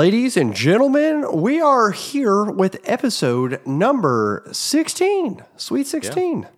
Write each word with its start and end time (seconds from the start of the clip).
Ladies 0.00 0.38
and 0.38 0.54
gentlemen, 0.56 1.26
we 1.30 1.60
are 1.60 1.90
here 1.90 2.44
with 2.44 2.80
episode 2.84 3.60
number 3.66 4.42
16. 4.50 5.44
Sweet 5.58 5.86
16. 5.86 6.48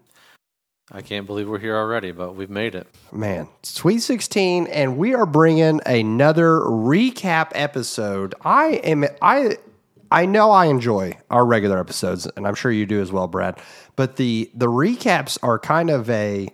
I 0.93 1.03
can't 1.03 1.27
believe 1.27 1.49
we're 1.49 1.59
here 1.59 1.77
already, 1.77 2.13
but 2.13 2.37
we've 2.37 2.49
made 2.49 2.77
it. 2.77 2.87
Man, 3.11 3.49
Sweet 3.65 3.99
16 3.99 4.69
and 4.69 4.97
we 4.97 5.13
are 5.17 5.27
bringing 5.27 5.81
another 5.85 6.61
recap 6.61 7.51
episode. 7.57 8.37
I 8.43 8.75
am 8.85 9.07
I 9.21 9.57
I 10.13 10.25
know 10.25 10.53
I 10.53 10.67
enjoy 10.67 11.19
our 11.29 11.45
regular 11.45 11.81
episodes 11.81 12.29
and 12.37 12.47
I'm 12.47 12.55
sure 12.55 12.71
you 12.71 12.87
do 12.87 13.03
as 13.03 13.11
well, 13.11 13.27
Brad. 13.27 13.59
But 13.97 14.15
the 14.19 14.53
the 14.55 14.69
recaps 14.69 15.37
are 15.43 15.59
kind 15.59 15.91
of 15.91 16.09
a 16.11 16.49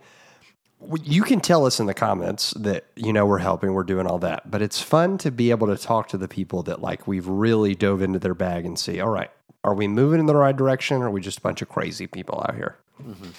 you 1.03 1.23
can 1.23 1.41
tell 1.41 1.67
us 1.67 1.81
in 1.81 1.87
the 1.87 1.95
comments 1.95 2.53
that 2.53 2.85
you 2.95 3.13
know 3.13 3.27
we're 3.27 3.39
helping 3.39 3.73
we're 3.73 3.83
doing 3.83 4.07
all 4.07 4.19
that 4.19 4.51
but 4.51 4.63
it's 4.63 4.81
fun 4.81 5.19
to 5.19 5.31
be 5.31 5.51
able 5.51 5.67
to 5.67 5.77
talk 5.77 6.09
to 6.09 6.17
the 6.17 6.29
people 6.29 6.63
that 6.63 6.81
like 6.81 7.07
we've 7.07 7.27
really 7.27 7.75
dove 7.75 8.01
into 8.01 8.19
their 8.19 8.35
bag 8.35 8.65
and 8.65 8.79
see 8.79 9.01
all 9.01 9.11
right 9.11 9.31
are 9.65 9.75
we 9.75 9.89
moving 9.89 10.21
in 10.21 10.27
the 10.27 10.37
right 10.37 10.57
direction 10.57 11.03
or 11.03 11.07
are 11.07 11.11
we 11.11 11.21
just 11.21 11.39
a 11.39 11.43
bunch 11.43 11.63
of 11.63 11.69
crazy 11.69 12.07
people 12.07 12.45
out 12.49 12.55
here 12.55 12.77
mm-hmm. 13.03 13.31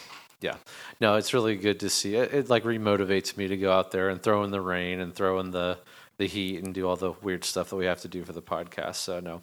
Yeah. 0.41 0.55
No, 1.01 1.15
it's 1.15 1.33
really 1.33 1.55
good 1.57 1.81
to 1.81 1.89
see. 1.89 2.15
It, 2.15 2.33
it 2.33 2.49
like 2.49 2.63
remotivates 2.63 3.35
me 3.35 3.47
to 3.47 3.57
go 3.57 3.71
out 3.71 3.91
there 3.91 4.09
and 4.09 4.21
throw 4.21 4.43
in 4.43 4.51
the 4.51 4.61
rain 4.61 4.99
and 4.99 5.13
throw 5.13 5.39
in 5.39 5.51
the 5.51 5.77
the 6.17 6.27
heat 6.27 6.63
and 6.63 6.73
do 6.73 6.87
all 6.87 6.97
the 6.97 7.13
weird 7.21 7.45
stuff 7.45 7.69
that 7.69 7.77
we 7.77 7.85
have 7.85 8.01
to 8.01 8.07
do 8.07 8.25
for 8.25 8.33
the 8.33 8.41
podcast. 8.41 8.95
So 8.95 9.19
no, 9.19 9.41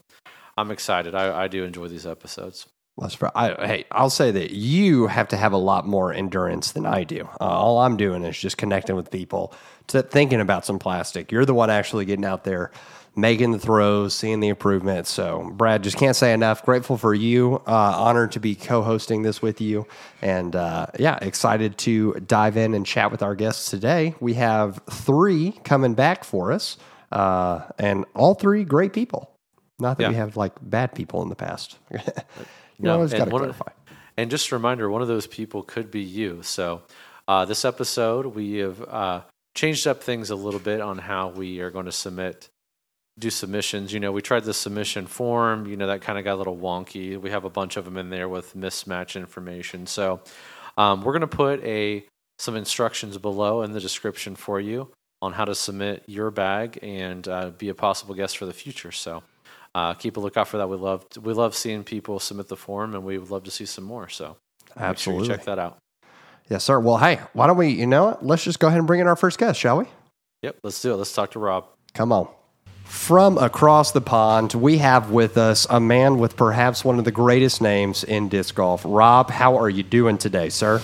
I'm 0.56 0.70
excited. 0.70 1.14
I, 1.14 1.44
I 1.44 1.48
do 1.48 1.64
enjoy 1.64 1.88
these 1.88 2.06
episodes. 2.06 2.66
Let's. 2.96 3.16
I, 3.34 3.48
hey, 3.66 3.84
I'll 3.92 4.08
say 4.10 4.30
that 4.30 4.52
you 4.52 5.06
have 5.06 5.28
to 5.28 5.36
have 5.36 5.52
a 5.52 5.58
lot 5.58 5.86
more 5.86 6.12
endurance 6.12 6.72
than 6.72 6.86
I 6.86 7.04
do. 7.04 7.28
Uh, 7.40 7.44
all 7.44 7.78
I'm 7.78 7.96
doing 7.96 8.24
is 8.24 8.38
just 8.38 8.56
connecting 8.56 8.96
with 8.96 9.10
people, 9.10 9.52
to 9.88 10.02
thinking 10.02 10.40
about 10.40 10.64
some 10.64 10.78
plastic. 10.78 11.30
You're 11.30 11.44
the 11.44 11.52
one 11.54 11.68
actually 11.68 12.06
getting 12.06 12.24
out 12.24 12.44
there, 12.44 12.70
making 13.14 13.52
the 13.52 13.58
throws, 13.58 14.14
seeing 14.14 14.40
the 14.40 14.48
improvement. 14.48 15.06
So, 15.06 15.50
Brad, 15.52 15.82
just 15.82 15.98
can't 15.98 16.16
say 16.16 16.32
enough. 16.32 16.64
Grateful 16.64 16.96
for 16.96 17.12
you. 17.12 17.56
Uh, 17.66 17.70
honored 17.98 18.32
to 18.32 18.40
be 18.40 18.54
co-hosting 18.54 19.20
this 19.22 19.42
with 19.42 19.60
you, 19.60 19.86
and 20.22 20.56
uh, 20.56 20.86
yeah, 20.98 21.18
excited 21.20 21.76
to 21.78 22.14
dive 22.26 22.56
in 22.56 22.72
and 22.72 22.86
chat 22.86 23.10
with 23.10 23.22
our 23.22 23.34
guests 23.34 23.70
today. 23.70 24.14
We 24.20 24.34
have 24.34 24.80
three 24.90 25.52
coming 25.64 25.92
back 25.92 26.24
for 26.24 26.50
us, 26.50 26.78
uh, 27.12 27.60
and 27.78 28.06
all 28.14 28.34
three 28.34 28.64
great 28.64 28.94
people. 28.94 29.30
Not 29.78 29.98
that 29.98 30.04
Yeah. 30.04 30.08
we 30.08 30.14
have 30.14 30.38
like 30.38 30.52
bad 30.62 30.94
people 30.94 31.22
in 31.22 31.28
the 31.28 31.36
past. 31.36 31.78
you 32.78 32.84
No, 32.84 32.94
always 32.94 33.12
got 33.12 33.24
to 33.26 33.30
clarify. 33.30 33.70
And 34.16 34.30
just 34.30 34.50
a 34.50 34.54
reminder, 34.54 34.88
one 34.88 35.02
of 35.02 35.08
those 35.08 35.26
people 35.26 35.62
could 35.62 35.90
be 35.90 36.00
you. 36.00 36.42
So 36.42 36.82
uh, 37.28 37.44
this 37.44 37.64
episode, 37.64 38.26
we 38.26 38.58
have 38.58 38.82
uh, 38.82 39.20
changed 39.54 39.86
up 39.86 40.02
things 40.02 40.30
a 40.30 40.36
little 40.36 40.60
bit 40.60 40.80
on 40.80 40.98
how 40.98 41.28
we 41.28 41.60
are 41.60 41.70
going 41.70 41.86
to 41.86 41.92
submit, 41.92 42.48
do 43.18 43.30
submissions. 43.30 43.92
You 43.92 44.00
know, 44.00 44.12
we 44.12 44.22
tried 44.22 44.44
the 44.44 44.54
submission 44.54 45.06
form. 45.06 45.66
You 45.66 45.76
know, 45.76 45.88
that 45.88 46.00
kind 46.00 46.18
of 46.18 46.24
got 46.24 46.34
a 46.34 46.36
little 46.36 46.56
wonky. 46.56 47.20
We 47.20 47.30
have 47.30 47.44
a 47.44 47.50
bunch 47.50 47.76
of 47.76 47.84
them 47.84 47.96
in 47.96 48.10
there 48.10 48.28
with 48.28 48.56
mismatch 48.56 49.16
information. 49.16 49.86
So 49.86 50.20
um, 50.76 51.02
we're 51.02 51.12
going 51.12 51.20
to 51.20 51.26
put 51.26 51.62
a 51.64 52.04
some 52.38 52.56
instructions 52.56 53.16
below 53.18 53.62
in 53.62 53.72
the 53.72 53.80
description 53.80 54.36
for 54.36 54.60
you 54.60 54.90
on 55.22 55.32
how 55.32 55.44
to 55.46 55.54
submit 55.54 56.02
your 56.06 56.30
bag 56.30 56.78
and 56.82 57.26
uh, 57.26 57.50
be 57.50 57.70
a 57.70 57.74
possible 57.74 58.14
guest 58.14 58.36
for 58.36 58.44
the 58.46 58.52
future. 58.52 58.92
So 58.92 59.22
uh, 59.76 59.92
keep 59.92 60.16
a 60.16 60.20
lookout 60.20 60.48
for 60.48 60.56
that. 60.56 60.70
We 60.70 60.78
love 60.78 61.04
we 61.20 61.34
love 61.34 61.54
seeing 61.54 61.84
people 61.84 62.18
submit 62.18 62.48
the 62.48 62.56
form, 62.56 62.94
and 62.94 63.04
we 63.04 63.18
would 63.18 63.30
love 63.30 63.44
to 63.44 63.50
see 63.50 63.66
some 63.66 63.84
more. 63.84 64.08
So 64.08 64.38
make 64.68 64.78
sure 64.78 64.86
Absolutely. 64.88 65.28
you 65.28 65.34
check 65.34 65.44
that 65.44 65.58
out. 65.58 65.76
Yes, 66.48 66.64
sir. 66.64 66.80
Well, 66.80 66.96
hey, 66.96 67.20
why 67.34 67.46
don't 67.46 67.58
we, 67.58 67.68
you 67.68 67.86
know 67.86 68.06
what? 68.06 68.24
Let's 68.24 68.42
just 68.42 68.58
go 68.58 68.68
ahead 68.68 68.78
and 68.78 68.86
bring 68.86 69.00
in 69.00 69.06
our 69.06 69.16
first 69.16 69.38
guest, 69.38 69.60
shall 69.60 69.78
we? 69.78 69.84
Yep, 70.42 70.60
let's 70.62 70.80
do 70.80 70.94
it. 70.94 70.96
Let's 70.96 71.12
talk 71.12 71.32
to 71.32 71.38
Rob. 71.38 71.66
Come 71.92 72.10
on. 72.10 72.28
From 72.84 73.36
across 73.36 73.92
the 73.92 74.00
pond, 74.00 74.54
we 74.54 74.78
have 74.78 75.10
with 75.10 75.36
us 75.36 75.66
a 75.68 75.80
man 75.80 76.18
with 76.18 76.36
perhaps 76.36 76.82
one 76.82 76.98
of 76.98 77.04
the 77.04 77.10
greatest 77.10 77.60
names 77.60 78.02
in 78.02 78.30
disc 78.30 78.54
golf. 78.54 78.82
Rob, 78.84 79.30
how 79.30 79.58
are 79.58 79.68
you 79.68 79.82
doing 79.82 80.16
today, 80.16 80.48
sir? 80.48 80.80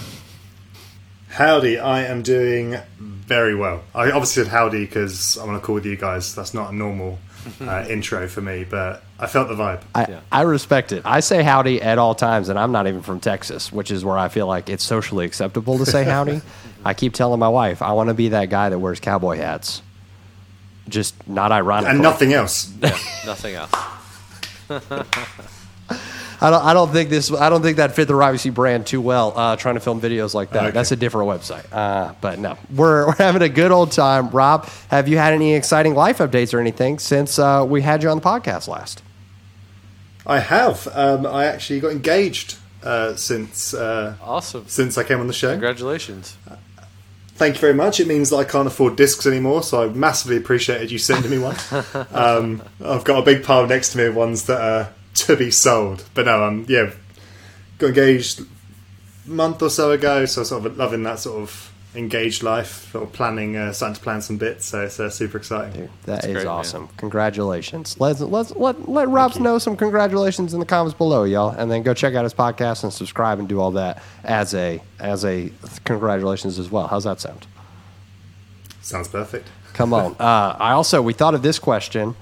Howdy, 1.28 1.78
I 1.78 2.04
am 2.04 2.22
doing 2.22 2.76
very 2.98 3.54
well. 3.54 3.84
I 3.94 4.10
obviously 4.10 4.42
said 4.42 4.52
howdy 4.52 4.84
because 4.84 5.38
I 5.38 5.46
want 5.46 5.62
to 5.62 5.64
call 5.64 5.76
with 5.76 5.86
you 5.86 5.96
guys. 5.96 6.34
That's 6.34 6.52
not 6.52 6.72
a 6.72 6.76
normal 6.76 7.18
uh, 7.60 7.86
intro 7.88 8.28
for 8.28 8.40
me, 8.40 8.64
but 8.64 9.02
I 9.18 9.26
felt 9.26 9.48
the 9.48 9.54
vibe. 9.54 9.82
I, 9.94 10.06
Yeah. 10.08 10.20
I 10.30 10.42
respect 10.42 10.92
it. 10.92 11.02
I 11.04 11.20
say 11.20 11.42
howdy 11.42 11.80
at 11.82 11.98
all 11.98 12.14
times, 12.14 12.48
and 12.48 12.58
I'm 12.58 12.72
not 12.72 12.86
even 12.86 13.02
from 13.02 13.20
Texas, 13.20 13.72
which 13.72 13.90
is 13.90 14.04
where 14.04 14.16
I 14.18 14.28
feel 14.28 14.46
like 14.46 14.68
it's 14.68 14.84
socially 14.84 15.24
acceptable 15.26 15.78
to 15.78 15.86
say 15.86 16.04
howdy. 16.14 16.40
I 16.84 16.94
keep 16.94 17.14
telling 17.14 17.38
my 17.38 17.48
wife, 17.48 17.82
I 17.82 17.92
want 17.92 18.08
to 18.08 18.14
be 18.14 18.28
that 18.30 18.50
guy 18.50 18.68
that 18.68 18.78
wears 18.78 19.00
cowboy 19.00 19.36
hats. 19.36 19.82
Just 20.88 21.28
not 21.28 21.52
ironically. 21.52 21.92
and 21.94 22.02
nothing 22.02 22.32
else. 22.32 22.72
Yeah, 22.80 22.90
nothing 23.24 23.54
else. 23.54 23.70
I 26.42 26.50
don't. 26.50 26.64
I 26.64 26.74
don't 26.74 26.90
think 26.90 27.08
this. 27.08 27.32
I 27.32 27.48
don't 27.48 27.62
think 27.62 27.76
that 27.76 27.94
fit 27.94 28.08
the 28.08 28.14
Rivacy 28.14 28.52
brand 28.52 28.86
too 28.86 29.00
well. 29.00 29.32
Uh, 29.36 29.56
trying 29.56 29.74
to 29.76 29.80
film 29.80 30.00
videos 30.00 30.34
like 30.34 30.50
that. 30.50 30.64
Okay. 30.64 30.70
That's 30.72 30.90
a 30.90 30.96
different 30.96 31.28
website. 31.28 31.64
Uh, 31.72 32.14
but 32.20 32.38
no, 32.40 32.58
we're 32.74 33.06
we're 33.08 33.14
having 33.14 33.42
a 33.42 33.48
good 33.48 33.70
old 33.70 33.92
time. 33.92 34.28
Rob, 34.30 34.68
have 34.88 35.06
you 35.06 35.18
had 35.18 35.32
any 35.32 35.54
exciting 35.54 35.94
life 35.94 36.18
updates 36.18 36.52
or 36.52 36.58
anything 36.58 36.98
since 36.98 37.38
uh, 37.38 37.64
we 37.66 37.80
had 37.82 38.02
you 38.02 38.08
on 38.10 38.18
the 38.18 38.24
podcast 38.24 38.66
last? 38.66 39.02
I 40.26 40.40
have. 40.40 40.88
Um, 40.92 41.26
I 41.26 41.46
actually 41.46 41.80
got 41.80 41.92
engaged 41.92 42.56
uh, 42.82 43.14
since 43.14 43.72
uh, 43.72 44.16
Awesome. 44.20 44.64
since 44.66 44.98
I 44.98 45.04
came 45.04 45.20
on 45.20 45.28
the 45.28 45.32
show. 45.32 45.50
Congratulations. 45.52 46.36
Thank 47.34 47.54
you 47.54 47.60
very 47.60 47.74
much. 47.74 47.98
It 47.98 48.06
means 48.06 48.30
that 48.30 48.36
I 48.36 48.44
can't 48.44 48.66
afford 48.66 48.96
discs 48.96 49.26
anymore, 49.26 49.62
so 49.62 49.82
I 49.82 49.88
massively 49.92 50.36
appreciated 50.36 50.90
you 50.90 50.98
sending 50.98 51.30
me 51.30 51.38
one. 51.38 51.56
um, 52.12 52.62
I've 52.84 53.04
got 53.04 53.18
a 53.18 53.22
big 53.22 53.42
pile 53.42 53.66
next 53.66 53.92
to 53.92 53.98
me 53.98 54.04
of 54.04 54.14
ones 54.14 54.44
that 54.46 54.60
are 54.60 54.92
to 55.14 55.36
be 55.36 55.50
sold. 55.50 56.04
But 56.14 56.26
no, 56.26 56.44
um, 56.44 56.66
yeah, 56.68 56.92
got 57.78 57.88
engaged 57.88 58.40
a 58.40 59.30
month 59.30 59.62
or 59.62 59.70
so 59.70 59.90
ago, 59.90 60.26
so 60.26 60.44
sort 60.44 60.66
of 60.66 60.76
loving 60.76 61.02
that 61.04 61.18
sort 61.18 61.42
of 61.42 61.72
engaged 61.94 62.42
life, 62.42 62.90
sort 62.90 63.04
of 63.04 63.12
planning, 63.12 63.56
uh, 63.56 63.72
starting 63.72 63.94
to 63.94 64.00
plan 64.00 64.22
some 64.22 64.38
bits. 64.38 64.66
So 64.66 64.82
it's 64.82 64.98
uh, 64.98 65.10
super 65.10 65.36
exciting. 65.38 65.90
That 66.04 66.24
is 66.24 66.32
great, 66.32 66.44
man. 66.44 66.46
awesome. 66.46 66.88
Congratulations. 66.96 68.00
Let's 68.00 68.20
let's 68.20 68.54
let 68.56 68.88
let 68.88 69.08
Rob 69.08 69.36
know 69.36 69.58
some 69.58 69.76
congratulations 69.76 70.54
in 70.54 70.60
the 70.60 70.66
comments 70.66 70.96
below, 70.96 71.24
y'all, 71.24 71.50
and 71.50 71.70
then 71.70 71.82
go 71.82 71.94
check 71.94 72.14
out 72.14 72.24
his 72.24 72.34
podcast 72.34 72.82
and 72.82 72.92
subscribe 72.92 73.38
and 73.38 73.48
do 73.48 73.60
all 73.60 73.72
that 73.72 74.02
as 74.24 74.54
a 74.54 74.80
as 74.98 75.24
a 75.24 75.52
congratulations 75.84 76.58
as 76.58 76.70
well. 76.70 76.86
How's 76.86 77.04
that 77.04 77.20
sound? 77.20 77.46
Sounds 78.80 79.08
perfect. 79.08 79.48
Come 79.74 79.92
on. 79.94 80.16
Uh, 80.20 80.56
I 80.58 80.72
also 80.72 81.02
we 81.02 81.12
thought 81.12 81.34
of 81.34 81.42
this 81.42 81.58
question. 81.58 82.14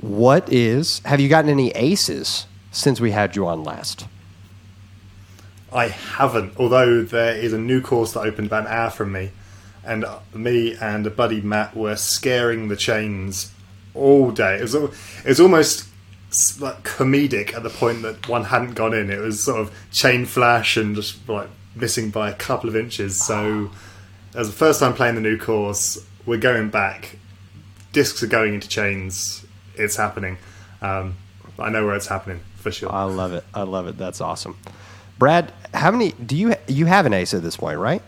What 0.00 0.52
is? 0.52 1.00
Have 1.04 1.20
you 1.20 1.28
gotten 1.28 1.50
any 1.50 1.70
aces 1.70 2.46
since 2.70 3.00
we 3.00 3.12
had 3.12 3.34
you 3.34 3.46
on 3.46 3.64
last? 3.64 4.06
I 5.72 5.88
haven't, 5.88 6.54
although 6.58 7.02
there 7.02 7.34
is 7.36 7.52
a 7.52 7.58
new 7.58 7.80
course 7.80 8.12
that 8.12 8.20
opened 8.20 8.46
about 8.46 8.66
an 8.66 8.72
hour 8.72 8.90
from 8.90 9.12
me, 9.12 9.30
and 9.84 10.04
uh, 10.04 10.18
me 10.34 10.76
and 10.80 11.06
a 11.06 11.10
buddy 11.10 11.40
Matt 11.40 11.76
were 11.76 11.96
scaring 11.96 12.68
the 12.68 12.76
chains 12.76 13.52
all 13.94 14.30
day. 14.30 14.56
It 14.56 14.62
was, 14.62 14.74
it 14.74 15.26
was 15.26 15.40
almost 15.40 15.88
like 16.60 16.82
comedic 16.82 17.54
at 17.54 17.62
the 17.62 17.70
point 17.70 18.02
that 18.02 18.28
one 18.28 18.44
hadn't 18.44 18.74
gone 18.74 18.94
in. 18.94 19.10
It 19.10 19.20
was 19.20 19.42
sort 19.42 19.60
of 19.60 19.74
chain 19.90 20.26
flash 20.26 20.76
and 20.76 20.94
just 20.94 21.28
like 21.28 21.48
missing 21.74 22.10
by 22.10 22.30
a 22.30 22.34
couple 22.34 22.68
of 22.68 22.76
inches. 22.76 23.20
So, 23.20 23.70
as 24.34 24.48
the 24.48 24.56
first 24.56 24.80
time 24.80 24.94
playing 24.94 25.14
the 25.14 25.20
new 25.20 25.38
course, 25.38 26.04
we're 26.26 26.38
going 26.38 26.68
back. 26.68 27.16
Discs 27.92 28.22
are 28.22 28.26
going 28.26 28.54
into 28.54 28.68
chains. 28.68 29.45
It's 29.76 29.96
happening. 29.96 30.38
Um, 30.80 31.16
I 31.58 31.70
know 31.70 31.86
where 31.86 31.96
it's 31.96 32.06
happening 32.06 32.40
for 32.56 32.70
sure. 32.70 32.92
I 32.92 33.04
love 33.04 33.32
it. 33.32 33.44
I 33.54 33.62
love 33.62 33.86
it. 33.86 33.96
That's 33.96 34.20
awesome. 34.20 34.56
Brad, 35.18 35.52
how 35.72 35.90
many 35.90 36.12
do 36.12 36.36
you 36.36 36.54
you 36.66 36.86
have 36.86 37.06
an 37.06 37.14
ace 37.14 37.32
at 37.32 37.42
this 37.42 37.56
point, 37.56 37.78
right? 37.78 38.02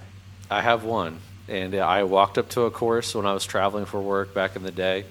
I 0.51 0.61
have 0.61 0.85
one, 0.85 1.21
and 1.49 1.75
I 1.75 2.05
walked 2.05 2.39
up 2.39 2.49
to 2.51 2.63
a 2.63 2.71
course 2.71 3.15
when 3.15 3.27
I 3.27 3.33
was 3.33 3.45
traveling 3.45 3.87
for 3.87 4.01
work 4.01 4.35
back 4.35 4.57
in 4.57 4.63
the 4.63 4.71
day, 4.71 5.05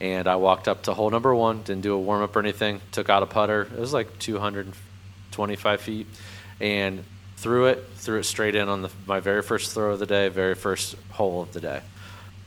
and 0.00 0.26
I 0.26 0.36
walked 0.36 0.66
up 0.66 0.82
to 0.84 0.94
hole 0.94 1.10
number 1.10 1.34
one, 1.34 1.62
didn't 1.62 1.82
do 1.82 1.94
a 1.94 1.98
warm 1.98 2.22
up 2.22 2.34
or 2.34 2.40
anything, 2.40 2.80
took 2.90 3.08
out 3.08 3.22
a 3.22 3.26
putter. 3.26 3.62
It 3.62 3.78
was 3.78 3.92
like 3.92 4.18
225 4.18 5.80
feet, 5.80 6.06
and 6.60 7.04
threw 7.36 7.66
it, 7.66 7.86
threw 7.96 8.18
it 8.18 8.24
straight 8.24 8.54
in 8.54 8.68
on 8.68 8.82
the, 8.82 8.90
my 9.06 9.20
very 9.20 9.42
first 9.42 9.72
throw 9.72 9.92
of 9.92 9.98
the 9.98 10.06
day, 10.06 10.28
very 10.28 10.54
first 10.54 10.96
hole 11.10 11.42
of 11.42 11.52
the 11.52 11.60
day. 11.60 11.80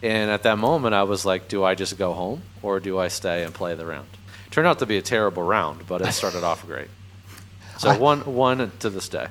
And 0.01 0.31
at 0.31 0.43
that 0.43 0.57
moment, 0.57 0.95
I 0.95 1.03
was 1.03 1.25
like, 1.25 1.47
do 1.49 1.63
I 1.63 1.75
just 1.75 1.97
go 1.97 2.13
home 2.13 2.41
or 2.61 2.79
do 2.79 2.97
I 2.97 3.09
stay 3.09 3.43
and 3.43 3.53
play 3.53 3.75
the 3.75 3.85
round? 3.85 4.07
Turned 4.51 4.67
out 4.67 4.79
to 4.79 4.85
be 4.85 4.97
a 4.97 5.01
terrible 5.01 5.43
round, 5.43 5.85
but 5.87 6.01
it 6.01 6.11
started 6.13 6.43
off 6.43 6.65
great. 6.65 6.87
So 7.77 7.97
one, 7.97 8.21
one 8.35 8.71
to 8.79 8.89
this 8.89 9.09
day. 9.09 9.27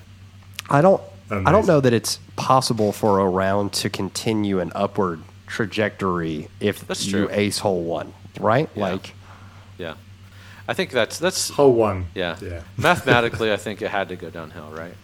I 0.71 0.81
don't. 0.83 1.03
I 1.31 1.53
don't 1.53 1.67
know 1.67 1.81
that 1.81 1.93
it's 1.93 2.19
possible 2.37 2.91
for 2.93 3.19
a 3.21 3.29
round 3.29 3.73
to 3.75 3.91
continue 3.91 4.61
an 4.61 4.73
upward 4.75 5.21
trajectory 5.47 6.49
if 6.61 6.87
That's 6.87 7.05
you 7.07 7.27
true. 7.27 7.29
ace 7.31 7.59
hole 7.59 7.83
one, 7.83 8.15
right? 8.41 8.71
Yeah. 8.75 8.83
Like, 8.93 9.15
Yeah, 9.77 9.95
I 10.67 10.73
think 10.73 10.91
that's 10.91 11.19
that's 11.19 11.51
Hole 11.51 11.75
one. 11.75 12.07
yeah. 12.15 12.37
Yeah. 12.41 12.63
Mathematically, 12.79 13.53
I 13.53 13.57
think 13.59 13.83
it 13.83 13.91
had 13.91 14.09
to 14.09 14.17
go 14.17 14.31
downhill, 14.31 14.71
right? 14.71 14.95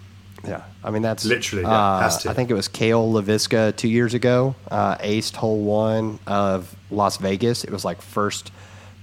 Yeah. 0.47 0.63
I 0.83 0.91
mean, 0.91 1.03
that's 1.03 1.25
Literally, 1.25 1.63
yeah, 1.63 1.71
Uh, 1.97 2.01
has 2.01 2.19
to. 2.19 2.31
I 2.31 2.35
think 2.35 2.51
it 2.51 2.55
was 2.55 2.69
Cale 2.69 3.13
Leiviska 3.13 3.75
two 3.77 3.89
years 3.89 4.15
ago, 4.15 4.55
uh, 4.71 4.97
aced 4.97 5.37
hole 5.37 5.63
one 5.63 6.19
of 6.27 6.75
Las 6.91 7.17
Vegas. 7.17 7.65
It 7.65 7.71
was 7.71 7.85
like 7.85 8.03
first 8.03 8.51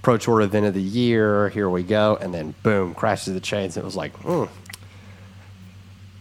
Pro 0.02 0.16
Tour 0.16 0.40
event 0.40 0.66
of 0.66 0.74
the 0.74 0.82
year. 0.82 1.48
Here 1.50 1.68
we 1.68 1.82
go, 1.82 2.16
and 2.20 2.32
then 2.32 2.54
boom, 2.62 2.94
crashes 2.94 3.34
the 3.34 3.40
chains. 3.40 3.76
It 3.76 3.84
was 3.84 3.96
like, 3.96 4.14
hmm. 4.16 4.44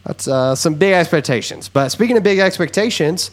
That's 0.06 0.28
uh, 0.28 0.56
some 0.56 0.76
big 0.76 0.94
expectations. 0.94 1.70
But 1.70 1.90
speaking 1.90 2.18
of 2.18 2.24
big 2.24 2.40
expectations, 2.40 3.30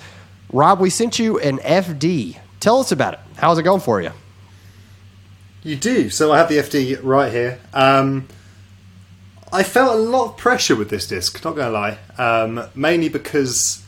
Rob, 0.52 0.80
we 0.80 0.90
sent 0.90 1.18
you 1.18 1.38
an 1.38 1.58
FD. 1.58 2.36
Tell 2.60 2.80
us 2.80 2.92
about 2.92 3.14
it. 3.14 3.20
How's 3.36 3.58
it 3.58 3.62
going 3.62 3.80
for 3.80 4.02
you? 4.02 4.10
You 5.62 5.76
do. 5.76 6.10
So 6.10 6.32
I 6.32 6.38
have 6.38 6.48
the 6.48 6.56
FD 6.58 7.00
right 7.02 7.32
here. 7.32 7.58
Um, 7.72 8.28
I 9.52 9.62
felt 9.62 9.94
a 9.94 9.98
lot 9.98 10.26
of 10.26 10.36
pressure 10.36 10.76
with 10.76 10.90
this 10.90 11.06
disc, 11.06 11.42
not 11.44 11.56
to 11.56 11.70
lie. 11.70 11.98
Um, 12.18 12.68
mainly 12.74 13.08
because, 13.08 13.82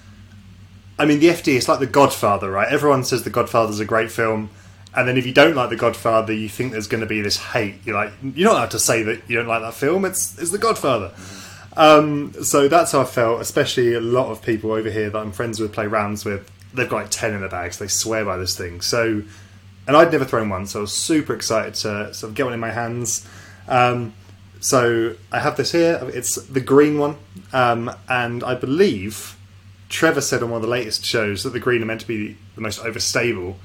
I 0.99 1.05
mean, 1.05 1.21
the 1.21 1.29
FD 1.29 1.55
is 1.55 1.69
like 1.69 1.81
The 1.81 1.87
Godfather, 1.87 2.51
right? 2.51 2.69
Everyone 2.69 3.05
says 3.05 3.25
The 3.25 3.31
Godfather's 3.31 3.81
a 3.81 3.85
great 3.85 4.11
film. 4.11 4.51
And 4.97 5.07
then 5.07 5.17
if 5.17 5.27
you 5.27 5.33
don't 5.33 5.55
like 5.55 5.71
The 5.71 5.77
Godfather, 5.77 6.33
you 6.33 6.49
think 6.49 6.73
there's 6.73 6.89
going 6.89 7.03
to 7.03 7.07
be 7.07 7.21
this 7.21 7.37
hate. 7.37 7.77
You're 7.85 7.95
like, 7.95 8.13
you're 8.23 8.49
not 8.49 8.57
allowed 8.57 8.71
to 8.73 8.79
say 8.79 9.03
that 9.03 9.23
you 9.29 9.37
don't 9.37 9.47
like 9.47 9.61
that 9.61 9.75
film. 9.75 10.05
It's, 10.05 10.39
it's 10.39 10.51
The 10.51 10.59
Godfather. 10.59 11.13
Um, 11.77 12.33
so 12.43 12.69
that's 12.69 12.93
how 12.93 13.03
I 13.03 13.05
felt, 13.05 13.41
especially 13.41 13.95
a 13.95 14.01
lot 14.01 14.31
of 14.31 14.43
people 14.43 14.73
over 14.73 14.91
here 14.91 15.11
that 15.11 15.19
I'm 15.19 15.33
friends 15.33 15.61
with, 15.61 15.73
play 15.73 15.87
rounds 15.87 16.25
with. 16.25 16.51
They've 16.73 16.89
got 16.89 16.97
like 16.97 17.11
10 17.11 17.35
in 17.35 17.41
their 17.41 17.49
bags. 17.51 17.79
They 17.79 17.89
swear 17.89 18.25
by 18.25 18.39
this 18.39 18.57
thing. 18.57 18.81
So, 18.81 19.23
and 19.87 19.97
I'd 19.97 20.11
never 20.11 20.25
thrown 20.25 20.49
one, 20.49 20.67
so 20.67 20.81
I 20.81 20.83
was 20.83 20.93
super 20.93 21.35
excited 21.35 21.75
to 21.75 22.15
sort 22.15 22.31
of 22.31 22.35
get 22.35 22.45
one 22.45 22.55
in 22.55 22.61
my 22.61 22.71
hands. 22.71 23.29
Um, 23.69 24.15
so 24.61 25.17
I 25.33 25.41
have 25.41 25.57
this 25.57 25.73
here. 25.73 25.99
It's 26.15 26.37
the 26.37 26.61
green 26.61 26.99
one, 26.99 27.17
um, 27.53 27.91
and 28.09 28.45
I 28.45 28.55
believe 28.55 29.37
Trevor 29.89 30.21
said 30.21 30.43
on 30.43 30.51
one 30.51 30.59
of 30.59 30.63
the 30.63 30.69
latest 30.69 31.05
shows 31.05 31.43
that 31.43 31.51
the 31.51 31.61
green 31.61 31.83
are 31.83 31.87
meant 31.87 32.03
to 32.03 32.07
be 32.07 32.37
the 32.55 32.61
most 32.61 32.81
overstable, 32.83 33.57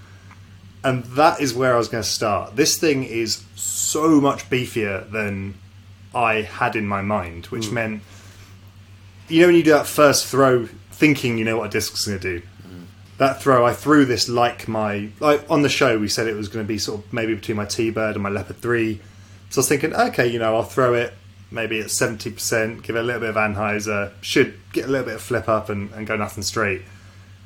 and 0.84 1.04
that 1.04 1.40
is 1.42 1.54
where 1.54 1.76
I 1.76 1.78
was 1.78 1.88
going 1.90 2.04
to 2.04 2.10
start. 2.10 2.56
This 2.56 2.78
thing 2.78 3.04
is 3.04 3.44
so 3.56 4.22
much 4.22 4.50
beefier 4.50 5.10
than 5.12 5.56
I 6.14 6.42
had 6.42 6.76
in 6.76 6.88
my 6.88 7.02
mind, 7.02 7.48
which 7.48 7.72
meant 7.72 8.02
you 9.28 9.42
know 9.42 9.48
when 9.48 9.56
you 9.56 9.64
do 9.64 9.72
that 9.72 9.88
first 9.88 10.26
throw, 10.28 10.66
thinking 10.92 11.38
you 11.38 11.44
know 11.46 11.58
what 11.58 11.68
a 11.68 11.70
disc's 11.70 12.08
going 12.08 12.20
to 12.20 12.40
do. 12.40 12.48
That 13.18 13.42
throw, 13.42 13.66
I 13.66 13.74
threw 13.74 14.04
this 14.06 14.28
like 14.28 14.68
my 14.68 15.10
like 15.20 15.50
on 15.50 15.62
the 15.62 15.70
show. 15.70 15.98
We 16.00 16.08
said 16.10 16.28
it 16.28 16.36
was 16.36 16.48
going 16.48 16.66
to 16.66 16.68
be 16.68 16.78
sort 16.78 17.04
of 17.04 17.14
maybe 17.14 17.34
between 17.36 17.58
my 17.58 17.66
T-bird 17.66 18.16
and 18.16 18.24
my 18.24 18.30
Leopard 18.30 18.58
three. 18.58 19.02
So 19.56 19.60
I 19.60 19.62
was 19.62 19.70
thinking, 19.70 19.94
okay, 19.96 20.28
you 20.28 20.38
know, 20.38 20.54
I'll 20.58 20.64
throw 20.64 20.96
it 20.96 21.14
maybe 21.50 21.80
at 21.80 21.90
seventy 21.90 22.30
percent, 22.30 22.84
give 22.84 22.98
it 22.98 23.00
a 23.00 23.04
little 23.04 23.22
bit 23.22 23.30
of 23.30 23.38
anhyzer, 23.38 24.12
should 24.20 24.60
get 24.74 24.84
a 24.84 24.90
little 24.90 25.06
bit 25.06 25.16
of 25.16 25.22
flip 25.22 25.48
up 25.48 25.70
and, 25.70 25.90
and 25.94 26.06
go 26.06 26.18
nothing 26.18 26.44
straight. 26.44 26.82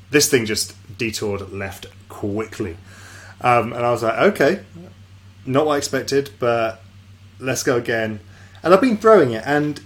This 0.09 0.27
thing 0.27 0.47
just 0.47 0.75
detoured 0.97 1.51
left 1.51 1.85
quickly, 2.07 2.77
um, 3.41 3.73
and 3.73 3.85
I 3.85 3.91
was 3.91 4.01
like, 4.01 4.17
okay, 4.17 4.61
not 5.45 5.67
what 5.67 5.75
I 5.75 5.77
expected, 5.77 6.31
but 6.39 6.81
let's 7.37 7.61
go 7.61 7.77
again. 7.77 8.21
And 8.63 8.73
I've 8.73 8.81
been 8.81 8.97
throwing 8.97 9.33
it, 9.33 9.43
and 9.45 9.79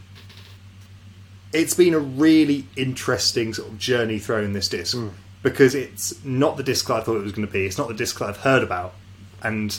it's 1.52 1.74
been 1.74 1.94
a 1.94 2.00
really 2.00 2.68
interesting 2.78 3.54
sort 3.54 3.68
of 3.68 3.78
journey 3.78 4.18
throwing 4.18 4.54
this 4.54 4.70
disc 4.70 4.98
because 5.42 5.76
it's 5.76 6.24
not 6.24 6.56
the 6.56 6.64
disc 6.64 6.88
that 6.88 6.94
I 6.94 7.02
thought 7.02 7.18
it 7.18 7.24
was 7.24 7.34
going 7.34 7.46
to 7.46 7.52
be. 7.52 7.66
It's 7.66 7.78
not 7.78 7.90
the 7.90 7.94
disc 7.94 8.18
that 8.20 8.30
I've 8.30 8.38
heard 8.38 8.64
about, 8.64 8.94
and 9.42 9.78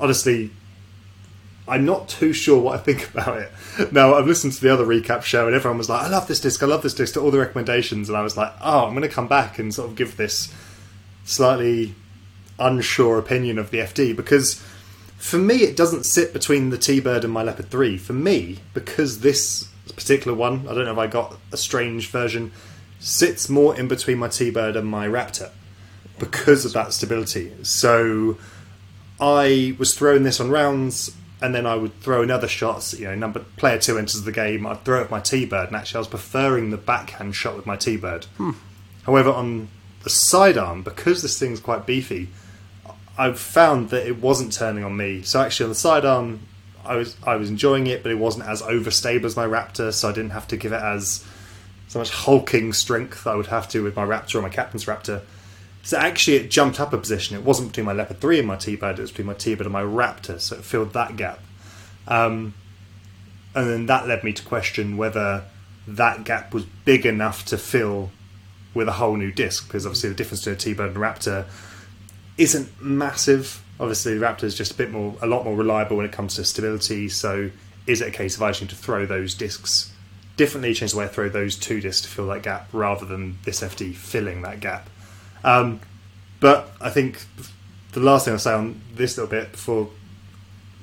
honestly, 0.00 0.50
I'm 1.68 1.84
not 1.84 2.08
too 2.08 2.32
sure 2.32 2.60
what 2.60 2.78
I 2.78 2.82
think 2.82 3.10
about 3.14 3.38
it. 3.38 3.92
Now 3.92 4.14
I've 4.14 4.26
listened 4.26 4.52
to 4.54 4.60
the 4.60 4.72
other 4.72 4.84
recap 4.84 5.22
show, 5.22 5.46
and 5.46 5.54
everyone 5.54 5.78
was 5.78 5.88
like, 5.88 6.02
"I 6.02 6.08
love 6.08 6.28
this 6.28 6.40
disc. 6.40 6.62
I 6.62 6.66
love 6.66 6.82
this 6.82 6.94
disc." 6.94 7.14
To 7.14 7.20
all 7.20 7.30
the 7.30 7.38
recommendations, 7.38 8.08
and 8.08 8.16
I 8.16 8.22
was 8.22 8.36
like, 8.36 8.52
"Oh, 8.60 8.86
I'm 8.86 8.94
going 8.94 9.02
to 9.02 9.08
come 9.08 9.28
back 9.28 9.58
and 9.58 9.74
sort 9.74 9.90
of 9.90 9.96
give 9.96 10.16
this 10.16 10.52
slightly 11.24 11.94
unsure 12.58 13.18
opinion 13.18 13.58
of 13.58 13.70
the 13.70 13.78
FD 13.78 14.16
because." 14.16 14.62
For 15.18 15.38
me, 15.38 15.62
it 15.62 15.76
doesn't 15.76 16.04
sit 16.04 16.34
between 16.34 16.68
the 16.68 16.76
T-Bird 16.76 17.24
and 17.24 17.32
my 17.32 17.42
Leopard 17.42 17.70
3. 17.70 17.96
For 17.96 18.12
me, 18.12 18.58
because 18.74 19.20
this 19.20 19.66
particular 19.94 20.36
one, 20.36 20.68
I 20.68 20.74
don't 20.74 20.84
know 20.84 20.92
if 20.92 20.98
I 20.98 21.06
got 21.06 21.38
a 21.50 21.56
strange 21.56 22.10
version, 22.10 22.52
sits 23.00 23.48
more 23.48 23.74
in 23.78 23.88
between 23.88 24.18
my 24.18 24.28
T-Bird 24.28 24.76
and 24.76 24.86
my 24.86 25.08
Raptor 25.08 25.50
because 26.18 26.64
of 26.64 26.72
that 26.74 26.92
stability. 26.92 27.52
So 27.62 28.38
I 29.20 29.74
was 29.78 29.94
throwing 29.94 30.22
this 30.22 30.40
on 30.40 30.50
rounds, 30.50 31.14
and 31.40 31.54
then 31.54 31.66
I 31.66 31.74
would 31.74 32.00
throw 32.00 32.22
another 32.22 32.48
shot. 32.48 32.92
You 32.94 33.06
know, 33.06 33.14
number 33.14 33.40
player 33.56 33.78
two 33.78 33.98
enters 33.98 34.22
the 34.22 34.32
game. 34.32 34.66
I'd 34.66 34.84
throw 34.84 34.98
it 34.98 35.02
with 35.02 35.10
my 35.10 35.20
T-Bird, 35.20 35.68
and 35.68 35.76
actually, 35.76 35.98
I 35.98 36.00
was 36.00 36.08
preferring 36.08 36.70
the 36.70 36.76
backhand 36.76 37.34
shot 37.34 37.56
with 37.56 37.66
my 37.66 37.76
T-Bird. 37.76 38.24
Hmm. 38.36 38.52
However, 39.04 39.30
on 39.30 39.68
the 40.02 40.10
sidearm, 40.10 40.82
because 40.82 41.22
this 41.22 41.38
thing's 41.38 41.60
quite 41.60 41.86
beefy, 41.86 42.28
I've 43.18 43.38
found 43.38 43.90
that 43.90 44.06
it 44.06 44.20
wasn't 44.20 44.52
turning 44.52 44.84
on 44.84 44.96
me. 44.96 45.22
So 45.22 45.40
actually, 45.40 45.64
on 45.64 45.70
the 45.70 45.76
sidearm, 45.76 46.40
I 46.84 46.96
was 46.96 47.16
I 47.24 47.36
was 47.36 47.50
enjoying 47.50 47.86
it, 47.86 48.02
but 48.02 48.12
it 48.12 48.18
wasn't 48.18 48.46
as 48.46 48.62
overstable 48.62 49.24
as 49.24 49.36
my 49.36 49.46
Raptor, 49.46 49.92
so 49.92 50.08
I 50.08 50.12
didn't 50.12 50.30
have 50.30 50.48
to 50.48 50.56
give 50.56 50.72
it 50.72 50.82
as 50.82 51.24
so 51.88 51.98
much 51.98 52.10
hulking 52.10 52.72
strength 52.72 53.26
I 53.26 53.34
would 53.34 53.46
have 53.46 53.68
to 53.70 53.82
with 53.82 53.96
my 53.96 54.04
Raptor 54.04 54.36
or 54.36 54.42
my 54.42 54.48
Captain's 54.48 54.86
Raptor. 54.86 55.22
So 55.86 55.96
actually, 55.98 56.38
it 56.38 56.50
jumped 56.50 56.80
up 56.80 56.92
a 56.92 56.98
position. 56.98 57.36
It 57.36 57.44
wasn't 57.44 57.68
between 57.68 57.86
my 57.86 57.92
Leopard 57.92 58.20
3 58.20 58.40
and 58.40 58.48
my 58.48 58.56
T-Bird, 58.56 58.98
it 58.98 59.02
was 59.02 59.12
between 59.12 59.28
my 59.28 59.34
T-Bird 59.34 59.66
and 59.66 59.72
my 59.72 59.84
Raptor, 59.84 60.40
so 60.40 60.56
it 60.56 60.64
filled 60.64 60.92
that 60.94 61.16
gap. 61.16 61.38
Um, 62.08 62.54
and 63.54 63.70
then 63.70 63.86
that 63.86 64.08
led 64.08 64.24
me 64.24 64.32
to 64.32 64.42
question 64.42 64.96
whether 64.96 65.44
that 65.86 66.24
gap 66.24 66.52
was 66.52 66.64
big 66.84 67.06
enough 67.06 67.44
to 67.44 67.56
fill 67.56 68.10
with 68.74 68.88
a 68.88 68.94
whole 68.94 69.14
new 69.14 69.30
disc, 69.30 69.68
because 69.68 69.86
obviously 69.86 70.08
the 70.08 70.16
difference 70.16 70.40
between 70.40 70.56
a 70.56 70.58
T-Bird 70.58 70.88
and 70.88 70.96
a 70.96 71.00
Raptor 71.00 71.46
isn't 72.36 72.82
massive. 72.82 73.62
Obviously, 73.78 74.18
the 74.18 74.26
Raptor 74.26 74.42
is 74.42 74.56
just 74.56 74.72
a 74.72 74.76
bit 74.76 74.90
more, 74.90 75.14
a 75.22 75.26
lot 75.28 75.44
more 75.44 75.54
reliable 75.54 75.98
when 75.98 76.06
it 76.06 76.10
comes 76.10 76.34
to 76.34 76.44
stability. 76.44 77.08
So, 77.08 77.52
is 77.86 78.00
it 78.00 78.08
a 78.08 78.10
case 78.10 78.34
of 78.34 78.42
I 78.42 78.50
just 78.50 78.60
need 78.60 78.70
to 78.70 78.76
throw 78.76 79.06
those 79.06 79.36
discs 79.36 79.92
differently, 80.36 80.74
change 80.74 80.90
the 80.90 80.98
way 80.98 81.04
I 81.04 81.08
throw 81.08 81.28
those 81.28 81.54
two 81.54 81.80
discs 81.80 82.02
to 82.02 82.08
fill 82.08 82.26
that 82.26 82.42
gap, 82.42 82.70
rather 82.72 83.06
than 83.06 83.38
this 83.44 83.60
FD 83.60 83.94
filling 83.94 84.42
that 84.42 84.58
gap? 84.58 84.90
Um, 85.46 85.80
but 86.40 86.70
I 86.80 86.90
think 86.90 87.24
the 87.92 88.00
last 88.00 88.26
thing 88.26 88.34
I'll 88.34 88.38
say 88.38 88.52
on 88.52 88.82
this 88.94 89.16
little 89.16 89.30
bit 89.30 89.52
before 89.52 89.88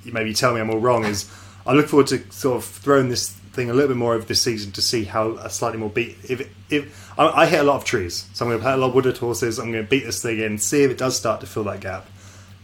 you 0.03 0.11
maybe 0.11 0.33
tell 0.33 0.53
me 0.53 0.61
I'm 0.61 0.71
all 0.71 0.79
wrong 0.79 1.05
is 1.05 1.29
I 1.67 1.73
look 1.73 1.87
forward 1.87 2.07
to 2.07 2.31
sort 2.31 2.57
of 2.57 2.65
throwing 2.65 3.09
this 3.09 3.29
thing 3.29 3.69
a 3.69 3.73
little 3.73 3.89
bit 3.89 3.97
more 3.97 4.15
over 4.15 4.25
this 4.25 4.41
season 4.41 4.71
to 4.71 4.81
see 4.81 5.03
how 5.03 5.31
a 5.33 5.49
slightly 5.49 5.77
more 5.77 5.89
beat. 5.89 6.17
If 6.27 6.49
if 6.71 7.13
I, 7.19 7.27
I 7.27 7.45
hit 7.45 7.59
a 7.59 7.63
lot 7.63 7.75
of 7.75 7.85
trees, 7.85 8.27
so 8.33 8.45
I'm 8.45 8.49
going 8.49 8.59
to 8.59 8.63
play 8.63 8.73
a 8.73 8.77
lot 8.77 8.87
of 8.87 8.95
wooded 8.95 9.17
horses. 9.17 9.59
I'm 9.59 9.71
going 9.71 9.83
to 9.83 9.89
beat 9.89 10.05
this 10.05 10.21
thing 10.21 10.39
in, 10.39 10.57
see 10.57 10.83
if 10.83 10.91
it 10.91 10.97
does 10.97 11.15
start 11.15 11.41
to 11.41 11.45
fill 11.45 11.65
that 11.65 11.81
gap. 11.81 12.07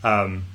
Um, 0.04 0.46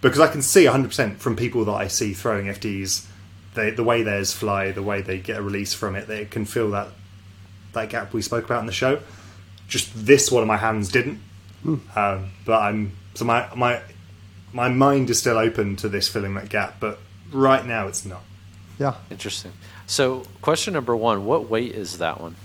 because 0.00 0.20
I 0.20 0.28
can 0.28 0.42
see 0.42 0.64
100% 0.64 1.16
from 1.16 1.36
people 1.36 1.64
that 1.66 1.72
I 1.72 1.88
see 1.88 2.14
throwing 2.14 2.46
FDs, 2.46 3.06
they, 3.54 3.70
the 3.70 3.84
way 3.84 4.02
theirs 4.02 4.32
fly, 4.32 4.70
the 4.70 4.82
way 4.82 5.02
they 5.02 5.18
get 5.18 5.38
a 5.38 5.42
release 5.42 5.74
from 5.74 5.94
it, 5.94 6.06
they 6.06 6.24
can 6.24 6.44
fill 6.44 6.70
that 6.70 6.88
that 7.72 7.88
gap 7.88 8.12
we 8.12 8.22
spoke 8.22 8.44
about 8.44 8.60
in 8.60 8.66
the 8.66 8.72
show. 8.72 9.00
Just 9.70 9.88
this 9.94 10.30
one 10.30 10.42
of 10.42 10.46
my 10.46 10.58
hands 10.58 10.90
didn't. 10.90 11.20
Um, 11.96 12.30
but 12.44 12.60
I'm 12.60 12.92
so 13.14 13.24
my 13.24 13.48
my 13.54 13.80
my 14.52 14.68
mind 14.68 15.08
is 15.10 15.18
still 15.18 15.38
open 15.38 15.76
to 15.76 15.88
this 15.88 16.08
filling 16.08 16.34
that 16.34 16.48
gap, 16.50 16.76
but 16.80 16.98
right 17.32 17.64
now 17.64 17.86
it's 17.86 18.04
not. 18.04 18.22
Yeah. 18.78 18.94
Interesting. 19.10 19.52
So, 19.86 20.24
question 20.42 20.74
number 20.74 20.96
one: 20.96 21.24
What 21.24 21.50
weight 21.50 21.72
is 21.72 21.98
that 21.98 22.20
one? 22.20 22.36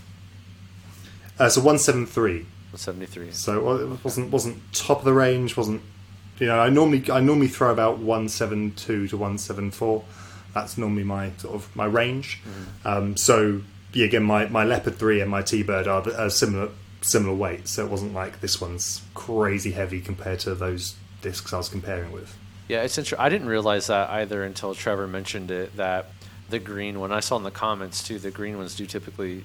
Uh, 1.39 1.49
so 1.49 1.61
one 1.61 1.77
seven 1.77 2.05
three. 2.05 2.45
Seventy 2.75 3.05
three. 3.05 3.31
So 3.31 3.63
well, 3.63 3.93
it 3.93 4.03
wasn't 4.03 4.31
wasn't 4.31 4.61
top 4.73 4.99
of 4.99 5.05
the 5.05 5.13
range. 5.13 5.55
wasn't 5.55 5.81
you 6.39 6.47
know 6.47 6.59
I 6.59 6.69
normally 6.69 7.09
I 7.09 7.21
normally 7.21 7.47
throw 7.47 7.71
about 7.71 7.99
one 7.99 8.27
seven 8.27 8.73
two 8.73 9.07
to 9.07 9.17
one 9.17 9.37
seven 9.37 9.71
four. 9.71 10.03
That's 10.53 10.77
normally 10.77 11.03
my 11.03 11.31
sort 11.37 11.55
of 11.55 11.75
my 11.75 11.85
range. 11.85 12.41
Um, 12.83 13.15
so 13.17 13.61
yeah, 13.93 14.05
again, 14.05 14.23
my, 14.23 14.47
my 14.47 14.65
leopard 14.65 14.97
three 14.97 15.21
and 15.21 15.31
my 15.31 15.41
T 15.41 15.63
bird 15.63 15.87
are 15.87 16.07
a 16.09 16.29
similar 16.29 16.69
similar 17.01 17.35
weight. 17.35 17.67
So 17.67 17.85
it 17.85 17.91
wasn't 17.91 18.13
like 18.13 18.41
this 18.41 18.59
one's 18.59 19.01
crazy 19.13 19.71
heavy 19.71 20.01
compared 20.01 20.39
to 20.41 20.55
those 20.55 20.95
discs 21.21 21.53
I 21.53 21.57
was 21.57 21.69
comparing 21.69 22.11
with. 22.11 22.35
Yeah, 22.67 22.81
it's 22.81 22.97
interesting. 22.97 23.19
I 23.23 23.29
didn't 23.29 23.47
realize 23.47 23.87
that 23.87 24.09
either 24.09 24.43
until 24.43 24.73
Trevor 24.73 25.07
mentioned 25.07 25.51
it. 25.51 25.75
That 25.77 26.07
the 26.49 26.59
green 26.59 26.99
one, 26.99 27.11
I 27.11 27.19
saw 27.19 27.37
in 27.37 27.43
the 27.43 27.51
comments 27.51 28.03
too. 28.03 28.19
The 28.19 28.31
green 28.31 28.57
ones 28.57 28.75
do 28.75 28.85
typically 28.85 29.43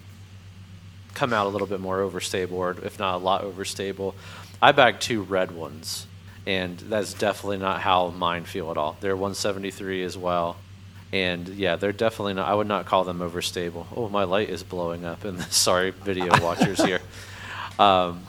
come 1.14 1.32
out 1.32 1.46
a 1.46 1.50
little 1.50 1.66
bit 1.66 1.80
more 1.80 1.98
overstable, 1.98 2.52
or 2.52 2.76
if 2.82 2.98
not 2.98 3.16
a 3.16 3.18
lot 3.18 3.42
overstable. 3.42 4.14
I 4.62 4.72
bagged 4.72 5.02
two 5.02 5.22
red 5.22 5.50
ones, 5.50 6.06
and 6.46 6.78
that's 6.78 7.14
definitely 7.14 7.58
not 7.58 7.80
how 7.80 8.08
mine 8.10 8.44
feel 8.44 8.70
at 8.70 8.76
all. 8.76 8.96
They're 9.00 9.16
173 9.16 10.02
as 10.02 10.16
well, 10.16 10.56
and 11.12 11.48
yeah, 11.48 11.76
they're 11.76 11.92
definitely 11.92 12.34
not. 12.34 12.48
I 12.48 12.54
would 12.54 12.68
not 12.68 12.86
call 12.86 13.04
them 13.04 13.18
overstable. 13.18 13.86
Oh, 13.94 14.08
my 14.08 14.24
light 14.24 14.48
is 14.50 14.62
blowing 14.62 15.04
up, 15.04 15.24
and 15.24 15.40
sorry, 15.44 15.90
video 15.90 16.40
watchers 16.42 16.82
here. 16.82 17.00
Um, 17.80 18.22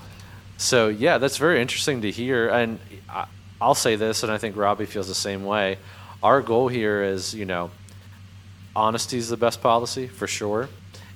so 0.55 0.87
yeah, 0.87 1.17
that's 1.17 1.37
very 1.37 1.61
interesting 1.61 2.01
to 2.03 2.11
hear, 2.11 2.47
and 2.47 2.79
I, 3.09 3.25
I'll 3.59 3.75
say 3.75 3.97
this, 3.97 4.23
and 4.23 4.31
I 4.31 4.37
think 4.37 4.55
Robbie 4.55 4.85
feels 4.85 5.09
the 5.09 5.13
same 5.13 5.43
way. 5.43 5.77
Our 6.23 6.41
goal 6.41 6.69
here 6.69 7.03
is, 7.03 7.35
you 7.35 7.45
know, 7.45 7.69
honesty 8.75 9.17
is 9.17 9.27
the 9.27 9.35
best 9.35 9.61
policy 9.61 10.07
for 10.07 10.25
sure, 10.25 10.69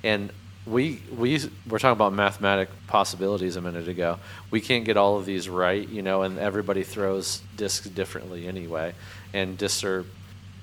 and 0.04 0.32
we 0.65 1.00
we 1.18 1.39
were 1.70 1.80
talking 1.80 1.94
about 1.96 2.12
mathematic 2.12 2.68
possibilities 2.88 3.56
a 3.56 3.62
minute 3.62 3.88
ago. 3.88 4.20
We 4.51 4.60
can't 4.60 4.84
get 4.84 4.98
all 4.98 5.18
of 5.18 5.25
these 5.25 5.48
right, 5.48 5.88
you 5.88 6.01
know, 6.01 6.24
and 6.24 6.38
everybody 6.38 6.84
throws 6.84 7.42
discs 7.56 7.88
differently 7.88 8.48
anyway, 8.48 8.96
and 9.34 9.58
discs 9.58 9.84
are 9.86 10.06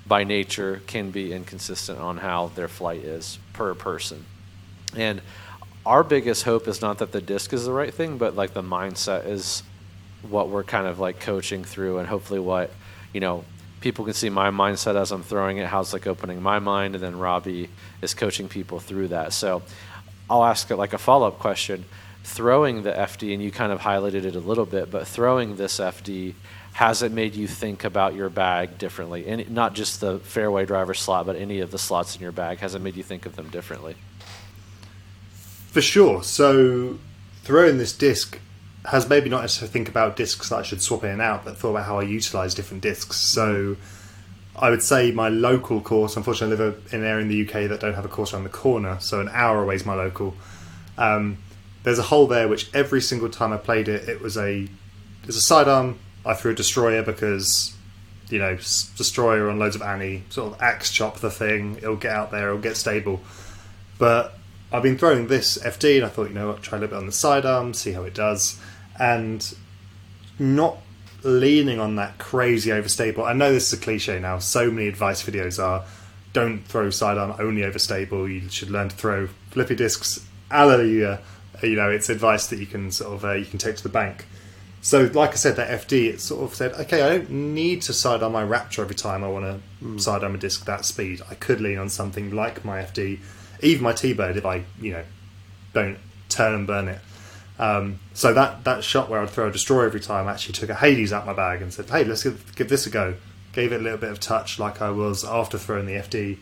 by 0.06 0.24
nature 0.24 0.82
can 0.86 1.10
be 1.10 1.32
inconsistent 1.32 2.00
on 2.00 2.18
how 2.18 2.48
their 2.54 2.68
flight 2.68 3.02
is 3.02 3.38
per 3.54 3.74
person, 3.74 4.26
and 4.94 5.22
our 5.84 6.04
biggest 6.04 6.44
hope 6.44 6.68
is 6.68 6.80
not 6.80 6.98
that 6.98 7.12
the 7.12 7.20
disc 7.20 7.52
is 7.52 7.64
the 7.64 7.72
right 7.72 7.92
thing, 7.92 8.18
but 8.18 8.36
like 8.36 8.54
the 8.54 8.62
mindset 8.62 9.26
is 9.26 9.62
what 10.28 10.48
we're 10.48 10.62
kind 10.62 10.86
of 10.86 10.98
like 10.98 11.20
coaching 11.20 11.64
through, 11.64 11.98
and 11.98 12.08
hopefully 12.08 12.40
what 12.40 12.70
you 13.12 13.20
know 13.20 13.44
people 13.80 14.04
can 14.04 14.14
see 14.14 14.30
my 14.30 14.50
mindset 14.50 14.94
as 14.94 15.10
I'm 15.10 15.22
throwing 15.22 15.58
it, 15.58 15.66
how's 15.66 15.92
like 15.92 16.06
opening 16.06 16.40
my 16.40 16.58
mind, 16.58 16.94
and 16.94 17.02
then 17.02 17.18
Robbie 17.18 17.68
is 18.00 18.14
coaching 18.14 18.48
people 18.48 18.78
through 18.78 19.08
that. 19.08 19.32
So 19.32 19.62
I'll 20.30 20.44
ask 20.44 20.70
it 20.70 20.76
like 20.76 20.92
a 20.92 20.98
follow 20.98 21.28
up 21.28 21.38
question. 21.38 21.84
Throwing 22.24 22.84
the 22.84 22.92
FD, 22.92 23.34
and 23.34 23.42
you 23.42 23.50
kind 23.50 23.72
of 23.72 23.80
highlighted 23.80 24.24
it 24.24 24.36
a 24.36 24.40
little 24.40 24.64
bit, 24.64 24.92
but 24.92 25.08
throwing 25.08 25.56
this 25.56 25.80
FD, 25.80 26.34
has 26.74 27.02
it 27.02 27.10
made 27.10 27.34
you 27.34 27.48
think 27.48 27.82
about 27.82 28.14
your 28.14 28.30
bag 28.30 28.78
differently? 28.78 29.26
And 29.26 29.50
not 29.50 29.74
just 29.74 30.00
the 30.00 30.20
fairway 30.20 30.64
driver 30.64 30.94
slot, 30.94 31.26
but 31.26 31.34
any 31.34 31.58
of 31.58 31.72
the 31.72 31.78
slots 31.78 32.14
in 32.14 32.22
your 32.22 32.30
bag. 32.30 32.58
Has 32.58 32.76
it 32.76 32.80
made 32.80 32.94
you 32.94 33.02
think 33.02 33.26
of 33.26 33.34
them 33.34 33.50
differently? 33.50 33.96
For 35.72 35.80
sure. 35.80 36.22
So 36.22 36.98
throwing 37.44 37.78
this 37.78 37.94
disc 37.94 38.38
has 38.84 39.08
maybe 39.08 39.30
not 39.30 39.40
necessarily 39.40 39.72
think 39.72 39.88
about 39.88 40.16
discs 40.16 40.50
that 40.50 40.58
I 40.58 40.62
should 40.62 40.82
swap 40.82 41.02
in 41.02 41.10
and 41.10 41.22
out, 41.22 41.46
but 41.46 41.56
thought 41.56 41.70
about 41.70 41.86
how 41.86 41.98
I 41.98 42.02
utilize 42.02 42.54
different 42.54 42.82
discs. 42.82 43.16
So 43.16 43.78
I 44.54 44.68
would 44.68 44.82
say 44.82 45.12
my 45.12 45.30
local 45.30 45.80
course. 45.80 46.14
Unfortunately, 46.14 46.62
I 46.62 46.68
live 46.68 46.88
in 46.92 47.00
an 47.00 47.06
area 47.06 47.22
in 47.22 47.28
the 47.28 47.40
UK 47.40 47.70
that 47.70 47.80
don't 47.80 47.94
have 47.94 48.04
a 48.04 48.08
course 48.08 48.34
around 48.34 48.44
the 48.44 48.50
corner, 48.50 48.98
so 49.00 49.20
an 49.20 49.30
hour 49.32 49.62
away 49.62 49.76
is 49.76 49.86
my 49.86 49.94
local. 49.94 50.34
Um, 50.98 51.38
there's 51.84 51.98
a 51.98 52.02
hole 52.02 52.26
there 52.26 52.48
which 52.48 52.72
every 52.74 53.00
single 53.00 53.30
time 53.30 53.50
I 53.50 53.56
played 53.56 53.88
it, 53.88 54.10
it 54.10 54.20
was 54.20 54.36
a 54.36 54.68
there's 55.22 55.36
a 55.36 55.40
sidearm. 55.40 55.98
I 56.26 56.34
threw 56.34 56.52
a 56.52 56.54
destroyer 56.54 57.02
because 57.02 57.74
you 58.28 58.38
know 58.38 58.56
destroyer 58.56 59.48
on 59.48 59.58
loads 59.58 59.74
of 59.74 59.80
Annie 59.80 60.24
sort 60.28 60.52
of 60.52 60.60
axe 60.60 60.92
chop 60.92 61.20
the 61.20 61.30
thing. 61.30 61.78
It'll 61.78 61.96
get 61.96 62.12
out 62.12 62.30
there. 62.30 62.48
It'll 62.48 62.60
get 62.60 62.76
stable. 62.76 63.22
But 63.98 64.36
I've 64.72 64.82
been 64.82 64.96
throwing 64.96 65.28
this 65.28 65.58
FD, 65.58 65.96
and 65.96 66.06
I 66.06 66.08
thought 66.08 66.28
you 66.28 66.34
know 66.34 66.48
what, 66.48 66.62
try 66.62 66.78
a 66.78 66.80
little 66.80 66.96
bit 66.96 67.00
on 67.00 67.06
the 67.06 67.12
sidearm, 67.12 67.74
see 67.74 67.92
how 67.92 68.04
it 68.04 68.14
does, 68.14 68.58
and 68.98 69.54
not 70.38 70.78
leaning 71.22 71.78
on 71.78 71.96
that 71.96 72.18
crazy 72.18 72.70
overstable. 72.70 73.24
I 73.24 73.32
know 73.32 73.52
this 73.52 73.72
is 73.72 73.78
a 73.78 73.82
cliche 73.82 74.18
now. 74.18 74.38
So 74.38 74.70
many 74.70 74.88
advice 74.88 75.22
videos 75.22 75.62
are 75.62 75.84
don't 76.32 76.64
throw 76.64 76.90
sidearm 76.90 77.34
only 77.38 77.62
overstable. 77.62 78.32
You 78.32 78.48
should 78.48 78.70
learn 78.70 78.88
to 78.88 78.96
throw 78.96 79.28
flippy 79.50 79.74
discs. 79.74 80.26
Hallelujah. 80.50 81.20
You 81.62 81.76
know, 81.76 81.90
it's 81.90 82.08
advice 82.08 82.46
that 82.48 82.58
you 82.58 82.66
can 82.66 82.90
sort 82.90 83.12
of 83.12 83.24
uh, 83.24 83.32
you 83.32 83.44
can 83.44 83.58
take 83.58 83.76
to 83.76 83.82
the 83.82 83.88
bank. 83.88 84.26
So, 84.80 85.08
like 85.14 85.30
I 85.30 85.34
said, 85.34 85.54
that 85.56 85.86
FD, 85.86 86.08
it 86.08 86.20
sort 86.20 86.42
of 86.42 86.56
said, 86.56 86.72
okay, 86.72 87.02
I 87.02 87.08
don't 87.10 87.30
need 87.30 87.82
to 87.82 87.92
sidearm 87.92 88.32
my 88.32 88.42
Raptor 88.42 88.80
every 88.80 88.96
time 88.96 89.22
I 89.22 89.28
want 89.28 89.44
to 89.44 89.86
mm. 89.86 90.00
sidearm 90.00 90.34
a 90.34 90.38
disc 90.38 90.64
that 90.64 90.84
speed. 90.84 91.22
I 91.30 91.34
could 91.34 91.60
lean 91.60 91.78
on 91.78 91.88
something 91.88 92.34
like 92.34 92.64
my 92.64 92.82
FD, 92.82 93.20
even 93.62 93.82
my 93.82 93.92
T-Bird 93.92 94.36
if 94.36 94.44
I, 94.44 94.64
you 94.80 94.92
know, 94.92 95.04
don't 95.72 95.98
turn 96.28 96.54
and 96.54 96.66
burn 96.66 96.88
it. 96.88 97.00
Um, 97.58 98.00
so 98.14 98.32
that 98.34 98.64
that 98.64 98.82
shot 98.82 99.08
where 99.08 99.20
I'd 99.20 99.30
throw 99.30 99.48
a 99.48 99.52
destroyer 99.52 99.86
every 99.86 100.00
time 100.00 100.26
I 100.26 100.32
actually 100.32 100.54
took 100.54 100.70
a 100.70 100.74
Hades 100.74 101.12
out 101.12 101.26
my 101.26 101.32
bag 101.32 101.62
and 101.62 101.72
said, 101.72 101.88
"Hey, 101.88 102.04
let's 102.04 102.22
give, 102.22 102.54
give 102.56 102.68
this 102.68 102.86
a 102.86 102.90
go." 102.90 103.14
Gave 103.52 103.72
it 103.72 103.80
a 103.80 103.84
little 103.84 103.98
bit 103.98 104.10
of 104.10 104.18
touch, 104.18 104.58
like 104.58 104.80
I 104.80 104.90
was 104.90 105.24
after 105.24 105.58
throwing 105.58 105.84
the 105.84 105.92
FD, 105.92 106.38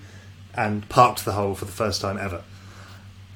and 0.54 0.88
parked 0.88 1.24
the 1.24 1.32
hole 1.32 1.56
for 1.56 1.64
the 1.64 1.72
first 1.72 2.00
time 2.00 2.16
ever. 2.16 2.44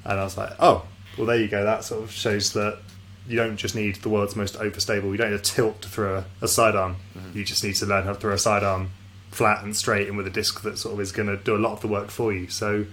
And 0.04 0.20
I 0.20 0.22
was 0.22 0.38
like, 0.38 0.52
"Oh, 0.60 0.86
well, 1.18 1.26
there 1.26 1.38
you 1.38 1.48
go. 1.48 1.64
That 1.64 1.82
sort 1.82 2.04
of 2.04 2.12
shows 2.12 2.52
that 2.52 2.78
you 3.26 3.36
don't 3.36 3.56
just 3.56 3.74
need 3.74 3.96
the 3.96 4.08
world's 4.08 4.36
most 4.36 4.54
overstable. 4.54 5.10
You 5.10 5.16
don't 5.16 5.30
need 5.30 5.40
a 5.40 5.42
tilt 5.42 5.82
to 5.82 5.88
throw 5.88 6.18
a, 6.18 6.24
a 6.42 6.48
sidearm. 6.48 6.96
Mm-hmm. 7.16 7.38
You 7.38 7.44
just 7.44 7.64
need 7.64 7.74
to 7.76 7.86
learn 7.86 8.04
how 8.04 8.12
to 8.12 8.20
throw 8.20 8.32
a 8.32 8.38
sidearm 8.38 8.90
flat 9.30 9.64
and 9.64 9.76
straight 9.76 10.06
and 10.06 10.16
with 10.16 10.26
a 10.26 10.30
disc 10.30 10.62
that 10.62 10.78
sort 10.78 10.94
of 10.94 11.00
is 11.00 11.10
going 11.10 11.26
to 11.26 11.36
do 11.36 11.56
a 11.56 11.58
lot 11.58 11.72
of 11.72 11.80
the 11.80 11.88
work 11.88 12.10
for 12.10 12.32
you. 12.32 12.48
So 12.48 12.86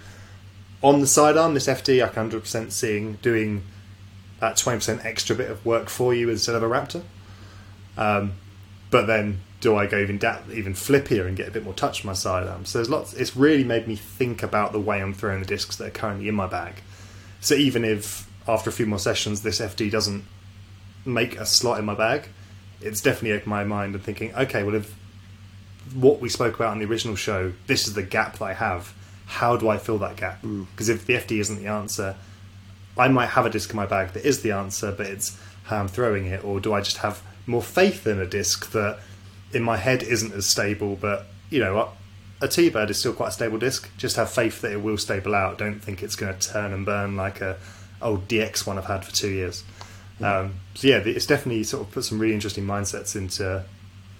on 0.84 1.00
the 1.00 1.08
sidearm, 1.08 1.54
this 1.54 1.68
FD 1.68 2.04
I 2.04 2.08
can 2.10 2.30
100% 2.30 2.72
seeing 2.72 3.14
doing 3.22 3.64
that 4.40 4.56
20% 4.56 5.06
extra 5.06 5.36
bit 5.36 5.50
of 5.50 5.66
work 5.66 5.90
for 5.90 6.14
you 6.14 6.30
instead 6.30 6.56
of 6.56 6.64
a 6.64 6.68
Raptor. 6.68 7.04
Um, 7.98 8.34
but 8.90 9.06
then, 9.06 9.42
do 9.62 9.76
I 9.76 9.86
go 9.86 10.00
even 10.00 10.18
da- 10.18 10.42
even 10.52 10.74
flippier 10.74 11.28
and 11.28 11.38
get 11.38 11.48
a 11.48 11.52
bit 11.52 11.64
more 11.64 11.74
touch 11.74 12.02
on 12.02 12.08
my 12.08 12.14
sidearm? 12.14 12.66
So 12.66 12.80
there's 12.80 12.90
lots. 12.90 13.14
It's 13.14 13.36
really 13.36 13.64
made 13.64 13.88
me 13.88 13.96
think 13.96 14.42
about 14.44 14.72
the 14.72 14.80
way 14.80 15.02
I'm 15.02 15.14
throwing 15.14 15.40
the 15.40 15.46
discs 15.46 15.76
that 15.78 15.88
are 15.88 15.92
currently 15.92 16.28
in 16.28 16.36
my 16.36 16.48
bag. 16.48 16.76
So 17.40 17.56
even 17.56 17.86
if 17.86 18.28
after 18.48 18.70
a 18.70 18.74
few 18.74 18.88
more 18.88 19.00
sessions 19.00 19.44
this 19.44 19.62
FD 19.62 19.92
doesn't 19.92 20.26
make 21.06 21.38
a 21.38 21.46
slot 21.46 21.80
in 21.80 21.86
my 21.86 21.96
bag, 21.96 22.28
it's 22.82 23.02
definitely 23.02 23.34
opened 23.34 23.48
my 23.48 23.64
mind 23.64 23.94
and 23.94 24.04
thinking, 24.04 24.34
okay, 24.36 24.64
well 24.64 24.76
if 24.76 24.96
what 25.94 26.20
we 26.20 26.30
spoke 26.30 26.56
about 26.56 26.72
on 26.72 26.80
the 26.80 26.86
original 26.86 27.16
show, 27.16 27.54
this 27.68 27.88
is 27.88 27.94
the 27.94 28.04
gap 28.04 28.40
that 28.40 28.46
I 28.46 28.54
have. 28.54 28.94
How 29.32 29.56
do 29.56 29.70
I 29.70 29.78
fill 29.78 29.98
that 30.00 30.18
gap? 30.18 30.42
Because 30.42 30.90
mm. 30.90 30.96
if 30.96 31.06
the 31.06 31.14
FD 31.14 31.40
isn't 31.40 31.64
the 31.64 31.68
answer, 31.68 32.16
I 32.98 33.08
might 33.08 33.28
have 33.28 33.46
a 33.46 33.50
disc 33.50 33.70
in 33.70 33.78
my 33.78 33.86
bag 33.86 34.12
that 34.14 34.26
is 34.26 34.42
the 34.42 34.52
answer, 34.52 34.92
but 34.92 35.06
it's 35.06 35.40
how 35.64 35.78
I'm 35.78 35.88
throwing 35.88 36.26
it, 36.26 36.44
or 36.44 36.60
do 36.60 36.74
I 36.74 36.82
just 36.82 36.98
have 36.98 37.24
more 37.48 37.62
faith 37.62 38.06
in 38.06 38.20
a 38.20 38.28
disc 38.28 38.72
that 38.72 39.00
in 39.54 39.64
my 39.64 39.78
head 39.78 40.04
isn't 40.04 40.34
as 40.34 40.46
stable, 40.46 40.98
but 41.00 41.28
you 41.50 41.60
know, 41.60 41.90
a 42.42 42.48
T-Bird 42.48 42.90
is 42.90 43.00
still 43.00 43.14
quite 43.14 43.30
a 43.30 43.32
stable 43.32 43.58
disc. 43.58 43.90
Just 43.98 44.16
have 44.18 44.30
faith 44.30 44.62
that 44.62 44.72
it 44.72 44.82
will 44.82 44.98
stable 44.98 45.34
out. 45.34 45.58
Don't 45.58 45.80
think 45.80 46.04
it's 46.04 46.16
going 46.16 46.38
to 46.38 46.50
turn 46.52 46.74
and 46.74 46.86
burn 46.86 47.16
like 47.16 47.40
a 47.40 47.58
old 48.02 48.28
DX 48.28 48.66
one 48.66 48.78
I've 48.78 48.86
had 48.86 49.06
for 49.06 49.14
two 49.14 49.30
years. 49.30 49.64
Um, 50.22 50.56
so 50.74 50.88
yeah, 50.88 50.98
it's 50.98 51.26
definitely 51.26 51.64
sort 51.64 51.88
of 51.88 51.92
put 51.92 52.04
some 52.04 52.20
really 52.20 52.34
interesting 52.34 52.66
mindsets 52.66 53.16
into 53.16 53.64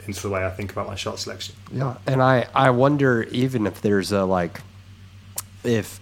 into 0.08 0.22
the 0.22 0.30
way 0.30 0.46
I 0.46 0.50
think 0.50 0.72
about 0.72 0.88
my 0.88 0.96
shot 0.96 1.20
selection. 1.20 1.56
Yeah, 1.72 1.98
and 2.08 2.22
I 2.22 2.48
I 2.56 2.70
wonder 2.70 3.24
even 3.24 3.68
if 3.68 3.82
there's 3.82 4.12
a 4.12 4.24
like 4.24 4.62
if 5.64 6.00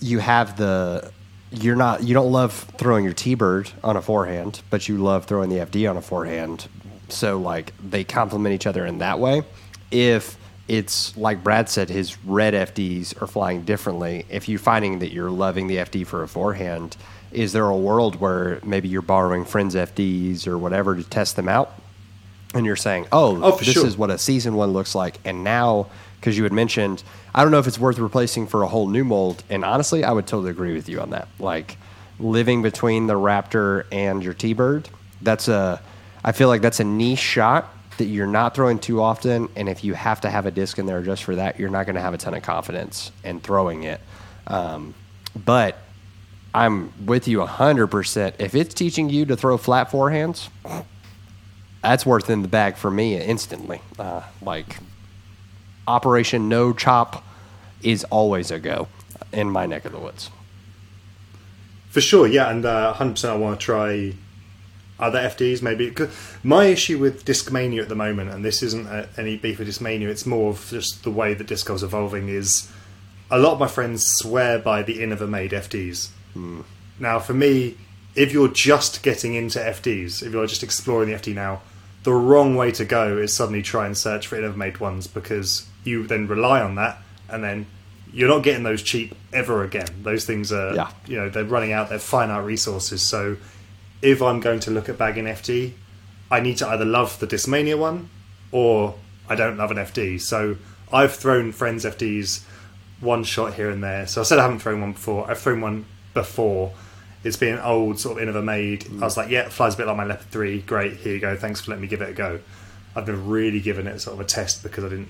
you 0.00 0.18
have 0.18 0.56
the 0.56 1.12
you're 1.52 1.76
not 1.76 2.04
you 2.04 2.14
don't 2.14 2.30
love 2.30 2.52
throwing 2.78 3.04
your 3.04 3.12
T-bird 3.12 3.70
on 3.82 3.96
a 3.96 4.02
forehand, 4.02 4.62
but 4.70 4.88
you 4.88 4.98
love 4.98 5.26
throwing 5.26 5.50
the 5.50 5.56
FD 5.56 5.88
on 5.88 5.96
a 5.96 6.02
forehand. 6.02 6.68
So 7.08 7.38
like 7.38 7.72
they 7.82 8.04
complement 8.04 8.54
each 8.54 8.66
other 8.66 8.86
in 8.86 8.98
that 8.98 9.18
way. 9.18 9.42
If 9.90 10.36
it's 10.68 11.16
like 11.16 11.42
Brad 11.42 11.68
said, 11.68 11.88
his 11.88 12.24
red 12.24 12.54
FDs 12.54 13.20
are 13.20 13.26
flying 13.26 13.62
differently. 13.62 14.24
If 14.30 14.48
you're 14.48 14.60
finding 14.60 15.00
that 15.00 15.12
you're 15.12 15.30
loving 15.30 15.66
the 15.66 15.78
FD 15.78 16.06
for 16.06 16.22
a 16.22 16.28
forehand, 16.28 16.96
is 17.32 17.52
there 17.52 17.66
a 17.66 17.76
world 17.76 18.20
where 18.20 18.60
maybe 18.64 18.88
you're 18.88 19.02
borrowing 19.02 19.44
friends' 19.44 19.74
FDs 19.74 20.46
or 20.46 20.56
whatever 20.58 20.94
to 20.94 21.02
test 21.02 21.34
them 21.34 21.48
out? 21.48 21.72
And 22.54 22.64
you're 22.66 22.76
saying, 22.76 23.06
oh, 23.10 23.40
oh 23.42 23.56
this 23.58 23.72
sure. 23.72 23.86
is 23.86 23.96
what 23.96 24.10
a 24.10 24.18
season 24.18 24.54
one 24.54 24.72
looks 24.72 24.94
like. 24.94 25.18
And 25.24 25.42
now, 25.42 25.88
because 26.20 26.36
you 26.36 26.44
had 26.44 26.52
mentioned– 26.52 27.02
I 27.34 27.42
don't 27.42 27.52
know 27.52 27.58
if 27.58 27.66
it's 27.66 27.78
worth 27.78 27.98
replacing 27.98 28.46
for 28.48 28.62
a 28.62 28.66
whole 28.66 28.88
new 28.88 29.04
mold. 29.04 29.44
And 29.48 29.64
honestly, 29.64 30.04
I 30.04 30.12
would 30.12 30.26
totally 30.26 30.50
agree 30.50 30.74
with 30.74 30.88
you 30.88 31.00
on 31.00 31.10
that. 31.10 31.28
Like 31.38 31.76
living 32.18 32.62
between 32.62 33.06
the 33.06 33.14
Raptor 33.14 33.84
and 33.92 34.22
your 34.22 34.34
T 34.34 34.52
Bird, 34.52 34.88
that's 35.22 35.48
a, 35.48 35.80
I 36.24 36.32
feel 36.32 36.48
like 36.48 36.62
that's 36.62 36.80
a 36.80 36.84
niche 36.84 37.18
shot 37.18 37.72
that 37.98 38.06
you're 38.06 38.26
not 38.26 38.54
throwing 38.54 38.78
too 38.78 39.00
often. 39.00 39.48
And 39.54 39.68
if 39.68 39.84
you 39.84 39.94
have 39.94 40.22
to 40.22 40.30
have 40.30 40.46
a 40.46 40.50
disc 40.50 40.78
in 40.78 40.86
there 40.86 41.02
just 41.02 41.22
for 41.22 41.36
that, 41.36 41.60
you're 41.60 41.70
not 41.70 41.86
going 41.86 41.96
to 41.96 42.00
have 42.00 42.14
a 42.14 42.18
ton 42.18 42.34
of 42.34 42.42
confidence 42.42 43.12
in 43.22 43.40
throwing 43.40 43.84
it. 43.84 44.00
Um, 44.46 44.94
but 45.44 45.78
I'm 46.52 46.92
with 47.06 47.28
you 47.28 47.38
100%. 47.38 48.34
If 48.38 48.54
it's 48.56 48.74
teaching 48.74 49.08
you 49.08 49.24
to 49.26 49.36
throw 49.36 49.56
flat 49.56 49.90
forehands, 49.90 50.48
that's 51.82 52.04
worth 52.04 52.28
in 52.28 52.42
the 52.42 52.48
bag 52.48 52.76
for 52.76 52.90
me 52.90 53.16
instantly. 53.16 53.80
Uh, 53.98 54.22
like 54.42 54.78
Operation 55.90 56.48
No 56.48 56.72
Chop 56.72 57.24
is 57.82 58.04
always 58.04 58.50
a 58.50 58.58
go 58.58 58.88
in 59.32 59.50
my 59.50 59.66
neck 59.66 59.84
of 59.84 59.92
the 59.92 59.98
woods. 59.98 60.30
For 61.90 62.00
sure, 62.00 62.26
yeah, 62.26 62.50
and 62.50 62.64
uh, 62.64 62.94
100% 62.96 63.28
I 63.28 63.36
want 63.36 63.58
to 63.58 63.64
try 63.64 64.14
other 65.00 65.18
FDs 65.18 65.62
maybe. 65.62 65.94
My 66.42 66.66
issue 66.66 66.98
with 66.98 67.24
Discmania 67.24 67.82
at 67.82 67.88
the 67.88 67.96
moment, 67.96 68.30
and 68.30 68.44
this 68.44 68.62
isn't 68.62 68.86
a, 68.86 69.08
any 69.16 69.36
beef 69.36 69.58
with 69.58 69.68
Discmania, 69.68 70.08
it's 70.08 70.26
more 70.26 70.50
of 70.50 70.68
just 70.70 71.02
the 71.02 71.10
way 71.10 71.34
that 71.34 71.46
Disco's 71.46 71.82
evolving, 71.82 72.28
is 72.28 72.70
a 73.30 73.38
lot 73.38 73.54
of 73.54 73.60
my 73.60 73.66
friends 73.66 74.06
swear 74.06 74.58
by 74.58 74.82
the 74.82 74.98
Innova 74.98 75.28
made 75.28 75.52
FDs. 75.52 76.10
Hmm. 76.34 76.60
Now, 76.98 77.18
for 77.18 77.34
me, 77.34 77.76
if 78.14 78.32
you're 78.32 78.48
just 78.48 79.02
getting 79.02 79.34
into 79.34 79.58
FDs, 79.58 80.22
if 80.22 80.32
you're 80.32 80.46
just 80.46 80.62
exploring 80.62 81.08
the 81.08 81.16
FD 81.16 81.34
now, 81.34 81.62
the 82.02 82.12
wrong 82.12 82.56
way 82.56 82.72
to 82.72 82.84
go 82.84 83.18
is 83.18 83.34
suddenly 83.34 83.62
try 83.62 83.86
and 83.86 83.96
search 83.96 84.26
for 84.26 84.36
Innova 84.36 84.56
made 84.56 84.78
ones 84.78 85.06
because 85.06 85.66
you 85.84 86.06
then 86.06 86.26
rely 86.26 86.60
on 86.60 86.76
that, 86.76 86.98
and 87.28 87.44
then 87.44 87.66
you're 88.12 88.28
not 88.28 88.42
getting 88.42 88.62
those 88.62 88.82
cheap 88.82 89.14
ever 89.32 89.62
again. 89.62 89.88
Those 90.02 90.24
things 90.24 90.52
are, 90.52 90.74
yeah. 90.74 90.90
you 91.06 91.16
know, 91.16 91.28
they're 91.28 91.44
running 91.44 91.72
out. 91.72 91.88
They're 91.88 91.98
finite 91.98 92.44
resources. 92.44 93.02
So 93.02 93.36
if 94.02 94.22
I'm 94.22 94.40
going 94.40 94.60
to 94.60 94.70
look 94.70 94.88
at 94.88 94.98
bagging 94.98 95.26
FD, 95.26 95.72
I 96.30 96.40
need 96.40 96.56
to 96.58 96.68
either 96.68 96.84
love 96.84 97.18
the 97.20 97.26
Discmania 97.26 97.78
one 97.78 98.08
or 98.52 98.94
I 99.28 99.34
don't 99.36 99.56
love 99.56 99.70
an 99.70 99.76
FD. 99.76 100.20
So 100.20 100.56
I've 100.92 101.14
thrown 101.14 101.52
friends 101.52 101.84
FDs 101.84 102.44
one 103.00 103.24
shot 103.24 103.54
here 103.54 103.70
and 103.70 103.82
there. 103.82 104.06
So 104.06 104.20
I 104.20 104.24
said 104.24 104.38
I 104.38 104.42
haven't 104.42 104.60
thrown 104.60 104.80
one 104.80 104.92
before. 104.92 105.30
I've 105.30 105.38
thrown 105.38 105.60
one 105.60 105.86
before. 106.14 106.72
It's 107.22 107.36
been 107.36 107.58
old 107.58 108.00
sort 108.00 108.20
of 108.20 108.28
Innova 108.28 108.42
made. 108.42 108.86
I 109.00 109.04
was 109.04 109.16
like, 109.16 109.28
yeah, 109.28 109.42
it 109.42 109.52
flies 109.52 109.74
a 109.74 109.76
bit 109.76 109.86
like 109.86 109.96
my 109.96 110.04
Leopard 110.04 110.30
3. 110.30 110.62
Great, 110.62 110.96
here 110.96 111.14
you 111.14 111.20
go. 111.20 111.36
Thanks 111.36 111.60
for 111.60 111.70
letting 111.70 111.82
me 111.82 111.88
give 111.88 112.00
it 112.00 112.08
a 112.08 112.14
go. 112.14 112.40
I've 112.96 113.06
never 113.06 113.18
really 113.18 113.60
given 113.60 113.86
it 113.86 114.00
sort 114.00 114.14
of 114.14 114.20
a 114.20 114.24
test 114.24 114.62
because 114.62 114.84
I 114.84 114.88
didn't 114.88 115.08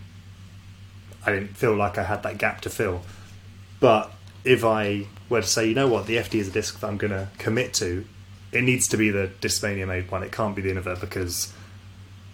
I 1.25 1.33
didn't 1.33 1.57
feel 1.57 1.75
like 1.75 1.99
I 1.99 2.03
had 2.03 2.23
that 2.23 2.39
gap 2.39 2.63
to 2.63 2.71
fill. 2.71 3.03
But 3.79 4.11
if 4.45 4.65
I 4.65 5.07
were 5.29 5.43
to 5.43 5.47
say, 5.47 5.69
you 5.69 5.75
know 5.75 5.89
what, 5.89 6.07
the 6.07 6.17
FD 6.17 6.35
is 6.35 6.49
a 6.49 6.51
disc 6.51 6.81
that 6.81 6.87
I'm 6.87 6.97
going 6.97 7.13
to 7.13 7.29
commit 7.39 7.75
to, 7.75 8.05
it 8.53 8.63
needs 8.63 8.89
to 8.89 8.97
be 8.97 9.11
the 9.11 9.31
Discmania 9.41 9.87
made 9.87 10.11
one. 10.11 10.23
It 10.23 10.33
can't 10.33 10.57
be 10.57 10.63
the 10.63 10.71
Innova 10.71 11.01
because 11.01 11.53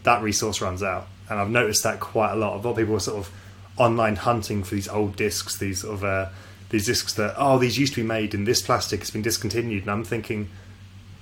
that 0.04 0.22
resource 0.22 0.60
runs 0.60 0.82
out. 0.82 1.08
And 1.28 1.40
I've 1.40 1.50
noticed 1.50 1.82
that 1.82 2.00
quite 2.00 2.32
a 2.32 2.36
lot. 2.36 2.54
A 2.54 2.56
lot 2.56 2.70
of 2.70 2.76
people 2.76 2.94
are 2.94 3.00
sort 3.00 3.18
of 3.18 3.32
online 3.76 4.16
hunting 4.16 4.62
for 4.62 4.74
these 4.74 4.88
old 4.88 5.16
discs, 5.16 5.58
these 5.58 5.80
sort 5.80 5.94
of 5.94 6.04
uh, 6.04 6.28
these 6.70 6.86
discs 6.86 7.12
that 7.14 7.34
oh 7.36 7.58
these 7.58 7.78
used 7.78 7.94
to 7.94 8.02
be 8.02 8.06
made 8.06 8.34
in 8.34 8.44
this 8.44 8.62
plastic, 8.62 9.00
it's 9.00 9.10
been 9.10 9.22
discontinued, 9.22 9.82
and 9.82 9.90
I'm 9.90 10.04
thinking, 10.04 10.48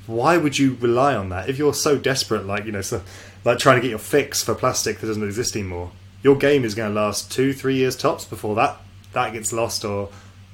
why 0.06 0.36
would 0.36 0.58
you 0.58 0.76
rely 0.80 1.14
on 1.14 1.28
that 1.30 1.48
if 1.48 1.58
you're 1.58 1.74
so 1.74 1.98
desperate, 1.98 2.46
like 2.46 2.64
you 2.66 2.72
know, 2.72 2.82
so, 2.82 3.02
like 3.44 3.58
trying 3.58 3.76
to 3.76 3.82
get 3.82 3.90
your 3.90 3.98
fix 3.98 4.42
for 4.42 4.54
plastic 4.54 4.98
that 5.00 5.06
doesn't 5.06 5.24
exist 5.24 5.56
anymore? 5.56 5.92
Your 6.22 6.36
game 6.36 6.64
is 6.64 6.74
going 6.74 6.94
to 6.94 7.00
last 7.00 7.30
two, 7.30 7.52
three 7.52 7.76
years 7.76 7.96
tops 7.96 8.24
before 8.24 8.54
that 8.56 8.78
that 9.14 9.32
gets 9.32 9.52
lost 9.52 9.84
or 9.84 10.10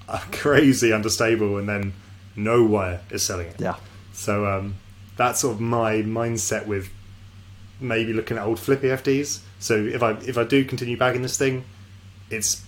uh, 0.09 0.21
crazy 0.33 0.93
unstable, 0.93 1.59
and 1.59 1.69
then 1.69 1.93
nowhere 2.37 3.01
is 3.11 3.27
selling 3.27 3.49
it. 3.49 3.61
Yeah. 3.61 3.77
So 4.13 4.47
um, 4.47 4.77
that's 5.17 5.41
sort 5.41 5.57
of 5.57 5.61
my 5.61 5.97
mindset 5.97 6.67
with 6.67 6.91
maybe 7.81 8.13
looking 8.13 8.37
at 8.37 8.45
old 8.45 8.61
flippy 8.61 8.89
FDs. 8.89 9.41
So 9.59 9.75
if 9.75 10.03
I 10.03 10.13
if 10.13 10.39
I 10.39 10.45
do 10.45 10.65
continue 10.65 10.97
bagging 10.97 11.23
this 11.23 11.37
thing, 11.37 11.65
it's 12.31 12.65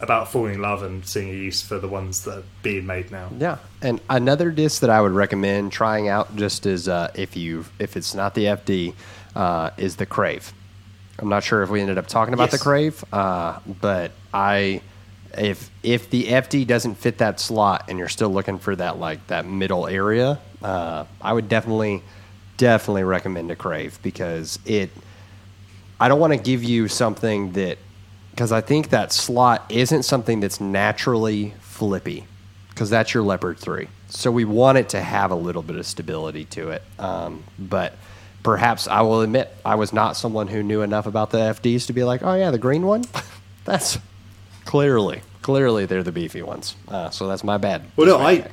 about 0.00 0.30
falling 0.32 0.54
in 0.54 0.62
love 0.62 0.82
and 0.82 1.04
seeing 1.06 1.28
a 1.30 1.32
use 1.32 1.62
for 1.62 1.78
the 1.78 1.88
ones 1.88 2.24
that 2.24 2.38
are 2.38 2.42
being 2.62 2.86
made 2.86 3.10
now. 3.10 3.28
Yeah, 3.38 3.58
and 3.80 4.00
another 4.10 4.50
disc 4.50 4.80
that 4.80 4.90
I 4.90 5.00
would 5.00 5.12
recommend 5.12 5.72
trying 5.72 6.08
out, 6.08 6.34
just 6.36 6.66
as 6.66 6.88
uh, 6.88 7.10
if 7.14 7.36
you 7.36 7.64
if 7.78 7.96
it's 7.96 8.14
not 8.14 8.34
the 8.34 8.46
FD, 8.46 8.94
uh, 9.36 9.70
is 9.76 9.96
the 9.96 10.06
Crave. 10.06 10.52
I'm 11.18 11.28
not 11.28 11.44
sure 11.44 11.62
if 11.62 11.70
we 11.70 11.80
ended 11.80 11.98
up 11.98 12.06
talking 12.08 12.34
about 12.34 12.44
Yes. 12.50 12.52
the 12.52 12.58
Crave, 12.58 13.04
uh, 13.12 13.60
but 13.80 14.10
I 14.34 14.80
if 15.38 15.70
if 15.82 16.10
the 16.10 16.24
FD 16.24 16.66
doesn't 16.66 16.96
fit 16.96 17.18
that 17.18 17.38
slot 17.38 17.84
and 17.88 17.98
you're 17.98 18.08
still 18.08 18.30
looking 18.30 18.58
for 18.58 18.74
that 18.76 18.98
like 18.98 19.24
that 19.28 19.46
middle 19.46 19.86
area, 19.86 20.38
uh, 20.62 21.04
I 21.20 21.32
would 21.32 21.48
definitely 21.48 22.02
definitely 22.56 23.04
recommend 23.04 23.50
a 23.50 23.56
Crave 23.56 23.98
because 24.02 24.58
it. 24.66 24.90
I 26.00 26.08
don't 26.08 26.18
want 26.18 26.32
to 26.32 26.38
give 26.38 26.64
you 26.64 26.88
something 26.88 27.52
that 27.52 27.78
because 28.32 28.50
I 28.50 28.60
think 28.60 28.90
that 28.90 29.12
slot 29.12 29.64
isn't 29.70 30.02
something 30.02 30.40
that's 30.40 30.60
naturally 30.60 31.54
flippy 31.60 32.24
because 32.70 32.90
that's 32.90 33.14
your 33.14 33.22
Leopard 33.22 33.58
3. 33.58 33.88
So 34.08 34.30
we 34.30 34.44
want 34.44 34.78
it 34.78 34.88
to 34.90 35.00
have 35.00 35.30
a 35.30 35.34
little 35.34 35.62
bit 35.62 35.76
of 35.76 35.86
stability 35.86 36.46
to 36.46 36.70
it. 36.70 36.82
Um, 36.98 37.44
but 37.58 37.94
perhaps 38.42 38.88
I 38.88 39.02
will 39.02 39.20
admit 39.20 39.54
I 39.64 39.74
was 39.74 39.92
not 39.92 40.16
someone 40.16 40.48
who 40.48 40.62
knew 40.62 40.80
enough 40.82 41.06
about 41.06 41.30
the 41.30 41.38
FDs 41.38 41.86
to 41.86 41.92
be 41.92 42.04
like, 42.04 42.22
oh, 42.22 42.34
yeah, 42.34 42.50
the 42.50 42.58
green 42.58 42.86
one? 42.86 43.04
that's 43.64 43.98
clearly, 44.64 45.20
clearly 45.42 45.86
they're 45.86 46.02
the 46.02 46.12
beefy 46.12 46.42
ones. 46.42 46.74
Uh, 46.88 47.10
so 47.10 47.28
that's 47.28 47.44
my 47.44 47.58
bad. 47.58 47.82
Well, 47.96 48.06
no, 48.06 48.18
I. 48.18 48.46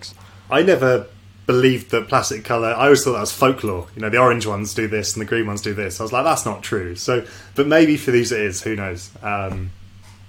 I 0.52 0.64
never 0.64 1.08
believed 1.50 1.90
that 1.90 2.08
plastic 2.08 2.46
color. 2.46 2.68
I 2.68 2.84
always 2.84 3.04
thought 3.04 3.14
that 3.14 3.22
was 3.22 3.32
folklore. 3.32 3.88
You 3.96 4.04
know, 4.04 4.10
the 4.12 4.20
orange 4.20 4.46
ones 4.46 4.76
do 4.76 4.88
this 4.88 5.16
and 5.16 5.22
the 5.22 5.26
green 5.26 5.48
ones 5.48 5.64
do 5.64 5.74
this. 5.74 6.00
I 6.00 6.04
was 6.04 6.14
like, 6.14 6.24
that's 6.24 6.46
not 6.46 6.62
true. 6.62 6.96
So, 6.96 7.26
but 7.56 7.66
maybe 7.66 7.98
for 7.98 8.12
these 8.12 8.32
it 8.32 8.40
is. 8.40 8.62
Who 8.62 8.76
knows? 8.76 9.10
Um, 9.24 9.72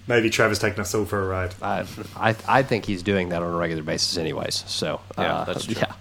maybe 0.07 0.31
Trevor's 0.31 0.59
taking 0.59 0.81
us 0.81 0.95
all 0.95 1.05
for 1.05 1.23
a 1.23 1.27
ride. 1.27 1.55
I, 1.61 1.85
I, 2.17 2.35
I 2.49 2.62
think 2.62 2.87
he's 2.87 3.03
doing 3.03 3.29
that 3.29 3.42
on 3.42 3.53
a 3.53 3.55
regular 3.55 3.83
basis, 3.83 4.16
anyways. 4.16 4.64
So 4.66 5.03
Yeah, 5.18 5.40
uh, 5.40 5.44
that's 5.44 5.66
true. 5.66 5.75
Yeah. 5.77 5.92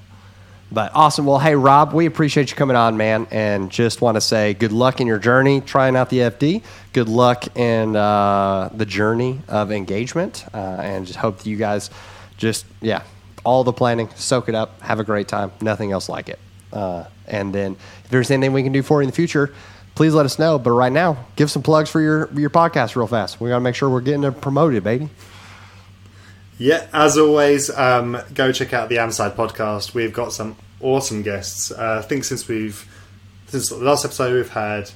But 0.71 0.93
awesome. 0.95 1.25
Well, 1.25 1.39
hey 1.39 1.55
Rob, 1.55 1.91
we 1.91 2.05
appreciate 2.05 2.49
you 2.49 2.55
coming 2.55 2.77
on, 2.77 2.95
man, 2.95 3.27
and 3.29 3.69
just 3.69 4.01
want 4.01 4.15
to 4.15 4.21
say 4.21 4.53
good 4.53 4.71
luck 4.71 5.01
in 5.01 5.07
your 5.07 5.19
journey 5.19 5.59
trying 5.59 5.97
out 5.97 6.09
the 6.09 6.19
FD. 6.19 6.63
Good 6.93 7.09
luck 7.09 7.57
in 7.57 7.97
uh, 7.97 8.69
the 8.73 8.85
journey 8.85 9.41
of 9.49 9.69
engagement, 9.69 10.45
uh, 10.53 10.57
and 10.57 11.05
just 11.05 11.19
hope 11.19 11.39
that 11.39 11.45
you 11.45 11.57
guys 11.57 11.89
just 12.37 12.65
yeah, 12.81 13.01
all 13.43 13.63
the 13.63 13.73
planning, 13.73 14.09
soak 14.15 14.49
it 14.49 14.55
up, 14.55 14.81
have 14.81 14.99
a 14.99 15.03
great 15.03 15.27
time. 15.27 15.51
Nothing 15.61 15.91
else 15.91 16.09
like 16.09 16.29
it. 16.29 16.39
Uh, 16.71 17.05
and 17.27 17.53
then 17.53 17.75
if 18.03 18.09
there's 18.09 18.31
anything 18.31 18.53
we 18.53 18.63
can 18.63 18.71
do 18.71 18.83
for 18.83 19.01
you 19.01 19.05
in 19.05 19.09
the 19.09 19.15
future, 19.15 19.53
please 19.95 20.13
let 20.13 20.25
us 20.25 20.39
know. 20.39 20.59
But 20.59 20.71
right 20.71 20.91
now, 20.91 21.25
give 21.35 21.49
some 21.51 21.63
plugs 21.63 21.89
for 21.89 22.01
your 22.01 22.29
your 22.33 22.49
podcast 22.49 22.95
real 22.95 23.07
fast. 23.07 23.41
We 23.41 23.49
got 23.49 23.55
to 23.55 23.61
make 23.61 23.75
sure 23.75 23.89
we're 23.89 24.01
getting 24.01 24.23
it 24.23 24.41
promoted, 24.41 24.83
baby. 24.83 25.09
Yeah, 26.57 26.87
as 26.93 27.17
always, 27.17 27.69
um, 27.69 28.17
go 28.33 28.51
check 28.51 28.73
out 28.73 28.89
the 28.89 28.97
Amside 28.97 29.35
podcast. 29.35 29.93
We've 29.93 30.13
got 30.13 30.33
some 30.33 30.57
awesome 30.81 31.21
guests. 31.21 31.71
Uh, 31.71 32.01
I 32.03 32.07
think 32.07 32.25
since 32.25 32.47
we've 32.47 32.85
since 33.47 33.69
the 33.69 33.77
last 33.77 34.05
episode, 34.05 34.33
we've 34.33 34.49
had 34.49 34.91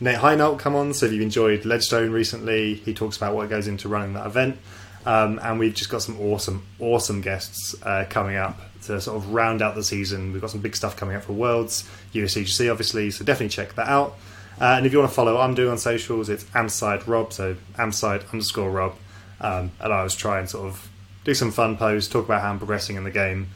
Nate 0.00 0.18
Heinold 0.18 0.58
come 0.58 0.76
on. 0.76 0.94
So 0.94 1.06
if 1.06 1.12
you've 1.12 1.22
enjoyed 1.22 1.64
Ledgestone 1.64 2.10
recently, 2.10 2.74
he 2.74 2.94
talks 2.94 3.16
about 3.16 3.34
what 3.34 3.48
goes 3.50 3.66
into 3.66 3.88
running 3.88 4.14
that 4.14 4.26
event. 4.26 4.58
Um, 5.06 5.40
and 5.42 5.58
we've 5.58 5.74
just 5.74 5.90
got 5.90 6.02
some 6.02 6.20
awesome, 6.20 6.66
awesome 6.80 7.20
guests 7.20 7.74
uh, 7.82 8.04
coming 8.10 8.36
up 8.36 8.60
to 8.84 9.00
sort 9.00 9.16
of 9.16 9.32
round 9.32 9.62
out 9.62 9.74
the 9.74 9.84
season. 9.84 10.32
We've 10.32 10.40
got 10.40 10.50
some 10.50 10.60
big 10.60 10.76
stuff 10.76 10.96
coming 10.96 11.16
up 11.16 11.22
for 11.22 11.32
Worlds, 11.32 11.88
USDGC, 12.14 12.70
obviously. 12.70 13.10
So 13.10 13.24
definitely 13.24 13.50
check 13.50 13.74
that 13.74 13.88
out. 13.88 14.16
Uh, 14.60 14.74
and 14.76 14.86
if 14.86 14.92
you 14.92 14.98
want 14.98 15.10
to 15.10 15.14
follow 15.14 15.34
what 15.34 15.42
I'm 15.42 15.54
doing 15.54 15.70
on 15.70 15.78
socials, 15.78 16.28
it's 16.28 16.44
Amside 16.44 17.06
Rob, 17.06 17.32
so 17.32 17.56
Amside 17.76 18.30
underscore 18.32 18.70
Rob. 18.70 18.96
Um, 19.40 19.70
and 19.80 19.92
I 19.92 20.02
was 20.02 20.16
trying 20.16 20.44
to 20.44 20.50
sort 20.50 20.68
of 20.68 20.90
do 21.24 21.32
some 21.32 21.52
fun 21.52 21.76
posts, 21.76 22.10
talk 22.10 22.24
about 22.24 22.42
how 22.42 22.50
I'm 22.50 22.58
progressing 22.58 22.96
in 22.96 23.04
the 23.04 23.10
game, 23.10 23.48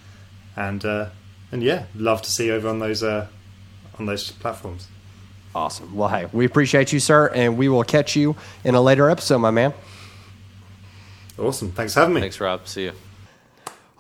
and 0.57 0.85
uh, 0.85 1.09
and 1.51 1.63
yeah, 1.63 1.87
love 1.97 2.23
to 2.23 2.31
see 2.31 2.47
you 2.47 2.55
over 2.55 2.69
on 2.69 2.79
those 2.79 3.03
uh, 3.03 3.27
on 3.99 4.07
those 4.07 4.31
platforms. 4.31 4.87
Awesome. 5.55 5.95
Well, 5.95 6.09
hey, 6.09 6.29
we 6.33 6.45
appreciate 6.45 6.93
you, 6.93 7.01
sir, 7.01 7.29
and 7.35 7.59
we 7.59 7.69
will 7.69 7.85
catch 7.85 8.15
you 8.15 8.37
in 8.65 8.75
a 8.75 8.81
later 8.81 9.11
episode, 9.11 9.39
my 9.39 9.51
man. 9.51 9.75
Awesome, 11.43 11.73
thanks 11.73 11.95
for 11.95 12.01
having 12.01 12.15
me. 12.15 12.21
Thanks, 12.21 12.41
Rob. 12.41 12.69
See 12.69 12.85
you. 12.85 12.93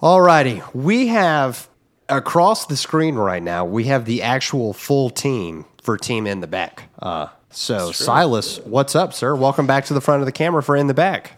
All 0.00 0.20
righty. 0.20 0.62
we 0.72 1.09
have 1.09 1.68
across 2.09 2.66
the 2.66 2.76
screen 2.76 3.16
right 3.16 3.42
now. 3.42 3.64
We 3.64 3.85
have 3.85 4.05
the 4.05 4.22
actual 4.22 4.72
full 4.72 5.11
team 5.11 5.64
for 5.83 5.96
Team 5.96 6.26
in 6.26 6.40
the 6.40 6.46
Bag. 6.46 6.83
Uh, 7.00 7.28
so, 7.50 7.90
Silas, 7.90 8.61
what's 8.61 8.94
up, 8.94 9.12
sir? 9.12 9.35
Welcome 9.35 9.66
back 9.66 9.85
to 9.87 9.94
the 9.94 10.00
front 10.00 10.22
of 10.22 10.26
the 10.26 10.33
camera 10.33 10.62
for 10.62 10.76
In 10.76 10.87
the 10.87 10.94
Bag. 10.94 11.31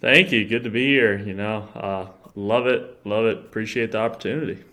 Thank 0.00 0.32
you. 0.32 0.46
Good 0.46 0.64
to 0.64 0.70
be 0.70 0.86
here. 0.86 1.16
You 1.16 1.34
know, 1.34 1.68
uh, 1.74 2.06
love 2.34 2.66
it. 2.66 2.98
Love 3.06 3.26
it. 3.26 3.38
Appreciate 3.38 3.92
the 3.92 3.98
opportunity. 3.98 4.64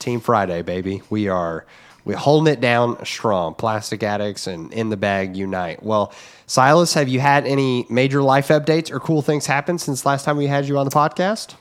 Team 0.00 0.20
Friday, 0.20 0.62
baby. 0.62 1.02
We 1.08 1.28
are 1.28 1.64
we 2.04 2.14
holding 2.14 2.52
it 2.52 2.60
down 2.60 3.04
strong. 3.04 3.54
Plastic 3.54 4.02
addicts 4.02 4.46
and 4.46 4.72
in 4.72 4.90
the 4.90 4.96
bag 4.96 5.36
unite. 5.36 5.82
Well, 5.82 6.12
Silas, 6.46 6.94
have 6.94 7.08
you 7.08 7.20
had 7.20 7.46
any 7.46 7.86
major 7.88 8.22
life 8.22 8.48
updates 8.48 8.90
or 8.90 9.00
cool 9.00 9.22
things 9.22 9.46
happen 9.46 9.78
since 9.78 10.04
last 10.04 10.24
time 10.24 10.36
we 10.36 10.46
had 10.46 10.68
you 10.68 10.78
on 10.78 10.84
the 10.84 10.94
podcast? 10.94 11.54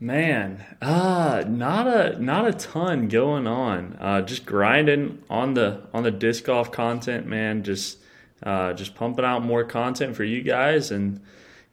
Man, 0.00 0.64
uh, 0.80 1.44
not 1.48 1.88
a 1.88 2.22
not 2.22 2.46
a 2.46 2.52
ton 2.52 3.08
going 3.08 3.48
on. 3.48 3.96
Uh, 3.98 4.20
just 4.22 4.46
grinding 4.46 5.20
on 5.28 5.54
the 5.54 5.80
on 5.92 6.04
the 6.04 6.12
disc 6.12 6.44
golf 6.44 6.70
content, 6.70 7.26
man. 7.26 7.64
Just 7.64 7.98
uh, 8.44 8.74
just 8.74 8.94
pumping 8.94 9.24
out 9.24 9.42
more 9.42 9.64
content 9.64 10.14
for 10.14 10.22
you 10.22 10.42
guys, 10.42 10.92
and 10.92 11.20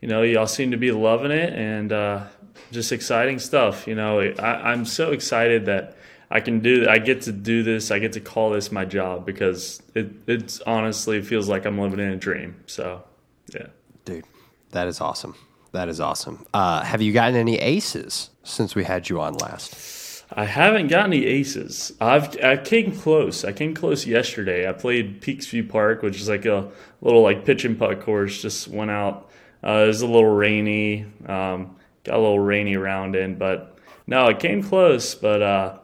you 0.01 0.07
know, 0.07 0.23
y'all 0.23 0.47
seem 0.47 0.71
to 0.71 0.77
be 0.77 0.91
loving 0.91 1.29
it, 1.29 1.53
and 1.53 1.93
uh, 1.93 2.23
just 2.71 2.91
exciting 2.91 3.37
stuff. 3.37 3.85
You 3.85 3.93
know, 3.93 4.19
I, 4.19 4.71
I'm 4.71 4.85
so 4.85 5.11
excited 5.11 5.67
that 5.67 5.95
I 6.35 6.41
can 6.41 6.59
do. 6.59 6.85
I 6.89 6.97
get 6.97 7.21
to 7.21 7.31
do 7.31 7.63
this. 7.63 7.91
I 7.91 7.99
get 7.99 8.11
to 8.11 8.19
call 8.19 8.49
this 8.49 8.69
my 8.69 8.83
job 8.83 9.25
because 9.25 9.81
it 9.93 10.11
it's 10.27 10.59
honestly 10.67 11.21
feels 11.21 11.47
like 11.47 11.63
I'm 11.63 11.79
living 11.79 11.99
in 11.99 12.09
a 12.09 12.17
dream. 12.17 12.57
So, 12.65 13.05
yeah. 13.53 13.67
Dude, 14.03 14.25
that 14.71 14.89
is 14.89 14.99
awesome. 14.99 15.33
That 15.71 15.87
is 15.87 16.01
awesome. 16.01 16.45
Uh, 16.53 16.83
have 16.83 17.01
you 17.01 17.13
gotten 17.13 17.37
any 17.37 17.57
aces 17.57 18.31
since 18.43 18.75
we 18.75 18.83
had 18.83 19.07
you 19.07 19.21
on 19.21 19.35
last? 19.35 20.25
I 20.29 20.43
haven't 20.43 20.89
got 20.89 21.05
any 21.05 21.25
aces. 21.25 21.93
I've 22.01 22.37
I 22.43 22.57
came 22.57 22.91
close. 22.91 23.45
I 23.45 23.53
came 23.53 23.73
close 23.73 24.05
yesterday. 24.05 24.67
I 24.67 24.73
played 24.73 25.21
Peaksview 25.21 25.69
Park, 25.69 26.01
which 26.01 26.19
is 26.19 26.27
like 26.27 26.45
a 26.45 26.69
little 26.99 27.21
like 27.21 27.45
pitch 27.45 27.63
and 27.63 27.79
putt 27.79 28.01
course. 28.01 28.41
Just 28.41 28.67
went 28.67 28.91
out. 28.91 29.31
Uh, 29.65 29.83
it 29.85 29.87
was 29.87 30.01
a 30.01 30.05
little 30.05 30.35
rainy. 30.35 31.05
Um, 31.27 31.77
got 32.03 32.17
a 32.17 32.19
little 32.19 32.41
rainy 32.41 32.75
round 32.75 33.15
in, 33.15 33.37
but 33.37 33.77
no, 34.05 34.27
it 34.27 34.39
came 34.39 34.61
close. 34.61 35.15
But 35.15 35.41
uh, 35.41 35.79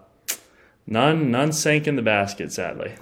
none 0.88 1.32
none 1.32 1.52
sank 1.52 1.88
in 1.88 1.96
the 1.96 2.02
basket, 2.02 2.52
sadly. 2.52 2.94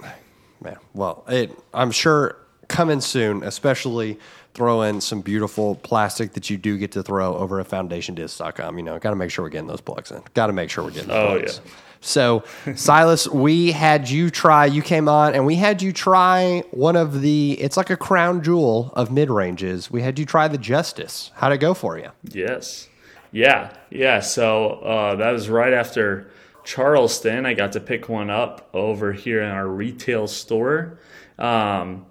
Man, 0.62 0.76
well, 0.94 1.24
it, 1.28 1.50
I'm 1.72 1.90
sure 1.90 2.36
coming 2.68 3.00
soon, 3.00 3.42
especially 3.42 4.18
throw 4.52 4.82
in 4.82 5.00
some 5.00 5.20
beautiful 5.20 5.76
plastic 5.76 6.32
that 6.34 6.50
you 6.50 6.56
do 6.56 6.76
get 6.76 6.92
to 6.92 7.02
throw 7.02 7.36
over 7.36 7.60
at 7.60 7.68
foundationdisc.com. 7.68 8.76
You 8.78 8.84
know, 8.84 8.98
got 8.98 9.10
to 9.10 9.16
make 9.16 9.30
sure 9.30 9.44
we're 9.44 9.48
getting 9.48 9.68
those 9.68 9.80
plugs 9.80 10.10
in. 10.10 10.22
Got 10.34 10.48
to 10.48 10.52
make 10.52 10.70
sure 10.70 10.84
we're 10.84 10.90
getting 10.90 11.08
those 11.08 11.16
Oh, 11.16 11.38
plugs. 11.38 11.60
yeah. 11.64 11.70
So, 12.02 12.44
Silas, 12.76 13.28
we 13.28 13.72
had 13.72 14.08
you 14.08 14.30
try, 14.30 14.64
you 14.66 14.80
came 14.82 15.06
on 15.08 15.34
and 15.34 15.44
we 15.44 15.56
had 15.56 15.82
you 15.82 15.92
try 15.92 16.64
one 16.70 16.96
of 16.96 17.20
the, 17.20 17.52
it's 17.60 17.76
like 17.76 17.90
a 17.90 17.96
crown 17.96 18.42
jewel 18.42 18.90
of 18.96 19.10
mid 19.12 19.28
ranges. 19.30 19.90
We 19.90 20.00
had 20.00 20.18
you 20.18 20.24
try 20.24 20.48
the 20.48 20.56
Justice. 20.58 21.30
How'd 21.34 21.52
it 21.52 21.58
go 21.58 21.74
for 21.74 21.98
you? 21.98 22.08
Yes. 22.24 22.88
Yeah. 23.32 23.70
Yeah. 23.90 24.20
So 24.20 24.70
uh, 24.80 25.16
that 25.16 25.30
was 25.30 25.48
right 25.50 25.74
after 25.74 26.30
Charleston. 26.70 27.46
I 27.46 27.54
got 27.54 27.72
to 27.72 27.80
pick 27.80 28.08
one 28.08 28.30
up 28.30 28.70
over 28.72 29.12
here 29.12 29.42
in 29.42 29.50
our 29.50 29.66
retail 29.66 30.28
store. 30.28 31.00
Um, 31.36 32.06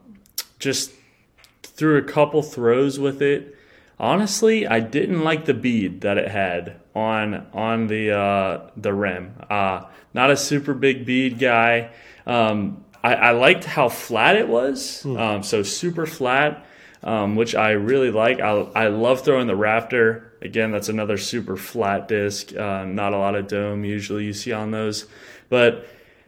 just 0.60 0.92
threw 1.64 1.98
a 1.98 2.02
couple 2.02 2.44
throws 2.44 3.00
with 3.00 3.22
it. 3.22 3.56
Honestly, 3.98 4.68
I 4.68 4.82
didn't 4.82 5.24
like 5.24 5.46
the 5.46 5.54
bead 5.54 6.02
that 6.02 6.18
it 6.18 6.28
had 6.28 6.82
on 6.94 7.48
on 7.54 7.88
the 7.88 8.12
uh, 8.12 8.70
the 8.76 8.94
rim. 8.94 9.34
Uh, 9.50 9.86
not 10.14 10.30
a 10.30 10.36
super 10.36 10.74
big 10.74 11.06
bead 11.06 11.40
guy. 11.40 11.92
Um, 12.28 12.84
I, 13.02 13.16
I 13.16 13.32
liked 13.32 13.64
how 13.64 13.88
flat 13.88 14.36
it 14.36 14.50
was. 14.50 15.06
Um, 15.06 15.42
so 15.42 15.64
super 15.64 16.06
flat, 16.06 16.66
um, 17.02 17.38
which 17.38 17.56
I 17.56 17.72
really 17.72 18.12
like. 18.12 18.42
I, 18.42 18.52
I 18.76 18.88
love 18.90 19.22
throwing 19.22 19.48
the 19.48 19.54
Raptor. 19.54 20.29
Again, 20.42 20.72
that's 20.72 20.90
another 20.90 21.18
super 21.18 21.58
flat 21.58 22.08
disc. 22.08 22.56
Uh, 22.56 22.86
not 22.86 23.14
a 23.14 23.18
lot 23.18 23.36
of 23.36 23.48
dome 23.48 23.84
usually 23.84 24.26
you 24.26 24.34
see 24.34 24.52
on 24.52 24.72
those, 24.72 25.06
but 25.50 25.86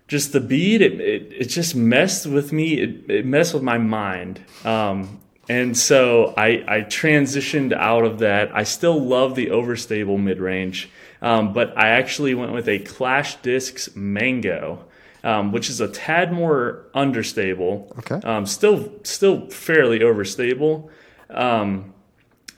just 0.07 0.33
the 0.33 0.41
bead, 0.41 0.81
it, 0.81 0.99
it, 0.99 1.31
it 1.31 1.45
just 1.45 1.73
messed 1.73 2.27
with 2.27 2.51
me. 2.51 2.73
It, 2.79 3.09
it 3.09 3.25
messed 3.25 3.53
with 3.53 3.63
my 3.63 3.77
mind. 3.77 4.43
Um, 4.65 5.21
and 5.47 5.77
so 5.77 6.33
I, 6.37 6.63
I 6.67 6.81
transitioned 6.81 7.71
out 7.73 8.03
of 8.03 8.19
that. 8.19 8.53
I 8.53 8.63
still 8.63 8.99
love 9.01 9.35
the 9.35 9.47
overstable 9.47 10.21
mid 10.21 10.39
range, 10.39 10.89
um, 11.21 11.53
but 11.53 11.77
I 11.77 11.89
actually 11.89 12.33
went 12.35 12.51
with 12.51 12.67
a 12.67 12.79
Clash 12.79 13.35
Discs 13.37 13.95
Mango, 13.95 14.85
um, 15.23 15.51
which 15.51 15.69
is 15.69 15.79
a 15.79 15.87
tad 15.87 16.31
more 16.33 16.85
understable. 16.93 17.95
Okay. 17.99 18.25
Um, 18.27 18.45
still, 18.45 18.91
still 19.03 19.49
fairly 19.49 19.99
overstable. 19.99 20.89
Um, 21.29 21.90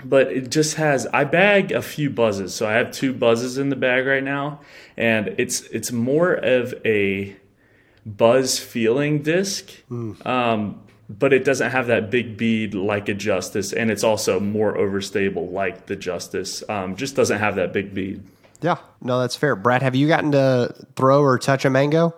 but 0.04 0.28
it 0.32 0.50
just 0.50 0.76
has 0.76 1.08
I 1.08 1.24
bag 1.24 1.72
a 1.72 1.82
few 1.82 2.10
buzzes. 2.10 2.54
So 2.54 2.68
I 2.68 2.74
have 2.74 2.92
two 2.92 3.14
buzzes 3.14 3.58
in 3.58 3.70
the 3.70 3.76
bag 3.76 4.06
right 4.06 4.24
now 4.24 4.60
and 4.98 5.36
it's 5.38 5.62
it's 5.68 5.92
more 5.92 6.34
of 6.34 6.74
a 6.86 7.36
buzz 8.06 8.60
feeling 8.60 9.22
disc. 9.22 9.72
Um, 10.26 10.82
but 11.10 11.34
it 11.34 11.44
doesn't 11.46 11.72
have 11.72 11.88
that 11.88 12.10
big 12.10 12.38
bead 12.38 12.74
like 12.74 13.10
a 13.10 13.14
Justice 13.14 13.74
and 13.74 13.92
it's 13.92 14.04
also 14.04 14.40
more 14.40 14.76
overstable 14.76 15.52
like 15.52 15.86
the 15.86 15.96
Justice. 15.96 16.64
Um, 16.70 16.96
just 16.96 17.16
doesn't 17.16 17.40
have 17.40 17.56
that 17.56 17.74
big 17.74 17.94
bead. 17.94 18.24
Yeah, 18.62 18.78
no, 19.02 19.20
that's 19.20 19.36
fair. 19.36 19.56
Brad, 19.58 19.82
have 19.82 19.96
you 19.96 20.08
gotten 20.08 20.32
to 20.32 20.74
throw 20.96 21.22
or 21.22 21.38
touch 21.38 21.66
a 21.66 21.70
mango? 21.70 22.16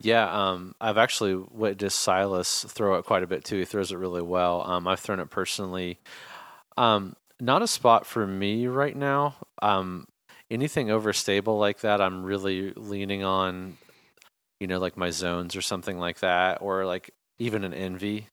Yeah, 0.00 0.30
um, 0.30 0.74
I've 0.82 0.98
actually 0.98 1.34
witnessed 1.34 1.98
Silas 1.98 2.64
throw 2.68 2.96
it 2.96 3.06
quite 3.06 3.22
a 3.22 3.26
bit 3.26 3.44
too. 3.44 3.58
He 3.58 3.64
throws 3.64 3.90
it 3.90 3.96
really 3.96 4.20
well. 4.20 4.60
Um, 4.62 4.86
I've 4.86 5.00
thrown 5.00 5.18
it 5.18 5.30
personally. 5.30 5.98
Um, 6.76 7.16
not 7.40 7.62
a 7.62 7.66
spot 7.66 8.06
for 8.06 8.26
me 8.26 8.66
right 8.66 8.96
now. 8.96 9.36
Um, 9.62 10.06
anything 10.50 10.88
overstable 10.88 11.58
like 11.58 11.80
that, 11.80 12.00
I'm 12.00 12.24
really 12.24 12.72
leaning 12.76 13.24
on, 13.24 13.76
you 14.60 14.66
know, 14.66 14.78
like 14.78 14.96
my 14.96 15.10
zones 15.10 15.56
or 15.56 15.62
something 15.62 15.98
like 15.98 16.20
that, 16.20 16.58
or 16.60 16.86
like 16.86 17.10
even 17.38 17.64
an 17.64 17.74
envy. 17.74 18.28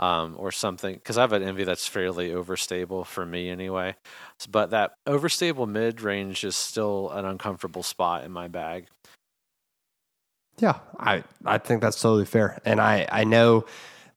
Um, 0.00 0.34
or 0.36 0.50
something 0.50 0.94
because 0.94 1.16
I 1.16 1.20
have 1.20 1.32
an 1.32 1.44
envy 1.44 1.62
that's 1.62 1.86
fairly 1.86 2.30
overstable 2.30 3.06
for 3.06 3.24
me 3.24 3.50
anyway, 3.50 3.94
but 4.50 4.70
that 4.70 4.94
overstable 5.06 5.68
mid 5.68 6.00
range 6.00 6.42
is 6.42 6.56
still 6.56 7.10
an 7.10 7.24
uncomfortable 7.24 7.84
spot 7.84 8.24
in 8.24 8.32
my 8.32 8.48
bag. 8.48 8.88
Yeah, 10.58 10.78
I, 10.98 11.24
I 11.44 11.58
think 11.58 11.82
that's 11.82 12.00
totally 12.00 12.24
fair. 12.24 12.60
And 12.64 12.80
I, 12.80 13.06
I 13.10 13.24
know 13.24 13.66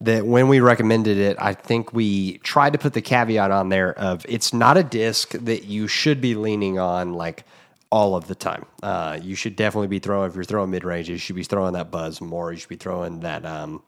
that 0.02 0.26
when 0.26 0.48
we 0.48 0.60
recommended 0.60 1.18
it, 1.18 1.38
I 1.40 1.54
think 1.54 1.94
we 1.94 2.38
tried 2.40 2.74
to 2.74 2.80
put 2.80 2.94
the 2.94 3.02
caveat 3.02 3.52
on 3.52 3.70
there 3.70 3.98
of 3.98 4.26
it's 4.28 4.54
not 4.54 4.78
a 4.78 4.84
disc 4.84 5.32
that 5.32 5.66
you 5.66 5.88
should 5.88 6.22
be 6.22 6.36
leaning 6.36 6.78
on 6.80 7.14
like 7.14 7.46
all 7.92 8.16
of 8.16 8.28
the 8.28 8.36
time. 8.36 8.66
Uh, 8.84 9.18
you 9.22 9.36
should 9.36 9.56
definitely 9.56 9.88
be 9.88 10.00
throwing, 10.00 10.30
if 10.30 10.36
you're 10.36 10.44
throwing 10.44 10.70
mid 10.70 10.84
range, 10.84 11.10
you 11.10 11.18
should 11.18 11.36
be 11.36 11.44
throwing 11.44 11.74
that 11.74 11.92
buzz 11.92 12.20
more. 12.20 12.52
You 12.52 12.60
should 12.60 12.70
be 12.70 12.76
throwing 12.76 13.22
that, 13.22 13.46
um, 13.46 13.84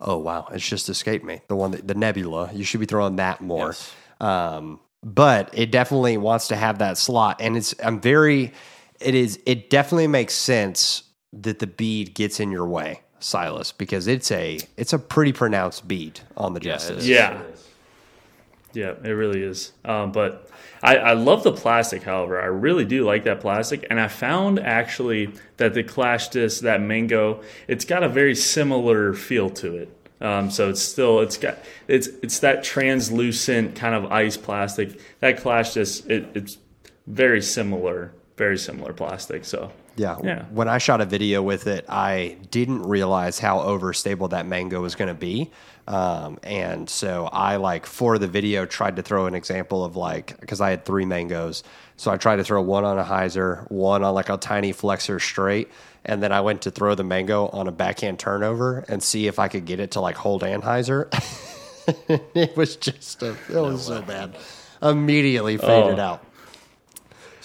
oh 0.00 0.18
wow, 0.18 0.48
it's 0.52 0.68
just 0.68 0.88
escaped 0.88 1.24
me. 1.24 1.40
The 1.48 1.56
one, 1.56 1.70
that, 1.70 1.88
the 1.88 1.94
nebula, 1.94 2.50
you 2.52 2.64
should 2.64 2.80
be 2.80 2.86
throwing 2.86 3.16
that 3.16 3.40
more. 3.40 3.68
Yes. 3.68 3.94
Um, 4.20 4.80
but 5.02 5.50
it 5.52 5.70
definitely 5.70 6.16
wants 6.16 6.48
to 6.48 6.56
have 6.56 6.78
that 6.78 6.98
slot, 6.98 7.40
and 7.40 7.56
it's 7.56 7.74
I'm 7.82 8.00
very, 8.00 8.52
it 9.00 9.14
is 9.14 9.38
it 9.46 9.70
definitely 9.70 10.08
makes 10.08 10.34
sense 10.34 11.04
that 11.32 11.60
the 11.60 11.68
bead 11.68 12.14
gets 12.14 12.40
in 12.40 12.50
your 12.50 12.66
way, 12.66 13.00
Silas, 13.20 13.72
because 13.72 14.06
it's 14.06 14.30
a 14.30 14.58
it's 14.76 14.92
a 14.92 14.98
pretty 14.98 15.32
pronounced 15.32 15.88
beat 15.88 16.22
on 16.36 16.54
the 16.54 16.60
justice. 16.60 17.06
Yeah. 17.06 17.42
Yeah, 18.74 18.94
it 19.02 19.10
really 19.10 19.42
is. 19.42 19.72
Um, 19.84 20.12
but 20.12 20.50
I, 20.82 20.98
I 20.98 21.12
love 21.14 21.42
the 21.42 21.52
plastic, 21.52 22.02
however. 22.02 22.40
I 22.40 22.46
really 22.46 22.84
do 22.84 23.04
like 23.04 23.24
that 23.24 23.40
plastic. 23.40 23.86
And 23.90 23.98
I 23.98 24.08
found 24.08 24.60
actually 24.60 25.32
that 25.56 25.74
the 25.74 25.82
Clash 25.82 26.28
Disc, 26.28 26.62
that 26.62 26.80
mango, 26.80 27.42
it's 27.66 27.84
got 27.84 28.02
a 28.02 28.08
very 28.08 28.34
similar 28.34 29.14
feel 29.14 29.50
to 29.50 29.76
it. 29.76 29.94
Um, 30.20 30.50
so 30.50 30.68
it's 30.68 30.82
still 30.82 31.20
it's 31.20 31.36
got 31.36 31.58
it's 31.86 32.08
it's 32.22 32.40
that 32.40 32.64
translucent 32.64 33.76
kind 33.76 33.94
of 33.94 34.12
ice 34.12 34.36
plastic. 34.36 35.00
That 35.20 35.38
Clash 35.38 35.74
Disc, 35.74 36.06
it, 36.08 36.28
it's 36.34 36.58
very 37.06 37.40
similar, 37.40 38.12
very 38.36 38.58
similar 38.58 38.92
plastic. 38.92 39.44
So 39.44 39.72
Yeah. 39.98 40.16
Yeah. 40.24 40.44
When 40.50 40.68
I 40.68 40.78
shot 40.78 41.00
a 41.00 41.04
video 41.04 41.42
with 41.42 41.66
it, 41.66 41.84
I 41.88 42.38
didn't 42.50 42.84
realize 42.84 43.38
how 43.38 43.58
overstable 43.58 44.30
that 44.30 44.46
mango 44.46 44.80
was 44.80 44.94
going 44.94 45.08
to 45.08 45.14
be. 45.14 45.50
Um, 45.86 46.38
and 46.42 46.88
so 46.88 47.26
I 47.32 47.56
like 47.56 47.84
for 47.86 48.18
the 48.18 48.28
video 48.28 48.64
tried 48.66 48.96
to 48.96 49.02
throw 49.02 49.26
an 49.26 49.34
example 49.34 49.84
of 49.84 49.96
like 49.96 50.38
because 50.40 50.60
I 50.60 50.70
had 50.70 50.84
three 50.84 51.04
mangoes, 51.06 51.62
so 51.96 52.10
I 52.10 52.16
tried 52.18 52.36
to 52.36 52.44
throw 52.44 52.60
one 52.62 52.84
on 52.84 52.98
a 52.98 53.04
hyzer, 53.04 53.68
one 53.70 54.04
on 54.04 54.14
like 54.14 54.28
a 54.28 54.36
tiny 54.36 54.72
flexor 54.72 55.18
straight, 55.18 55.70
and 56.04 56.22
then 56.22 56.30
I 56.30 56.42
went 56.42 56.62
to 56.62 56.70
throw 56.70 56.94
the 56.94 57.04
mango 57.04 57.48
on 57.48 57.68
a 57.68 57.72
backhand 57.72 58.18
turnover 58.18 58.84
and 58.86 59.02
see 59.02 59.28
if 59.28 59.38
I 59.38 59.48
could 59.48 59.64
get 59.64 59.80
it 59.80 59.92
to 59.92 60.00
like 60.02 60.16
hold 60.16 60.42
anhyzer. 60.42 61.08
it 62.34 62.54
was 62.56 62.76
just 62.76 63.22
a, 63.22 63.30
it 63.48 63.60
was 63.60 63.86
so 63.86 64.02
bad. 64.02 64.36
Immediately 64.82 65.56
faded 65.56 65.98
Oh. 65.98 66.02
out. 66.02 66.24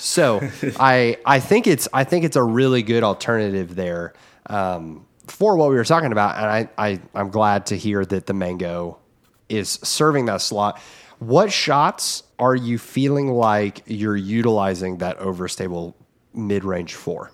So 0.04 0.42
I 0.80 1.18
I 1.26 1.40
think 1.40 1.66
it's 1.66 1.88
I 1.94 2.04
think 2.04 2.26
it's 2.26 2.36
a 2.36 2.44
really 2.44 2.84
good 2.84 3.04
alternative 3.04 3.76
there 3.76 4.14
um, 4.48 5.06
for 5.28 5.56
what 5.56 5.70
we 5.70 5.76
were 5.76 5.86
talking 5.86 6.12
about, 6.12 6.36
and 6.36 6.46
I, 6.46 6.70
I 6.78 7.00
I'm 7.16 7.30
glad 7.30 7.68
to 7.68 7.78
hear 7.78 8.06
that 8.06 8.26
the 8.26 8.34
mango 8.34 9.00
is 9.48 9.80
serving 9.84 10.26
that 10.26 10.42
slot. 10.42 10.80
What 11.20 11.52
shots 11.52 12.24
are 12.38 12.56
you 12.56 12.78
feeling 12.78 13.30
like 13.30 13.84
you're 13.86 14.18
utilizing 14.18 14.98
that 14.98 15.20
overstable 15.20 15.94
mid 16.34 16.66
range 16.66 16.96
for? 16.96 17.32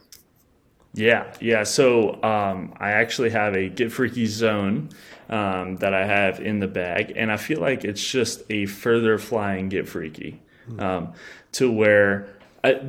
Yeah, 0.93 1.33
yeah. 1.39 1.63
So 1.63 2.21
um, 2.21 2.73
I 2.79 2.91
actually 2.91 3.31
have 3.31 3.55
a 3.55 3.69
Get 3.69 3.91
Freaky 3.91 4.27
zone 4.27 4.89
um, 5.29 5.77
that 5.77 5.93
I 5.93 6.05
have 6.05 6.39
in 6.39 6.59
the 6.59 6.67
bag, 6.67 7.13
and 7.15 7.31
I 7.31 7.37
feel 7.37 7.61
like 7.61 7.83
it's 7.83 8.03
just 8.03 8.43
a 8.51 8.67
further 8.67 9.17
flying 9.17 9.69
Get 9.69 9.87
Freaky 9.89 10.39
um, 10.77 11.13
to 11.53 11.71
where. 11.71 12.35
I, 12.63 12.81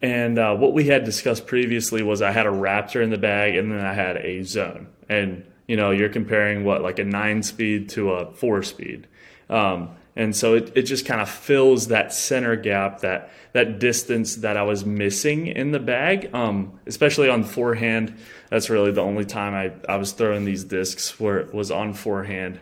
and 0.00 0.38
uh, 0.38 0.54
what 0.56 0.72
we 0.72 0.84
had 0.84 1.04
discussed 1.04 1.46
previously 1.46 2.02
was 2.02 2.22
I 2.22 2.30
had 2.30 2.46
a 2.46 2.50
Raptor 2.50 3.02
in 3.02 3.10
the 3.10 3.18
bag, 3.18 3.56
and 3.56 3.72
then 3.72 3.80
I 3.80 3.94
had 3.94 4.16
a 4.18 4.42
zone, 4.44 4.88
and 5.08 5.44
you 5.66 5.76
know 5.76 5.90
you're 5.90 6.08
comparing 6.08 6.64
what 6.64 6.82
like 6.82 6.98
a 6.98 7.04
nine 7.04 7.42
speed 7.42 7.88
to 7.90 8.12
a 8.12 8.32
four 8.32 8.62
speed. 8.62 9.06
Um, 9.50 9.90
and 10.14 10.34
so 10.34 10.54
it, 10.54 10.72
it 10.76 10.82
just 10.82 11.06
kind 11.06 11.20
of 11.20 11.30
fills 11.30 11.88
that 11.88 12.12
center 12.12 12.56
gap, 12.56 13.00
that 13.00 13.30
that 13.52 13.78
distance 13.78 14.36
that 14.36 14.56
I 14.56 14.62
was 14.62 14.84
missing 14.84 15.46
in 15.46 15.70
the 15.70 15.78
bag, 15.78 16.30
um, 16.34 16.80
especially 16.86 17.28
on 17.28 17.44
forehand. 17.44 18.16
That's 18.50 18.68
really 18.68 18.90
the 18.90 19.02
only 19.02 19.24
time 19.24 19.54
I, 19.54 19.92
I 19.92 19.96
was 19.96 20.12
throwing 20.12 20.44
these 20.44 20.64
discs 20.64 21.20
where 21.20 21.38
it 21.38 21.54
was 21.54 21.70
on 21.70 21.94
forehand. 21.94 22.58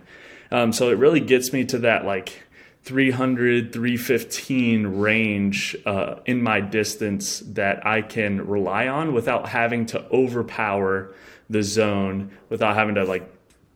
Um, 0.51 0.73
so 0.73 0.91
it 0.91 0.99
really 0.99 1.21
gets 1.21 1.53
me 1.53 1.65
to 1.67 1.79
that 1.79 2.05
like 2.05 2.43
300, 2.87 3.73
315 3.73 4.87
range 4.87 5.77
uh, 5.85 6.21
in 6.25 6.41
my 6.41 6.61
distance 6.61 7.41
that 7.41 7.85
I 7.85 8.01
can 8.01 8.47
rely 8.47 8.87
on 8.87 9.13
without 9.13 9.49
having 9.49 9.87
to 9.87 10.09
overpower 10.13 11.13
the 11.51 11.65
zone, 11.65 12.31
without 12.49 12.77
having 12.77 12.95
to 12.95 13.03
like 13.03 13.29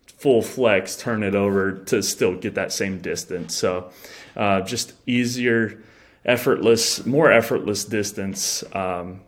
full 0.07 0.42
flex, 0.42 0.96
turn 0.96 1.25
it 1.25 1.35
over 1.35 1.73
to 1.73 2.05
still 2.05 2.37
get 2.37 2.55
that 2.55 2.73
same 2.73 3.01
distance. 3.01 3.57
So 3.57 3.90
uh, 4.37 4.61
just 4.61 4.92
easier, 5.09 5.83
effortless, 6.25 7.05
more 7.05 7.33
effortless 7.33 7.85
distance 7.85 8.62
um, 8.77 9.23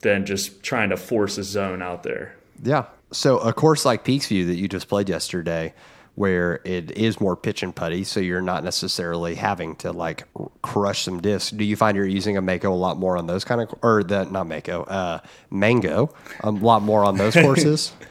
than 0.00 0.26
just 0.26 0.62
trying 0.62 0.90
to 0.90 0.98
force 0.98 1.38
a 1.38 1.42
zone 1.42 1.80
out 1.80 2.02
there. 2.02 2.36
Yeah. 2.62 2.84
So 3.12 3.38
a 3.38 3.54
course 3.54 3.86
like 3.86 4.04
Peaks 4.04 4.26
View 4.26 4.44
that 4.44 4.56
you 4.56 4.68
just 4.68 4.88
played 4.88 5.08
yesterday, 5.08 5.72
where 6.14 6.60
it 6.64 6.90
is 6.90 7.20
more 7.20 7.36
pitch 7.36 7.62
and 7.62 7.74
putty, 7.74 8.04
so 8.04 8.20
you're 8.20 8.42
not 8.42 8.64
necessarily 8.64 9.34
having 9.34 9.74
to 9.76 9.92
like 9.92 10.24
crush 10.62 11.02
some 11.04 11.20
discs. 11.20 11.50
Do 11.50 11.64
you 11.64 11.76
find 11.76 11.96
you're 11.96 12.06
using 12.06 12.36
a 12.36 12.42
Mako 12.42 12.72
a 12.72 12.74
lot 12.74 12.98
more 12.98 13.16
on 13.16 13.26
those 13.26 13.44
kind 13.44 13.60
of, 13.62 13.74
or 13.82 14.02
the 14.02 14.24
not 14.24 14.46
Mako, 14.46 14.82
uh, 14.84 15.20
Mango, 15.50 16.14
a 16.40 16.50
lot 16.50 16.82
more 16.82 17.04
on 17.04 17.16
those 17.16 17.34
courses? 17.34 17.92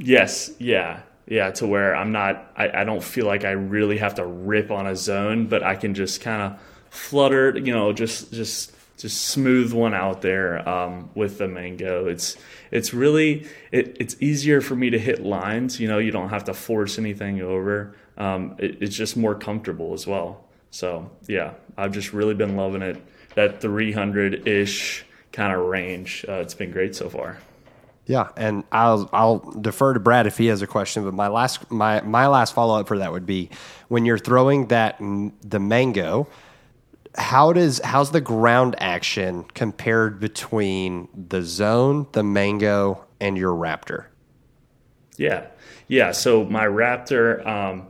Yes, 0.00 0.52
yeah, 0.60 1.00
yeah. 1.26 1.50
To 1.50 1.66
where 1.66 1.96
I'm 1.96 2.12
not, 2.12 2.52
I, 2.56 2.82
I 2.82 2.84
don't 2.84 3.02
feel 3.02 3.26
like 3.26 3.44
I 3.44 3.50
really 3.50 3.98
have 3.98 4.14
to 4.14 4.24
rip 4.24 4.70
on 4.70 4.86
a 4.86 4.94
zone, 4.94 5.46
but 5.48 5.64
I 5.64 5.74
can 5.74 5.94
just 5.94 6.20
kind 6.20 6.40
of 6.40 6.60
flutter, 6.90 7.58
you 7.58 7.72
know, 7.72 7.92
just 7.92 8.32
just 8.32 8.70
just 8.98 9.26
smooth 9.28 9.72
one 9.72 9.94
out 9.94 10.22
there 10.22 10.68
um, 10.68 11.10
with 11.14 11.38
the 11.38 11.48
mango. 11.48 12.06
It's 12.06 12.36
it's 12.70 12.92
really 12.92 13.46
it, 13.72 13.96
it's 14.00 14.16
easier 14.20 14.60
for 14.60 14.76
me 14.76 14.90
to 14.90 14.98
hit 14.98 15.22
lines. 15.22 15.80
You 15.80 15.88
know, 15.88 15.98
you 15.98 16.10
don't 16.10 16.28
have 16.28 16.44
to 16.44 16.54
force 16.54 16.98
anything 16.98 17.40
over. 17.40 17.94
Um, 18.16 18.56
it, 18.58 18.82
it's 18.82 18.96
just 18.96 19.16
more 19.16 19.34
comfortable 19.34 19.94
as 19.94 20.06
well. 20.06 20.44
So 20.70 21.10
yeah, 21.26 21.54
I've 21.76 21.92
just 21.92 22.12
really 22.12 22.34
been 22.34 22.56
loving 22.56 22.82
it. 22.82 23.02
That 23.34 23.60
300 23.60 24.48
ish 24.48 25.04
kind 25.32 25.52
of 25.52 25.66
range. 25.66 26.24
Uh, 26.28 26.34
it's 26.34 26.54
been 26.54 26.72
great 26.72 26.96
so 26.96 27.08
far. 27.08 27.38
Yeah, 28.06 28.28
and 28.36 28.64
I'll 28.72 29.08
I'll 29.12 29.38
defer 29.38 29.92
to 29.92 30.00
Brad 30.00 30.26
if 30.26 30.38
he 30.38 30.46
has 30.46 30.62
a 30.62 30.66
question. 30.66 31.04
But 31.04 31.12
my 31.12 31.28
last 31.28 31.70
my 31.70 32.00
my 32.00 32.26
last 32.26 32.54
follow 32.54 32.80
up 32.80 32.88
for 32.88 32.98
that 32.98 33.12
would 33.12 33.26
be 33.26 33.50
when 33.88 34.06
you're 34.06 34.18
throwing 34.18 34.68
that 34.68 34.98
the 34.98 35.60
mango 35.60 36.26
how 37.18 37.52
does 37.52 37.80
how's 37.84 38.12
the 38.12 38.20
ground 38.20 38.76
action 38.78 39.44
compared 39.54 40.20
between 40.20 41.08
the 41.14 41.42
zone, 41.42 42.06
the 42.12 42.22
mango, 42.22 43.04
and 43.20 43.36
your 43.36 43.52
raptor? 43.52 44.06
Yeah, 45.16 45.46
yeah. 45.88 46.12
So 46.12 46.44
my 46.44 46.64
raptor, 46.64 47.44
um, 47.44 47.88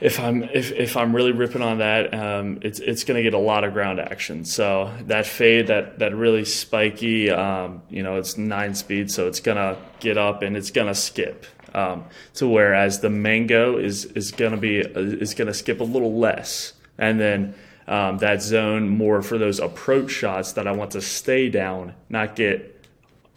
if 0.00 0.20
I'm 0.20 0.44
if, 0.44 0.70
if 0.72 0.96
I'm 0.96 1.14
really 1.14 1.32
ripping 1.32 1.60
on 1.60 1.78
that, 1.78 2.14
um, 2.14 2.60
it's 2.62 2.78
it's 2.78 3.04
going 3.04 3.16
to 3.16 3.22
get 3.22 3.34
a 3.34 3.38
lot 3.38 3.64
of 3.64 3.72
ground 3.72 4.00
action. 4.00 4.44
So 4.44 4.94
that 5.06 5.26
fade, 5.26 5.66
that 5.66 5.98
that 5.98 6.14
really 6.14 6.44
spiky, 6.44 7.30
um, 7.30 7.82
you 7.90 8.02
know, 8.02 8.16
it's 8.16 8.38
nine 8.38 8.74
speed, 8.74 9.10
so 9.10 9.26
it's 9.26 9.40
going 9.40 9.58
to 9.58 9.76
get 9.98 10.16
up 10.16 10.42
and 10.42 10.56
it's 10.56 10.70
going 10.70 10.88
to 10.88 10.94
skip. 10.94 11.46
Um, 11.74 12.06
to 12.34 12.48
whereas 12.48 13.00
the 13.00 13.10
mango 13.10 13.76
is 13.76 14.04
is 14.04 14.30
going 14.30 14.52
to 14.52 14.56
be 14.56 14.78
is 14.78 15.34
going 15.34 15.48
to 15.48 15.54
skip 15.54 15.80
a 15.80 15.84
little 15.84 16.18
less, 16.18 16.72
and 16.96 17.20
then 17.20 17.54
um, 17.90 18.18
that 18.18 18.40
zone 18.40 18.88
more 18.88 19.20
for 19.20 19.36
those 19.36 19.58
approach 19.58 20.12
shots 20.12 20.52
that 20.52 20.68
I 20.68 20.72
want 20.72 20.92
to 20.92 21.02
stay 21.02 21.48
down, 21.50 21.92
not 22.08 22.36
get 22.36 22.86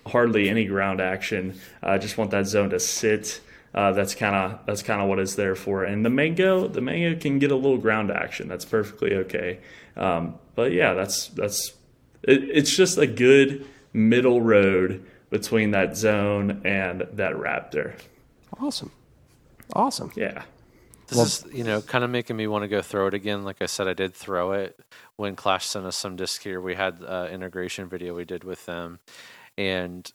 hardly 0.06 0.48
any 0.48 0.66
ground 0.66 1.02
action. 1.02 1.60
I 1.82 1.98
just 1.98 2.20
want 2.20 2.30
that 2.32 2.46
zone 2.46 2.70
to 2.70 2.80
sit. 2.80 3.42
Uh, 3.74 3.92
that's 3.94 4.14
kind 4.14 4.36
of 4.36 4.60
that's 4.68 4.84
kind 4.84 5.02
of 5.02 5.10
what 5.10 5.18
it's 5.18 5.34
there 5.34 5.56
for. 5.56 5.84
And 5.84 6.06
the 6.06 6.12
mango, 6.12 6.68
the 6.68 6.82
mango 6.82 7.20
can 7.20 7.40
get 7.40 7.52
a 7.52 7.56
little 7.56 7.80
ground 7.80 8.12
action. 8.12 8.48
That's 8.48 8.64
perfectly 8.64 9.16
okay. 9.16 9.60
Um, 9.98 10.36
but 10.54 10.72
yeah, 10.72 10.94
that's 10.94 11.30
that's 11.30 11.74
it, 12.22 12.44
it's 12.44 12.76
just 12.78 13.00
a 13.00 13.08
good 13.08 13.66
middle 13.92 14.40
road 14.40 15.04
between 15.32 15.72
that 15.72 15.98
zone 15.98 16.62
and 16.64 17.08
that 17.14 17.34
raptor. 17.34 17.96
Awesome, 18.60 18.92
awesome. 19.74 20.12
Yeah. 20.16 20.44
This 21.14 21.44
well, 21.44 21.52
is, 21.52 21.58
you 21.58 21.64
know, 21.64 21.82
kind 21.82 22.04
of 22.04 22.10
making 22.10 22.36
me 22.38 22.48
want 22.48 22.64
to 22.64 22.68
go 22.68 22.82
throw 22.82 23.06
it 23.08 23.14
again. 23.14 23.44
Like 23.44 23.62
I 23.62 23.68
said, 23.68 23.88
I 23.88 23.94
did 23.94 24.16
throw 24.16 24.54
it 24.54 24.80
when 25.16 25.36
Clash 25.36 25.68
sent 25.68 25.86
us 25.86 25.96
some 25.96 26.16
disc 26.16 26.42
here. 26.42 26.60
We 26.60 26.74
had 26.74 27.04
uh, 27.06 27.28
integration 27.32 27.88
video 27.88 28.16
we 28.16 28.26
did 28.26 28.44
with 28.44 28.66
them, 28.66 29.00
and 29.58 30.12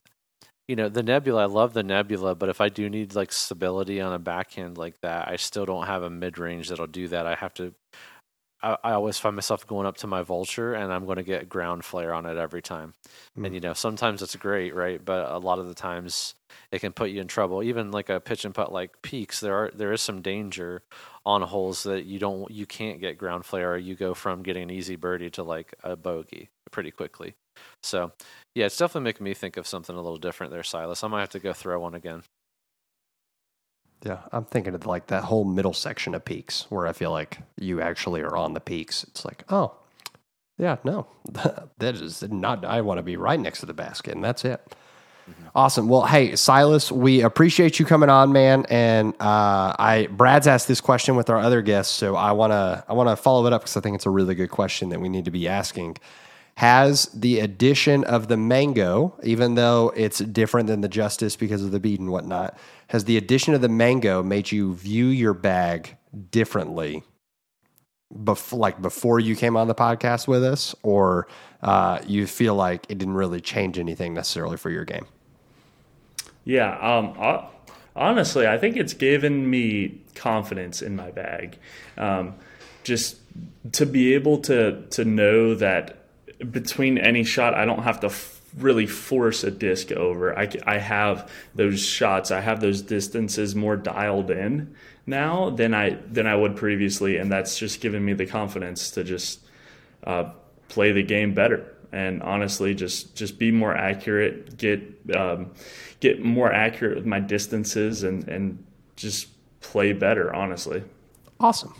you 0.66 0.74
know, 0.74 0.88
the 0.88 1.04
Nebula. 1.04 1.42
I 1.42 1.46
love 1.46 1.72
the 1.72 1.84
Nebula, 1.84 2.34
but 2.34 2.48
if 2.48 2.60
I 2.60 2.68
do 2.68 2.90
need 2.90 3.14
like 3.14 3.30
stability 3.30 4.00
on 4.00 4.12
a 4.12 4.18
backhand 4.18 4.76
like 4.76 5.00
that, 5.02 5.28
I 5.28 5.36
still 5.36 5.64
don't 5.64 5.86
have 5.86 6.02
a 6.02 6.10
mid 6.10 6.36
range 6.36 6.68
that'll 6.68 6.88
do 6.88 7.06
that. 7.08 7.26
I 7.26 7.36
have 7.36 7.54
to. 7.54 7.74
I, 8.62 8.76
I 8.82 8.92
always 8.92 9.18
find 9.18 9.36
myself 9.36 9.66
going 9.66 9.86
up 9.86 9.96
to 9.98 10.06
my 10.06 10.22
Vulture, 10.22 10.74
and 10.74 10.92
I'm 10.92 11.04
going 11.04 11.16
to 11.16 11.22
get 11.22 11.48
ground 11.48 11.84
flare 11.84 12.12
on 12.12 12.26
it 12.26 12.36
every 12.36 12.62
time. 12.62 12.94
Mm. 13.38 13.46
And 13.46 13.54
you 13.54 13.60
know, 13.60 13.74
sometimes 13.74 14.22
it's 14.22 14.36
great, 14.36 14.74
right? 14.74 15.02
But 15.04 15.30
a 15.30 15.38
lot 15.38 15.58
of 15.58 15.68
the 15.68 15.74
times 15.74 16.34
it 16.72 16.80
can 16.80 16.92
put 16.92 17.10
you 17.10 17.20
in 17.20 17.28
trouble. 17.28 17.62
Even 17.62 17.90
like 17.90 18.08
a 18.08 18.20
pitch 18.20 18.44
and 18.44 18.54
putt 18.54 18.72
like 18.72 19.02
peaks, 19.02 19.40
there 19.40 19.54
are 19.54 19.70
there 19.74 19.92
is 19.92 20.00
some 20.00 20.22
danger 20.22 20.82
on 21.24 21.42
holes 21.42 21.82
that 21.84 22.04
you 22.04 22.18
don't 22.18 22.50
you 22.50 22.66
can't 22.66 23.00
get 23.00 23.18
ground 23.18 23.44
flare. 23.44 23.74
Or 23.74 23.78
you 23.78 23.94
go 23.94 24.14
from 24.14 24.42
getting 24.42 24.64
an 24.64 24.70
easy 24.70 24.96
birdie 24.96 25.30
to 25.30 25.42
like 25.42 25.74
a 25.82 25.96
bogey 25.96 26.50
pretty 26.70 26.90
quickly. 26.90 27.34
So 27.82 28.12
yeah, 28.54 28.66
it's 28.66 28.76
definitely 28.76 29.04
making 29.04 29.24
me 29.24 29.34
think 29.34 29.56
of 29.56 29.66
something 29.66 29.94
a 29.94 30.00
little 30.00 30.18
different 30.18 30.52
there, 30.52 30.62
Silas. 30.62 31.04
I 31.04 31.08
might 31.08 31.20
have 31.20 31.30
to 31.30 31.38
go 31.38 31.52
throw 31.52 31.80
one 31.80 31.94
again. 31.94 32.22
Yeah, 34.04 34.18
I'm 34.30 34.44
thinking 34.44 34.74
of 34.74 34.86
like 34.86 35.08
that 35.08 35.24
whole 35.24 35.44
middle 35.44 35.72
section 35.72 36.14
of 36.14 36.24
peaks 36.24 36.66
where 36.68 36.86
I 36.86 36.92
feel 36.92 37.10
like 37.10 37.38
you 37.58 37.80
actually 37.80 38.20
are 38.20 38.36
on 38.36 38.54
the 38.54 38.60
peaks. 38.60 39.04
It's 39.04 39.24
like, 39.24 39.44
oh, 39.50 39.74
yeah, 40.56 40.76
no, 40.84 41.06
that 41.78 41.94
is 41.96 42.22
not. 42.22 42.64
I 42.64 42.80
want 42.80 42.98
to 42.98 43.02
be 43.02 43.16
right 43.16 43.38
next 43.38 43.60
to 43.60 43.66
the 43.66 43.74
basket, 43.74 44.14
and 44.14 44.22
that's 44.22 44.44
it. 44.44 44.60
Awesome. 45.54 45.88
Well, 45.88 46.06
hey, 46.06 46.36
Silas, 46.36 46.90
we 46.92 47.22
appreciate 47.22 47.78
you 47.78 47.84
coming 47.84 48.08
on, 48.08 48.32
man. 48.32 48.64
And 48.70 49.14
uh, 49.20 49.74
I 49.78 50.08
Brad's 50.10 50.46
asked 50.46 50.68
this 50.68 50.80
question 50.80 51.16
with 51.16 51.30
our 51.30 51.38
other 51.38 51.62
guests, 51.62 51.92
so 51.92 52.16
I 52.16 52.32
wanna 52.32 52.84
I 52.88 52.92
wanna 52.92 53.16
follow 53.16 53.46
it 53.46 53.52
up 53.52 53.62
because 53.62 53.76
I 53.76 53.80
think 53.80 53.96
it's 53.96 54.06
a 54.06 54.10
really 54.10 54.34
good 54.34 54.50
question 54.50 54.90
that 54.90 55.00
we 55.00 55.08
need 55.08 55.24
to 55.24 55.30
be 55.30 55.48
asking. 55.48 55.96
Has 56.58 57.04
the 57.14 57.38
addition 57.38 58.02
of 58.02 58.26
the 58.26 58.36
mango, 58.36 59.16
even 59.22 59.54
though 59.54 59.92
it's 59.94 60.18
different 60.18 60.66
than 60.66 60.80
the 60.80 60.88
justice 60.88 61.36
because 61.36 61.62
of 61.62 61.70
the 61.70 61.78
bead 61.78 62.00
and 62.00 62.10
whatnot, 62.10 62.58
has 62.88 63.04
the 63.04 63.16
addition 63.16 63.54
of 63.54 63.60
the 63.60 63.68
mango 63.68 64.24
made 64.24 64.50
you 64.50 64.74
view 64.74 65.06
your 65.06 65.34
bag 65.34 65.96
differently 66.32 67.04
before, 68.24 68.58
like 68.58 68.82
before 68.82 69.20
you 69.20 69.36
came 69.36 69.56
on 69.56 69.68
the 69.68 69.74
podcast 69.76 70.26
with 70.26 70.42
us, 70.42 70.74
or 70.82 71.28
uh, 71.62 72.00
you 72.08 72.26
feel 72.26 72.56
like 72.56 72.86
it 72.88 72.98
didn't 72.98 73.14
really 73.14 73.40
change 73.40 73.78
anything 73.78 74.12
necessarily 74.12 74.56
for 74.56 74.70
your 74.70 74.84
game? 74.84 75.06
Yeah, 76.44 76.76
um, 76.80 77.14
I, 77.20 77.46
honestly, 77.94 78.48
I 78.48 78.58
think 78.58 78.76
it's 78.76 78.94
given 78.94 79.48
me 79.48 80.00
confidence 80.16 80.82
in 80.82 80.96
my 80.96 81.12
bag. 81.12 81.56
Um, 81.96 82.34
just 82.82 83.18
to 83.70 83.86
be 83.86 84.14
able 84.14 84.38
to 84.38 84.82
to 84.90 85.04
know 85.04 85.54
that 85.54 85.94
between 86.38 86.98
any 86.98 87.24
shot, 87.24 87.54
I 87.54 87.64
don't 87.64 87.82
have 87.82 88.00
to 88.00 88.06
f- 88.06 88.40
really 88.56 88.86
force 88.86 89.44
a 89.44 89.50
disc 89.50 89.92
over. 89.92 90.38
I, 90.38 90.48
I 90.66 90.78
have 90.78 91.30
those 91.54 91.84
shots, 91.84 92.30
I 92.30 92.40
have 92.40 92.60
those 92.60 92.82
distances 92.82 93.54
more 93.54 93.76
dialed 93.76 94.30
in 94.30 94.74
now 95.06 95.50
than 95.50 95.74
I 95.74 95.98
than 96.10 96.26
I 96.26 96.36
would 96.36 96.56
previously, 96.56 97.16
and 97.16 97.30
that's 97.30 97.58
just 97.58 97.80
given 97.80 98.04
me 98.04 98.12
the 98.12 98.26
confidence 98.26 98.90
to 98.92 99.04
just 99.04 99.40
uh, 100.04 100.30
play 100.68 100.92
the 100.92 101.02
game 101.02 101.34
better. 101.34 101.74
And 101.90 102.22
honestly 102.22 102.74
just 102.74 103.16
just 103.16 103.38
be 103.38 103.50
more 103.50 103.74
accurate 103.74 104.58
get 104.58 104.82
um, 105.16 105.52
get 106.00 106.22
more 106.22 106.52
accurate 106.52 106.96
with 106.96 107.06
my 107.06 107.18
distances 107.18 108.02
and 108.02 108.28
and 108.28 108.62
just 108.94 109.28
play 109.62 109.94
better 109.94 110.34
honestly. 110.34 110.82
Awesome. 111.40 111.74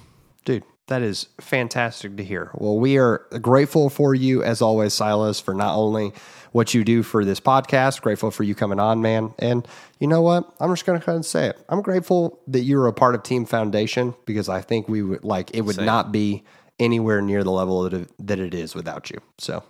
Dude 0.47 0.65
that 0.89 1.03
is 1.03 1.29
fantastic 1.41 2.17
to 2.17 2.25
hear 2.25 2.51
well 2.55 2.79
we 2.79 2.99
are 2.99 3.27
grateful 3.41 3.89
for 3.89 4.15
you 4.15 4.43
as 4.43 4.61
always 4.61 4.93
silas 4.93 5.41
for 5.41 5.55
not 5.55 5.75
only 5.75 6.13
what 6.53 6.75
you 6.75 6.83
do 6.83 7.03
for 7.03 7.25
this 7.25 7.41
podcast 7.41 8.03
grateful 8.03 8.31
for 8.31 8.43
you 8.43 8.55
coming 8.55 8.81
on 8.81 9.01
man 9.01 9.33
and 9.39 9.67
you 10.01 10.07
know 10.07 10.21
what 10.21 10.53
i'm 10.61 10.71
just 10.73 10.85
going 10.85 10.99
to 10.99 11.05
go 11.05 11.13
ahead 11.13 11.17
and 11.17 11.27
say 11.27 11.47
it 11.47 11.59
i'm 11.69 11.81
grateful 11.81 12.41
that 12.47 12.61
you're 12.61 12.87
a 12.87 12.93
part 12.93 13.15
of 13.15 13.23
team 13.23 13.45
foundation 13.45 14.15
because 14.25 14.49
i 14.49 14.61
think 14.61 14.89
we 14.89 15.03
would 15.03 15.23
like 15.25 15.51
it 15.55 15.63
would 15.63 15.77
Same. 15.77 15.87
not 15.87 16.11
be 16.11 16.43
anywhere 16.81 17.23
near 17.23 17.43
the 17.45 17.51
level 17.51 17.83
that 17.83 17.93
it, 17.93 18.11
that 18.19 18.39
it 18.39 18.55
is 18.55 18.75
without 18.75 19.11
you 19.11 19.21
so 19.39 19.63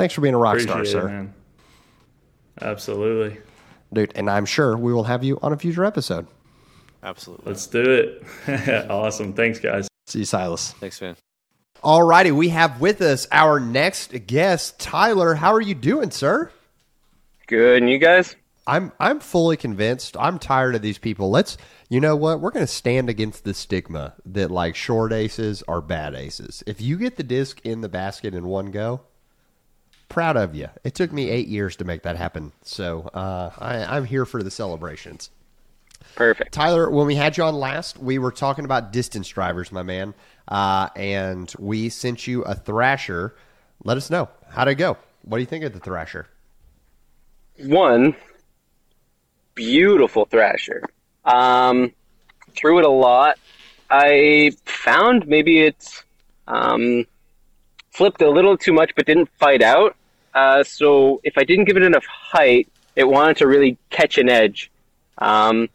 Thanks 0.00 0.14
for 0.14 0.22
being 0.22 0.32
a 0.32 0.38
rock 0.38 0.54
Appreciate 0.54 0.70
star, 0.70 0.82
it, 0.82 0.86
sir. 0.86 1.08
Man. 1.08 1.34
Absolutely. 2.62 3.38
Dude, 3.92 4.12
and 4.14 4.30
I'm 4.30 4.46
sure 4.46 4.74
we 4.74 4.94
will 4.94 5.04
have 5.04 5.22
you 5.22 5.38
on 5.42 5.52
a 5.52 5.58
future 5.58 5.84
episode. 5.84 6.26
Absolutely. 7.02 7.44
Let's 7.46 7.66
do 7.66 7.82
it. 8.48 8.88
awesome. 8.90 9.34
Thanks, 9.34 9.58
guys. 9.58 9.89
See 10.10 10.20
you, 10.20 10.24
Silas. 10.24 10.72
Thanks, 10.72 11.00
man. 11.00 11.16
All 11.82 12.02
righty. 12.02 12.32
We 12.32 12.48
have 12.48 12.80
with 12.80 13.00
us 13.00 13.28
our 13.30 13.60
next 13.60 14.26
guest, 14.26 14.80
Tyler. 14.80 15.36
How 15.36 15.54
are 15.54 15.60
you 15.60 15.74
doing, 15.74 16.10
sir? 16.10 16.50
Good. 17.46 17.82
And 17.82 17.90
you 17.90 17.98
guys? 17.98 18.34
I'm 18.66 18.92
I'm 18.98 19.20
fully 19.20 19.56
convinced. 19.56 20.16
I'm 20.18 20.38
tired 20.38 20.74
of 20.74 20.82
these 20.82 20.98
people. 20.98 21.30
Let's 21.30 21.56
you 21.88 22.00
know 22.00 22.16
what? 22.16 22.40
We're 22.40 22.50
going 22.50 22.66
to 22.66 22.72
stand 22.72 23.08
against 23.08 23.44
the 23.44 23.54
stigma 23.54 24.14
that 24.26 24.50
like 24.50 24.76
short 24.76 25.12
aces 25.12 25.62
are 25.68 25.80
bad 25.80 26.14
aces. 26.14 26.62
If 26.66 26.80
you 26.80 26.96
get 26.96 27.16
the 27.16 27.22
disc 27.22 27.60
in 27.64 27.80
the 27.80 27.88
basket 27.88 28.34
in 28.34 28.46
one 28.46 28.70
go, 28.70 29.00
proud 30.08 30.36
of 30.36 30.54
you. 30.54 30.68
It 30.84 30.94
took 30.94 31.12
me 31.12 31.30
eight 31.30 31.48
years 31.48 31.76
to 31.76 31.84
make 31.84 32.02
that 32.02 32.16
happen. 32.16 32.52
So 32.62 33.10
uh, 33.14 33.50
I, 33.58 33.96
I'm 33.96 34.04
here 34.04 34.26
for 34.26 34.42
the 34.42 34.50
celebrations. 34.50 35.30
Perfect. 36.14 36.52
Tyler, 36.52 36.90
when 36.90 37.06
we 37.06 37.14
had 37.14 37.36
you 37.36 37.44
on 37.44 37.54
last, 37.54 37.98
we 37.98 38.18
were 38.18 38.32
talking 38.32 38.64
about 38.64 38.92
distance 38.92 39.28
drivers, 39.28 39.72
my 39.72 39.82
man. 39.82 40.14
Uh, 40.48 40.88
and 40.96 41.52
we 41.58 41.88
sent 41.88 42.26
you 42.26 42.42
a 42.42 42.54
Thrasher. 42.54 43.34
Let 43.84 43.96
us 43.96 44.10
know. 44.10 44.28
How'd 44.50 44.68
it 44.68 44.74
go? 44.74 44.96
What 45.22 45.38
do 45.38 45.40
you 45.40 45.46
think 45.46 45.64
of 45.64 45.72
the 45.72 45.80
Thrasher? 45.80 46.26
One, 47.58 48.16
beautiful 49.54 50.24
Thrasher. 50.24 50.82
Um, 51.24 51.92
threw 52.54 52.78
it 52.78 52.84
a 52.84 52.90
lot. 52.90 53.38
I 53.90 54.52
found 54.64 55.26
maybe 55.26 55.60
it's 55.60 56.02
um, 56.46 57.06
flipped 57.90 58.22
a 58.22 58.30
little 58.30 58.56
too 58.56 58.72
much, 58.72 58.92
but 58.96 59.06
didn't 59.06 59.28
fight 59.38 59.62
out. 59.62 59.96
Uh, 60.34 60.62
so 60.62 61.20
if 61.24 61.36
I 61.36 61.44
didn't 61.44 61.64
give 61.64 61.76
it 61.76 61.82
enough 61.82 62.06
height, 62.06 62.68
it 62.96 63.04
wanted 63.04 63.36
to 63.38 63.46
really 63.46 63.76
catch 63.90 64.18
an 64.18 64.28
edge. 64.28 64.70
Um, 65.18 65.68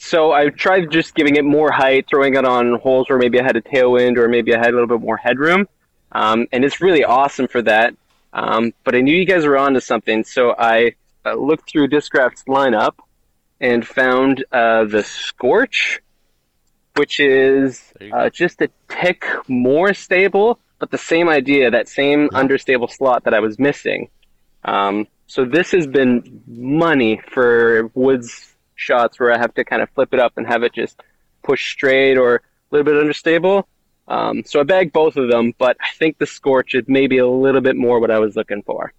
so 0.00 0.30
I 0.30 0.48
tried 0.48 0.92
just 0.92 1.12
giving 1.16 1.34
it 1.34 1.44
more 1.44 1.72
height, 1.72 2.06
throwing 2.08 2.36
it 2.36 2.44
on 2.44 2.78
holes 2.78 3.10
where 3.10 3.18
maybe 3.18 3.40
I 3.40 3.42
had 3.42 3.56
a 3.56 3.60
tailwind 3.60 4.16
or 4.16 4.28
maybe 4.28 4.54
I 4.54 4.58
had 4.58 4.68
a 4.68 4.72
little 4.72 4.86
bit 4.86 5.00
more 5.00 5.16
headroom. 5.16 5.66
Um, 6.12 6.46
and 6.52 6.64
it's 6.64 6.80
really 6.80 7.02
awesome 7.02 7.48
for 7.48 7.60
that. 7.62 7.94
Um, 8.32 8.72
but 8.84 8.94
I 8.94 9.00
knew 9.00 9.14
you 9.14 9.26
guys 9.26 9.44
were 9.44 9.58
onto 9.58 9.80
something, 9.80 10.22
so 10.22 10.54
I 10.56 10.92
uh, 11.26 11.34
looked 11.34 11.68
through 11.68 11.88
Discraft's 11.88 12.44
lineup 12.44 12.94
and 13.60 13.84
found 13.84 14.44
uh, 14.52 14.84
the 14.84 15.02
Scorch, 15.02 16.00
which 16.94 17.18
is 17.18 17.82
uh, 18.12 18.30
just 18.30 18.62
a 18.62 18.70
tick 18.88 19.24
more 19.48 19.94
stable, 19.94 20.60
but 20.78 20.92
the 20.92 20.98
same 20.98 21.28
idea, 21.28 21.72
that 21.72 21.88
same 21.88 22.30
understable 22.32 22.86
slot 22.86 23.24
that 23.24 23.34
I 23.34 23.40
was 23.40 23.58
missing. 23.58 24.10
Um, 24.64 25.08
so 25.26 25.44
this 25.44 25.72
has 25.72 25.88
been 25.88 26.42
money 26.46 27.20
for 27.32 27.90
woods 27.94 28.54
shots 28.78 29.18
where 29.20 29.32
I 29.32 29.38
have 29.38 29.54
to 29.54 29.64
kind 29.64 29.82
of 29.82 29.90
flip 29.90 30.14
it 30.14 30.20
up 30.20 30.32
and 30.36 30.46
have 30.46 30.62
it 30.62 30.72
just 30.72 31.00
push 31.42 31.70
straight 31.70 32.16
or 32.16 32.36
a 32.36 32.40
little 32.70 32.84
bit 32.84 32.98
understable. 32.98 33.68
Um, 34.06 34.42
so 34.44 34.60
I 34.60 34.62
bagged 34.62 34.92
both 34.92 35.16
of 35.16 35.30
them, 35.30 35.52
but 35.58 35.76
I 35.80 35.88
think 35.98 36.18
the 36.18 36.26
Scorch 36.26 36.74
is 36.74 36.84
maybe 36.86 37.18
a 37.18 37.26
little 37.26 37.60
bit 37.60 37.76
more 37.76 38.00
what 38.00 38.10
I 38.10 38.18
was 38.18 38.36
looking 38.36 38.62
for. 38.62 38.92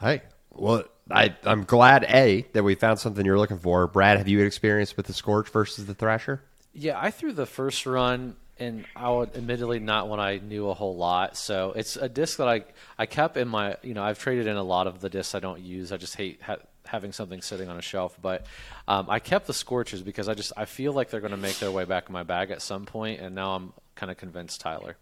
Hey, 0.00 0.22
well, 0.52 0.84
I, 1.10 1.34
I'm 1.44 1.64
glad 1.64 2.04
a 2.04 2.46
that 2.52 2.62
we 2.62 2.74
found 2.76 3.00
something 3.00 3.24
you're 3.24 3.38
looking 3.38 3.58
for. 3.58 3.86
Brad, 3.88 4.18
have 4.18 4.28
you 4.28 4.38
had 4.38 4.46
experience 4.46 4.96
with 4.96 5.06
the 5.06 5.12
Scorch 5.12 5.48
versus 5.48 5.86
the 5.86 5.94
Thrasher? 5.94 6.42
Yeah, 6.72 6.98
I 7.00 7.10
threw 7.10 7.32
the 7.32 7.46
first 7.46 7.86
run, 7.86 8.36
and 8.58 8.84
I 8.94 9.10
would 9.10 9.34
admittedly 9.34 9.80
not 9.80 10.08
when 10.08 10.20
I 10.20 10.38
knew 10.38 10.68
a 10.68 10.74
whole 10.74 10.96
lot. 10.96 11.36
So 11.36 11.72
it's 11.74 11.96
a 11.96 12.08
disc 12.08 12.38
that 12.38 12.48
I 12.48 12.64
I 12.98 13.06
kept 13.06 13.36
in 13.36 13.48
my 13.48 13.76
you 13.82 13.94
know 13.94 14.02
I've 14.02 14.18
traded 14.18 14.46
in 14.46 14.56
a 14.56 14.62
lot 14.62 14.86
of 14.86 15.00
the 15.00 15.08
discs 15.08 15.34
I 15.34 15.40
don't 15.40 15.60
use. 15.60 15.90
I 15.90 15.96
just 15.96 16.14
hate 16.14 16.40
ha- 16.42 16.58
having 16.88 17.12
something 17.12 17.40
sitting 17.42 17.68
on 17.68 17.76
a 17.76 17.82
shelf. 17.82 18.18
But 18.20 18.46
um, 18.86 19.06
I 19.08 19.18
kept 19.18 19.46
the 19.46 19.54
Scorches 19.54 20.02
because 20.02 20.28
I 20.28 20.34
just 20.34 20.52
I 20.56 20.64
feel 20.64 20.92
like 20.92 21.10
they're 21.10 21.20
going 21.20 21.30
to 21.30 21.36
make 21.36 21.58
their 21.58 21.70
way 21.70 21.84
back 21.84 22.08
in 22.08 22.12
my 22.12 22.22
bag 22.22 22.50
at 22.50 22.62
some 22.62 22.86
point, 22.86 23.20
and 23.20 23.34
now 23.34 23.54
I'm 23.54 23.72
kind 23.94 24.10
of 24.10 24.16
convinced 24.16 24.60
Tyler. 24.60 24.96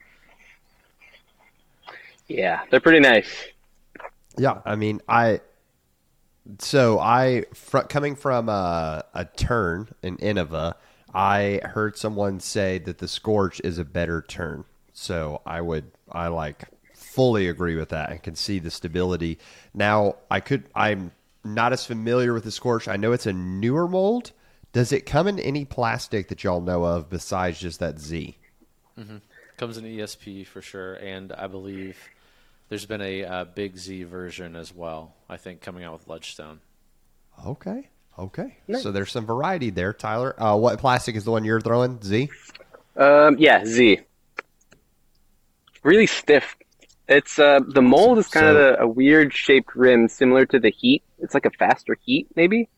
Yeah, 2.29 2.63
they're 2.71 2.81
pretty 2.81 3.01
nice. 3.01 3.47
Yeah, 4.37 4.61
I 4.65 4.77
mean, 4.77 5.01
I 5.09 5.41
so 6.59 6.99
I 6.99 7.45
fr- 7.55 7.79
coming 7.81 8.15
from 8.17 8.49
a, 8.49 9.05
a 9.15 9.25
turn 9.25 9.89
in 10.03 10.17
Innova, 10.19 10.75
I 11.15 11.61
heard 11.65 11.97
someone 11.97 12.41
say 12.41 12.79
that 12.79 12.99
the 12.99 13.09
Scorch 13.09 13.61
is 13.65 13.79
a 13.79 13.85
better 13.85 14.23
turn. 14.23 14.65
So 14.93 15.43
I 15.47 15.61
would 15.61 15.91
I 16.11 16.29
like 16.29 16.65
fully 16.95 17.49
agree 17.49 17.77
with 17.77 17.91
that 17.91 18.11
and 18.11 18.23
can 18.23 18.35
see 18.35 18.59
the 18.59 18.71
stability. 18.71 19.39
Now 19.75 20.17
I 20.31 20.41
could 20.41 20.65
I'm 20.75 21.13
not 21.55 21.73
as 21.73 21.87
familiar 21.87 22.33
with 22.33 22.45
the 22.45 22.51
Scorch. 22.51 22.89
I 22.89 22.97
know 22.97 23.13
it's 23.13 23.27
a 23.27 23.33
newer 23.33 23.89
mold. 23.89 24.33
Does 24.73 24.93
it 24.93 25.07
come 25.07 25.27
in 25.27 25.39
any 25.39 25.65
plastic 25.65 26.29
that 26.29 26.45
y'all 26.45 26.61
know 26.61 26.85
of 26.85 27.09
besides 27.09 27.59
just 27.59 27.81
that 27.81 27.99
Z? 27.99 28.37
Comes 29.57 29.79
in 29.79 29.85
ESP 29.85 30.47
for 30.47 30.61
sure, 30.61 30.95
and 30.95 31.33
I 31.33 31.47
believe 31.47 31.97
there's 32.69 32.87
been 32.87 33.01
a 33.01 33.25
uh, 33.25 33.45
Big 33.45 33.79
Z 33.79 34.03
version 34.05 34.57
as 34.57 34.75
well. 34.75 35.15
I 35.29 35.37
think 35.37 35.61
coming 35.61 35.85
out 35.85 35.95
with 35.95 36.09
Ledgestone. 36.09 36.61
Okay. 37.47 37.89
Okay. 38.19 38.57
So 38.81 38.93
there's 38.93 39.13
some 39.13 39.27
variety 39.27 39.71
there, 39.71 39.93
Tyler. 39.93 40.35
Uh, 40.43 40.57
what 40.57 40.79
plastic 40.79 41.17
is 41.17 41.25
the 41.25 41.31
one 41.31 41.45
you're 41.45 41.61
throwing? 41.61 42.01
Z? 42.03 42.31
Um, 42.97 43.37
yeah, 43.39 43.65
Z. 43.65 44.01
Really 45.83 46.07
stiff. 46.07 46.57
It's 47.09 47.39
uh, 47.39 47.61
the 47.67 47.83
mold 47.83 48.19
is 48.19 48.27
kind 48.29 48.47
of 48.47 48.57
a, 48.57 48.77
a 48.83 48.89
weird 48.89 49.33
shaped 49.33 49.77
rim, 49.77 50.09
similar 50.09 50.45
to 50.47 50.59
the 50.59 50.71
heat. 50.71 51.05
It's 51.19 51.35
like 51.35 51.47
a 51.47 51.51
faster 51.51 51.97
heat, 52.05 52.29
maybe. 52.35 52.69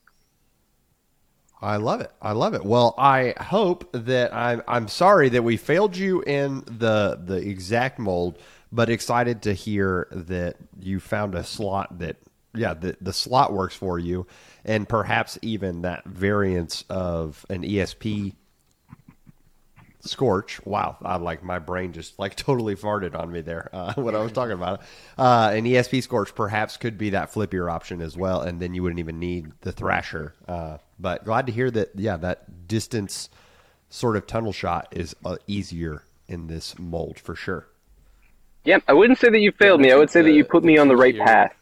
I 1.61 1.77
love 1.77 2.01
it. 2.01 2.13
I 2.23 2.33
love 2.33 2.55
it. 2.55 2.65
Well, 2.65 2.95
I 2.99 3.35
hope 3.41 3.91
that 3.93 4.35
I'm 4.35 4.63
I'm 4.69 4.89
sorry 4.89 5.31
that 5.31 5.43
we 5.43 5.57
failed 5.57 5.97
you 5.97 6.23
in 6.23 6.63
the 6.67 7.19
the 7.23 7.37
exact 7.37 7.99
mold, 7.99 8.39
but 8.71 8.91
excited 8.91 9.43
to 9.43 9.55
hear 9.55 10.09
that 10.13 10.57
you 10.79 11.01
found 11.01 11.35
a 11.35 11.43
slot 11.43 11.99
that 11.99 12.17
yeah, 12.55 12.75
the 12.75 12.97
the 13.01 13.13
slot 13.13 13.53
works 13.53 13.75
for 13.75 13.99
you 13.99 14.27
and 14.65 14.89
perhaps 14.89 15.39
even 15.43 15.83
that 15.83 16.05
variance 16.05 16.85
of 16.89 17.45
an 17.49 17.63
ESP 17.63 18.35
Scorch. 20.01 20.65
Wow, 20.65 20.97
I 21.03 21.17
like 21.17 21.43
my 21.43 21.59
brain 21.59 21.93
just 21.93 22.19
like 22.19 22.35
totally 22.37 22.77
farted 22.77 23.15
on 23.15 23.31
me 23.31 23.41
there 23.41 23.69
uh, 23.73 23.95
when 23.95 24.15
I 24.15 24.21
was 24.21 24.33
talking 24.33 24.53
about 24.53 24.81
it. 24.81 24.87
Uh, 25.17 25.51
an 25.55 25.65
ESP 25.65 26.03
Scorch 26.03 26.35
perhaps 26.35 26.77
could 26.77 26.99
be 26.99 27.11
that 27.11 27.33
flippier 27.33 27.71
option 27.71 28.01
as 28.01 28.17
well, 28.17 28.41
and 28.41 28.61
then 28.61 28.75
you 28.75 28.83
wouldn't 28.83 29.01
even 29.01 29.19
need 29.19 29.53
the 29.63 29.73
Thrasher. 29.73 30.35
Uh, 30.47 30.79
but 30.99 31.25
glad 31.25 31.47
to 31.47 31.53
hear 31.53 31.71
that. 31.71 31.91
Yeah, 31.95 32.17
that 32.19 32.69
distance 32.69 33.29
sort 33.91 34.17
of 34.17 34.27
tunnel 34.27 34.53
shot 34.53 34.89
is 34.93 35.15
uh, 35.25 35.37
easier 35.47 36.03
in 36.29 36.47
this 36.47 36.79
mold 36.79 37.19
for 37.19 37.35
sure. 37.35 37.67
Yeah, 38.65 38.79
I 38.87 38.93
wouldn't 38.93 39.19
say 39.19 39.31
that 39.31 39.39
you 39.39 39.53
failed 39.53 39.81
me. 39.81 39.93
I 39.93 39.97
would 39.97 40.11
say 40.11 40.23
that 40.23 40.33
you 40.33 40.45
put 40.45 40.63
me 40.63 40.77
on 40.79 40.89
the 40.89 40.97
right 40.97 41.17
path. 41.17 41.55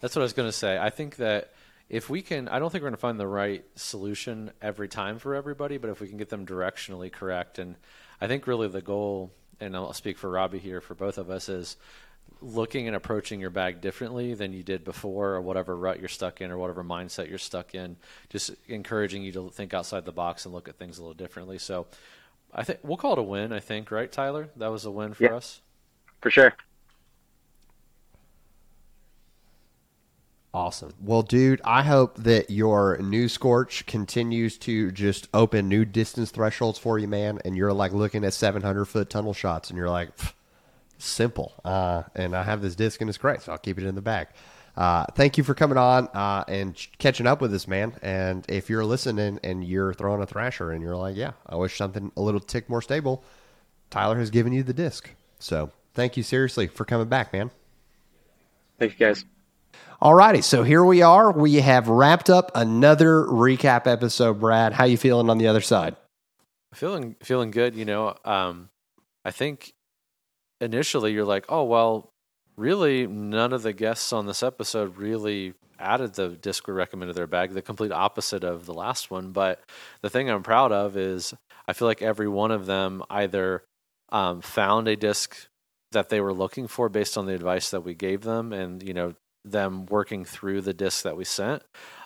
That's 0.00 0.14
what 0.14 0.22
I 0.22 0.24
was 0.24 0.32
going 0.32 0.48
to 0.48 0.52
say. 0.52 0.78
I 0.78 0.90
think 0.90 1.16
that 1.16 1.52
if 1.92 2.08
we 2.08 2.22
can, 2.22 2.48
I 2.48 2.58
don't 2.58 2.70
think 2.70 2.82
we're 2.82 2.88
going 2.88 2.96
to 2.96 3.00
find 3.00 3.20
the 3.20 3.26
right 3.26 3.64
solution 3.76 4.50
every 4.62 4.88
time 4.88 5.18
for 5.18 5.34
everybody, 5.34 5.76
but 5.76 5.90
if 5.90 6.00
we 6.00 6.08
can 6.08 6.16
get 6.16 6.30
them 6.30 6.46
directionally 6.46 7.12
correct, 7.12 7.58
and 7.58 7.76
I 8.18 8.26
think 8.26 8.46
really 8.46 8.66
the 8.66 8.80
goal, 8.80 9.30
and 9.60 9.76
I'll 9.76 9.92
speak 9.92 10.16
for 10.16 10.30
Robbie 10.30 10.58
here, 10.58 10.80
for 10.80 10.94
both 10.94 11.18
of 11.18 11.28
us, 11.28 11.50
is 11.50 11.76
looking 12.40 12.86
and 12.86 12.96
approaching 12.96 13.40
your 13.40 13.50
bag 13.50 13.82
differently 13.82 14.32
than 14.32 14.54
you 14.54 14.62
did 14.62 14.84
before, 14.84 15.34
or 15.34 15.42
whatever 15.42 15.76
rut 15.76 16.00
you're 16.00 16.08
stuck 16.08 16.40
in, 16.40 16.50
or 16.50 16.56
whatever 16.56 16.82
mindset 16.82 17.28
you're 17.28 17.36
stuck 17.36 17.74
in. 17.74 17.96
Just 18.30 18.52
encouraging 18.68 19.22
you 19.22 19.32
to 19.32 19.50
think 19.50 19.74
outside 19.74 20.06
the 20.06 20.12
box 20.12 20.46
and 20.46 20.54
look 20.54 20.70
at 20.70 20.78
things 20.78 20.96
a 20.96 21.02
little 21.02 21.14
differently. 21.14 21.58
So, 21.58 21.86
I 22.54 22.64
think 22.64 22.78
we'll 22.82 22.96
call 22.96 23.12
it 23.12 23.18
a 23.18 23.22
win. 23.22 23.52
I 23.52 23.60
think, 23.60 23.90
right, 23.90 24.10
Tyler? 24.10 24.48
That 24.56 24.68
was 24.68 24.86
a 24.86 24.90
win 24.90 25.12
for 25.12 25.24
Yeah. 25.24 25.34
us. 25.34 25.60
For 26.22 26.30
sure. 26.30 26.54
Awesome. 30.54 30.92
Well, 31.00 31.22
dude, 31.22 31.62
I 31.64 31.82
hope 31.82 32.18
that 32.18 32.50
your 32.50 32.98
new 32.98 33.28
Scorch 33.28 33.86
continues 33.86 34.58
to 34.58 34.90
just 34.90 35.28
open 35.32 35.68
new 35.68 35.86
distance 35.86 36.30
thresholds 36.30 36.78
for 36.78 36.98
you, 36.98 37.08
man. 37.08 37.40
And 37.44 37.56
you're 37.56 37.72
like 37.72 37.92
looking 37.92 38.22
at 38.24 38.34
700 38.34 38.84
foot 38.84 39.08
tunnel 39.08 39.32
shots, 39.32 39.70
and 39.70 39.78
you're 39.78 39.88
like, 39.88 40.10
simple. 41.02 41.52
Uh, 41.64 42.04
and 42.14 42.34
I 42.36 42.42
have 42.42 42.62
this 42.62 42.74
disc 42.74 43.00
and 43.00 43.10
it's 43.10 43.18
great, 43.18 43.42
so 43.42 43.52
I'll 43.52 43.58
keep 43.58 43.78
it 43.78 43.84
in 43.84 43.94
the 43.94 44.02
bag. 44.02 44.28
Uh, 44.76 45.04
thank 45.14 45.36
you 45.36 45.44
for 45.44 45.54
coming 45.54 45.76
on 45.76 46.08
uh, 46.14 46.44
and 46.48 46.74
ch- 46.74 46.90
catching 46.98 47.26
up 47.26 47.42
with 47.42 47.52
us, 47.52 47.68
man. 47.68 47.94
And 48.00 48.44
if 48.48 48.70
you're 48.70 48.84
listening 48.84 49.38
and 49.44 49.62
you're 49.62 49.92
throwing 49.92 50.22
a 50.22 50.26
Thrasher 50.26 50.70
and 50.70 50.82
you're 50.82 50.96
like, 50.96 51.16
yeah, 51.16 51.32
I 51.46 51.56
wish 51.56 51.76
something 51.76 52.10
a 52.16 52.22
little 52.22 52.40
tick 52.40 52.70
more 52.70 52.80
stable, 52.80 53.22
Tyler 53.90 54.18
has 54.18 54.30
given 54.30 54.52
you 54.52 54.62
the 54.62 54.72
disc. 54.72 55.10
So 55.38 55.70
thank 55.92 56.16
you 56.16 56.22
seriously 56.22 56.68
for 56.68 56.84
coming 56.84 57.08
back, 57.08 57.32
man. 57.32 57.50
Thank 58.78 58.98
you, 58.98 59.06
guys. 59.06 59.24
Alrighty, 60.00 60.42
so 60.42 60.62
here 60.62 60.84
we 60.84 61.02
are. 61.02 61.30
We 61.30 61.56
have 61.56 61.88
wrapped 61.88 62.28
up 62.28 62.50
another 62.54 63.24
recap 63.24 63.86
episode. 63.86 64.40
Brad, 64.40 64.72
how 64.72 64.84
you 64.84 64.96
feeling 64.96 65.30
on 65.30 65.38
the 65.38 65.46
other 65.46 65.60
side? 65.60 65.96
feeling 66.74 67.16
feeling 67.22 67.50
good 67.50 67.74
you 67.74 67.84
know 67.84 68.14
um 68.24 68.68
i 69.24 69.30
think 69.30 69.72
initially 70.60 71.12
you're 71.12 71.24
like 71.24 71.44
oh 71.48 71.64
well 71.64 72.08
really 72.56 73.06
none 73.06 73.52
of 73.52 73.62
the 73.62 73.72
guests 73.72 74.12
on 74.12 74.26
this 74.26 74.42
episode 74.42 74.96
really 74.96 75.54
added 75.78 76.14
the 76.14 76.28
disc 76.28 76.66
we 76.66 76.72
recommended 76.72 77.16
their 77.16 77.26
bag 77.26 77.52
the 77.52 77.62
complete 77.62 77.92
opposite 77.92 78.44
of 78.44 78.66
the 78.66 78.74
last 78.74 79.10
one 79.10 79.32
but 79.32 79.60
the 80.00 80.08
thing 80.10 80.30
i'm 80.30 80.42
proud 80.42 80.72
of 80.72 80.96
is 80.96 81.34
i 81.66 81.72
feel 81.72 81.88
like 81.88 82.02
every 82.02 82.28
one 82.28 82.50
of 82.50 82.66
them 82.66 83.02
either 83.10 83.62
um, 84.10 84.40
found 84.40 84.88
a 84.88 84.96
disc 84.96 85.48
that 85.92 86.08
they 86.08 86.20
were 86.20 86.34
looking 86.34 86.68
for 86.68 86.88
based 86.88 87.18
on 87.18 87.26
the 87.26 87.34
advice 87.34 87.70
that 87.70 87.80
we 87.80 87.94
gave 87.94 88.22
them 88.22 88.52
and 88.52 88.82
you 88.82 88.94
know 88.94 89.14
them 89.44 89.86
working 89.86 90.24
through 90.24 90.60
the 90.60 90.74
disc 90.74 91.02
that 91.04 91.16
we 91.16 91.24
sent 91.24 91.62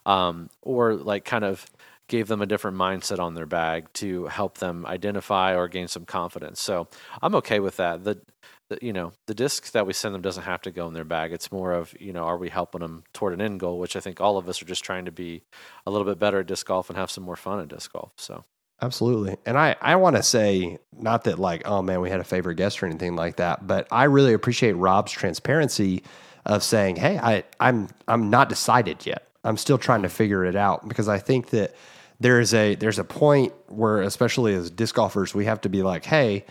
um, 0.06 0.48
or 0.62 0.94
like 0.94 1.24
kind 1.24 1.44
of 1.44 1.66
gave 2.08 2.28
them 2.28 2.40
a 2.40 2.46
different 2.46 2.76
mindset 2.76 3.18
on 3.18 3.34
their 3.34 3.46
bag 3.46 3.92
to 3.92 4.26
help 4.26 4.58
them 4.58 4.86
identify 4.86 5.56
or 5.56 5.66
gain 5.68 5.88
some 5.88 6.04
confidence. 6.04 6.60
So 6.60 6.88
I'm 7.20 7.34
okay 7.36 7.58
with 7.58 7.76
that. 7.78 8.04
The, 8.04 8.20
the 8.68 8.78
you 8.80 8.92
know 8.92 9.12
the 9.26 9.34
disc 9.34 9.72
that 9.72 9.86
we 9.86 9.92
send 9.92 10.14
them 10.14 10.22
doesn't 10.22 10.44
have 10.44 10.62
to 10.62 10.70
go 10.70 10.86
in 10.88 10.94
their 10.94 11.04
bag. 11.04 11.32
It's 11.32 11.52
more 11.52 11.72
of 11.72 11.94
you 12.00 12.12
know 12.12 12.24
are 12.24 12.38
we 12.38 12.48
helping 12.48 12.80
them 12.80 13.04
toward 13.12 13.34
an 13.34 13.40
end 13.40 13.60
goal, 13.60 13.78
which 13.78 13.96
I 13.96 14.00
think 14.00 14.20
all 14.20 14.38
of 14.38 14.48
us 14.48 14.62
are 14.62 14.66
just 14.66 14.84
trying 14.84 15.04
to 15.04 15.12
be 15.12 15.42
a 15.86 15.90
little 15.90 16.06
bit 16.06 16.18
better 16.18 16.40
at 16.40 16.46
disc 16.46 16.66
golf 16.66 16.88
and 16.88 16.96
have 16.96 17.10
some 17.10 17.24
more 17.24 17.36
fun 17.36 17.60
at 17.60 17.68
disc 17.68 17.92
golf. 17.92 18.12
So 18.16 18.44
Absolutely. 18.82 19.36
And 19.46 19.56
I, 19.56 19.74
I 19.80 19.96
want 19.96 20.16
to 20.16 20.22
say, 20.22 20.78
not 20.92 21.24
that 21.24 21.38
like, 21.38 21.66
oh 21.66 21.80
man, 21.80 22.02
we 22.02 22.10
had 22.10 22.20
a 22.20 22.24
favorite 22.24 22.56
guest 22.56 22.82
or 22.82 22.86
anything 22.86 23.16
like 23.16 23.36
that, 23.36 23.66
but 23.66 23.88
I 23.90 24.04
really 24.04 24.34
appreciate 24.34 24.72
Rob's 24.72 25.12
transparency 25.12 26.02
of 26.46 26.62
saying, 26.62 26.96
hey, 26.96 27.18
I, 27.18 27.44
I'm 27.60 27.88
I'm 28.08 28.30
not 28.30 28.48
decided 28.48 29.04
yet. 29.04 29.28
I'm 29.44 29.56
still 29.56 29.78
trying 29.78 30.02
to 30.02 30.08
figure 30.08 30.44
it 30.44 30.56
out 30.56 30.88
because 30.88 31.08
I 31.08 31.18
think 31.18 31.50
that 31.50 31.74
there 32.18 32.40
is 32.40 32.54
a 32.54 32.74
there's 32.76 32.98
a 32.98 33.04
point 33.04 33.52
where, 33.68 34.00
especially 34.00 34.54
as 34.54 34.70
disc 34.70 34.94
golfers, 34.94 35.34
we 35.34 35.44
have 35.44 35.60
to 35.62 35.68
be 35.68 35.82
like, 35.82 36.04
hey. 36.04 36.44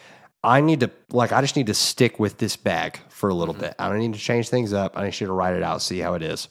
I 0.43 0.62
need 0.62 0.82
to 0.82 0.91
like 1.10 1.32
I 1.32 1.41
just 1.41 1.56
need 1.56 1.66
to 1.66 1.74
stick 1.74 2.20
with 2.20 2.38
this 2.38 2.56
bag 2.56 3.00
for 3.10 3.30
a 3.32 3.34
little 3.34 3.56
bit. 3.56 3.74
I 3.80 3.89
don't 3.89 3.98
need 3.98 4.14
to 4.14 4.20
change 4.20 4.50
things 4.50 4.74
up. 4.74 4.96
I 4.96 5.06
need 5.06 5.20
you 5.20 5.26
to 5.26 5.34
write 5.34 5.56
it 5.56 5.64
out, 5.64 5.82
see 5.82 5.98
how 5.98 6.14
it 6.14 6.22
is. 6.22 6.50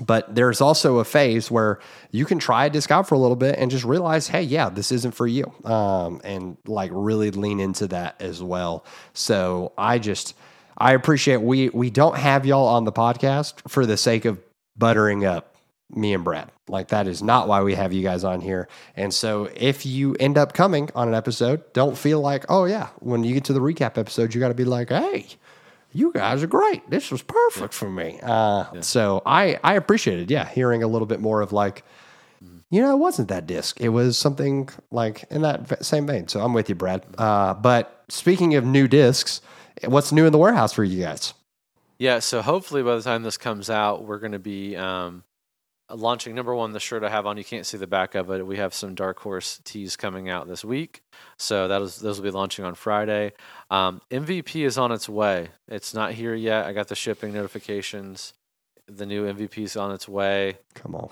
But 0.00 0.32
there's 0.32 0.60
also 0.60 0.98
a 0.98 1.04
phase 1.04 1.50
where 1.50 1.80
you 2.12 2.24
can 2.24 2.38
try 2.38 2.66
a 2.66 2.70
disc 2.70 2.90
out 2.90 3.08
for 3.08 3.16
a 3.16 3.18
little 3.18 3.36
bit 3.36 3.56
and 3.58 3.70
just 3.70 3.84
realize, 3.84 4.28
hey, 4.28 4.42
yeah, 4.42 4.68
this 4.68 4.92
isn't 4.92 5.16
for 5.16 5.26
you. 5.26 5.52
Um, 5.64 6.20
and 6.22 6.56
like 6.66 6.90
really 6.94 7.32
lean 7.32 7.58
into 7.58 7.88
that 7.88 8.20
as 8.22 8.40
well. 8.40 8.84
So 9.14 9.72
I 9.76 9.98
just 9.98 10.36
I 10.78 10.92
appreciate 10.94 11.38
we 11.42 11.68
we 11.70 11.90
don't 11.90 12.16
have 12.16 12.46
y'all 12.46 12.68
on 12.68 12.84
the 12.84 12.92
podcast 12.92 13.68
for 13.68 13.84
the 13.84 13.96
sake 13.96 14.24
of 14.24 14.38
buttering 14.76 15.24
up 15.24 15.56
me 15.90 16.14
and 16.14 16.22
Brad. 16.22 16.50
Like 16.68 16.88
that 16.88 17.08
is 17.08 17.22
not 17.22 17.48
why 17.48 17.62
we 17.62 17.74
have 17.74 17.92
you 17.92 18.02
guys 18.02 18.22
on 18.22 18.40
here. 18.40 18.68
And 18.94 19.12
so 19.12 19.48
if 19.56 19.84
you 19.86 20.14
end 20.20 20.38
up 20.38 20.52
coming 20.52 20.90
on 20.94 21.08
an 21.08 21.14
episode, 21.14 21.64
don't 21.72 21.96
feel 21.96 22.20
like, 22.20 22.44
oh 22.48 22.64
yeah, 22.66 22.88
when 23.00 23.24
you 23.24 23.34
get 23.34 23.44
to 23.44 23.52
the 23.52 23.60
recap 23.60 23.98
episode, 23.98 24.34
you 24.34 24.40
got 24.40 24.48
to 24.48 24.54
be 24.54 24.64
like, 24.66 24.90
hey, 24.90 25.26
you 25.92 26.12
guys 26.12 26.42
are 26.42 26.46
great. 26.46 26.88
This 26.90 27.10
was 27.10 27.22
perfect 27.22 27.72
for 27.74 27.90
me. 27.90 28.20
Uh, 28.22 28.80
So 28.82 29.22
I 29.26 29.58
I 29.64 29.74
appreciated, 29.74 30.30
yeah, 30.30 30.46
hearing 30.48 30.82
a 30.82 30.86
little 30.86 31.06
bit 31.06 31.20
more 31.20 31.40
of 31.40 31.52
like, 31.52 31.84
you 32.70 32.82
know, 32.82 32.92
it 32.92 32.98
wasn't 32.98 33.28
that 33.28 33.46
disc. 33.46 33.80
It 33.80 33.88
was 33.88 34.18
something 34.18 34.68
like 34.90 35.24
in 35.30 35.40
that 35.42 35.84
same 35.84 36.06
vein. 36.06 36.28
So 36.28 36.40
I'm 36.40 36.52
with 36.52 36.68
you, 36.68 36.74
Brad. 36.74 37.04
Uh, 37.16 37.54
but 37.54 38.04
speaking 38.08 38.54
of 38.56 38.64
new 38.64 38.86
discs, 38.86 39.40
what's 39.84 40.12
new 40.12 40.26
in 40.26 40.32
the 40.32 40.38
warehouse 40.38 40.72
for 40.72 40.84
you 40.84 41.02
guys? 41.02 41.34
Yeah, 41.98 42.20
so 42.20 42.42
hopefully 42.42 42.82
by 42.82 42.96
the 42.96 43.02
time 43.02 43.22
this 43.22 43.36
comes 43.36 43.68
out, 43.68 44.04
we're 44.04 44.20
going 44.20 44.32
to 44.32 44.38
be 44.38 44.76
um, 44.76 45.24
launching 45.90 46.34
number 46.34 46.54
one. 46.54 46.72
The 46.72 46.80
shirt 46.80 47.02
I 47.02 47.10
have 47.10 47.26
on, 47.26 47.36
you 47.36 47.44
can't 47.44 47.66
see 47.66 47.76
the 47.76 47.88
back 47.88 48.14
of 48.14 48.30
it. 48.30 48.46
We 48.46 48.56
have 48.56 48.72
some 48.72 48.94
Dark 48.94 49.18
Horse 49.18 49.60
tees 49.64 49.96
coming 49.96 50.28
out 50.28 50.46
this 50.46 50.64
week, 50.64 51.02
so 51.38 51.66
that 51.66 51.82
is 51.82 51.96
those 51.96 52.18
will 52.18 52.24
be 52.24 52.30
launching 52.30 52.64
on 52.64 52.74
Friday. 52.74 53.32
Um, 53.70 54.00
MVP 54.10 54.64
is 54.64 54.78
on 54.78 54.92
its 54.92 55.08
way. 55.08 55.48
It's 55.66 55.92
not 55.92 56.12
here 56.12 56.34
yet. 56.34 56.66
I 56.66 56.72
got 56.72 56.88
the 56.88 56.94
shipping 56.94 57.32
notifications. 57.32 58.34
The 58.86 59.06
new 59.06 59.24
MVP 59.32 59.58
is 59.58 59.76
on 59.76 59.90
its 59.92 60.08
way. 60.08 60.58
Come 60.74 60.94
on. 60.94 61.10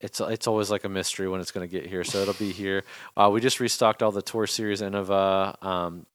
It's 0.00 0.20
it's 0.20 0.46
always 0.46 0.70
like 0.70 0.84
a 0.84 0.88
mystery 0.88 1.28
when 1.28 1.40
it's 1.40 1.50
going 1.50 1.68
to 1.68 1.70
get 1.70 1.90
here, 1.90 2.04
so 2.04 2.18
it'll 2.18 2.34
be 2.34 2.52
here. 2.52 2.84
Uh, 3.16 3.28
we 3.32 3.40
just 3.40 3.58
restocked 3.58 4.04
all 4.04 4.12
the 4.12 4.22
Tour 4.22 4.46
Series 4.46 4.80
Innova. 4.80 5.60
Um, 5.64 6.06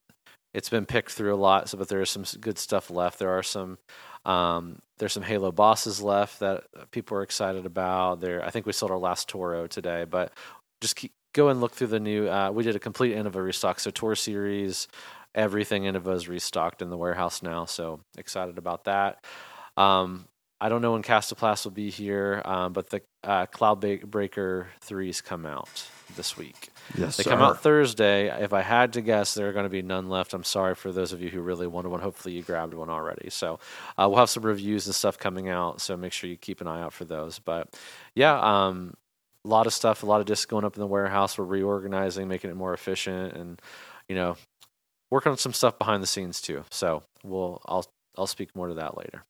it's 0.53 0.69
been 0.69 0.85
picked 0.85 1.11
through 1.11 1.33
a 1.33 1.37
lot, 1.37 1.69
so 1.69 1.77
but 1.77 1.87
there 1.87 2.01
is 2.01 2.09
some 2.09 2.25
good 2.39 2.57
stuff 2.57 2.89
left. 2.89 3.19
There 3.19 3.37
are 3.37 3.43
some 3.43 3.77
um, 4.25 4.79
there's 4.97 5.13
some 5.13 5.23
Halo 5.23 5.51
bosses 5.51 6.01
left 6.01 6.39
that 6.39 6.63
people 6.91 7.17
are 7.17 7.23
excited 7.23 7.65
about. 7.65 8.21
There, 8.21 8.43
I 8.43 8.51
think 8.51 8.65
we 8.65 8.73
sold 8.73 8.91
our 8.91 8.97
last 8.97 9.27
Toro 9.27 9.67
today, 9.67 10.05
but 10.09 10.31
just 10.79 10.95
keep, 10.95 11.11
go 11.33 11.49
and 11.49 11.59
look 11.59 11.73
through 11.73 11.87
the 11.87 11.99
new. 11.99 12.29
Uh, 12.29 12.51
we 12.51 12.63
did 12.63 12.75
a 12.75 12.79
complete 12.79 13.15
Innova 13.15 13.43
restock, 13.43 13.79
so 13.79 13.91
Tour 13.91 14.15
Series, 14.15 14.87
everything 15.35 15.83
Innova 15.83 16.15
is 16.15 16.27
restocked 16.29 16.81
in 16.81 16.89
the 16.89 16.97
warehouse 16.97 17.41
now. 17.41 17.65
So 17.65 17.99
excited 18.17 18.57
about 18.57 18.85
that. 18.85 19.25
Um, 19.75 20.27
I 20.61 20.69
don't 20.69 20.81
know 20.81 20.93
when 20.93 21.03
Kastaplast 21.03 21.65
will 21.65 21.71
be 21.71 21.89
here, 21.89 22.41
um, 22.45 22.71
but 22.71 22.89
the 22.89 23.01
uh, 23.23 23.47
Cloud 23.47 23.81
Breaker 24.09 24.67
threes 24.79 25.19
come 25.19 25.45
out 25.45 25.89
this 26.15 26.37
week. 26.37 26.69
Yes, 26.95 27.17
They 27.17 27.23
come 27.23 27.41
out 27.41 27.61
Thursday. 27.61 28.27
If 28.43 28.53
I 28.53 28.61
had 28.61 28.93
to 28.93 29.01
guess, 29.01 29.33
there 29.33 29.49
are 29.49 29.53
going 29.53 29.65
to 29.65 29.69
be 29.69 29.81
none 29.81 30.09
left. 30.09 30.33
I'm 30.33 30.43
sorry 30.43 30.75
for 30.75 30.91
those 30.91 31.13
of 31.13 31.21
you 31.21 31.29
who 31.29 31.41
really 31.41 31.67
wanted 31.67 31.89
one. 31.89 32.01
Hopefully, 32.01 32.35
you 32.35 32.43
grabbed 32.43 32.73
one 32.73 32.89
already. 32.89 33.29
So, 33.29 33.59
uh, 33.97 34.07
we'll 34.09 34.19
have 34.19 34.29
some 34.29 34.43
reviews 34.43 34.85
and 34.85 34.95
stuff 34.95 35.17
coming 35.17 35.49
out. 35.49 35.81
So, 35.81 35.97
make 35.97 36.13
sure 36.13 36.29
you 36.29 36.37
keep 36.37 36.61
an 36.61 36.67
eye 36.67 36.81
out 36.81 36.93
for 36.93 37.05
those. 37.05 37.39
But, 37.39 37.73
yeah, 38.15 38.39
um, 38.39 38.93
a 39.43 39.47
lot 39.47 39.67
of 39.67 39.73
stuff, 39.73 40.03
a 40.03 40.05
lot 40.05 40.19
of 40.21 40.25
discs 40.27 40.45
going 40.45 40.65
up 40.65 40.75
in 40.75 40.81
the 40.81 40.87
warehouse. 40.87 41.37
We're 41.37 41.45
reorganizing, 41.45 42.27
making 42.27 42.49
it 42.49 42.55
more 42.55 42.73
efficient, 42.73 43.33
and 43.33 43.61
you 44.07 44.15
know, 44.15 44.37
working 45.09 45.31
on 45.31 45.37
some 45.37 45.53
stuff 45.53 45.77
behind 45.79 46.03
the 46.03 46.07
scenes 46.07 46.41
too. 46.41 46.63
So, 46.69 47.03
we'll 47.23 47.61
I'll 47.65 47.85
I'll 48.17 48.27
speak 48.27 48.55
more 48.55 48.67
to 48.67 48.75
that 48.75 48.97
later. 48.97 49.23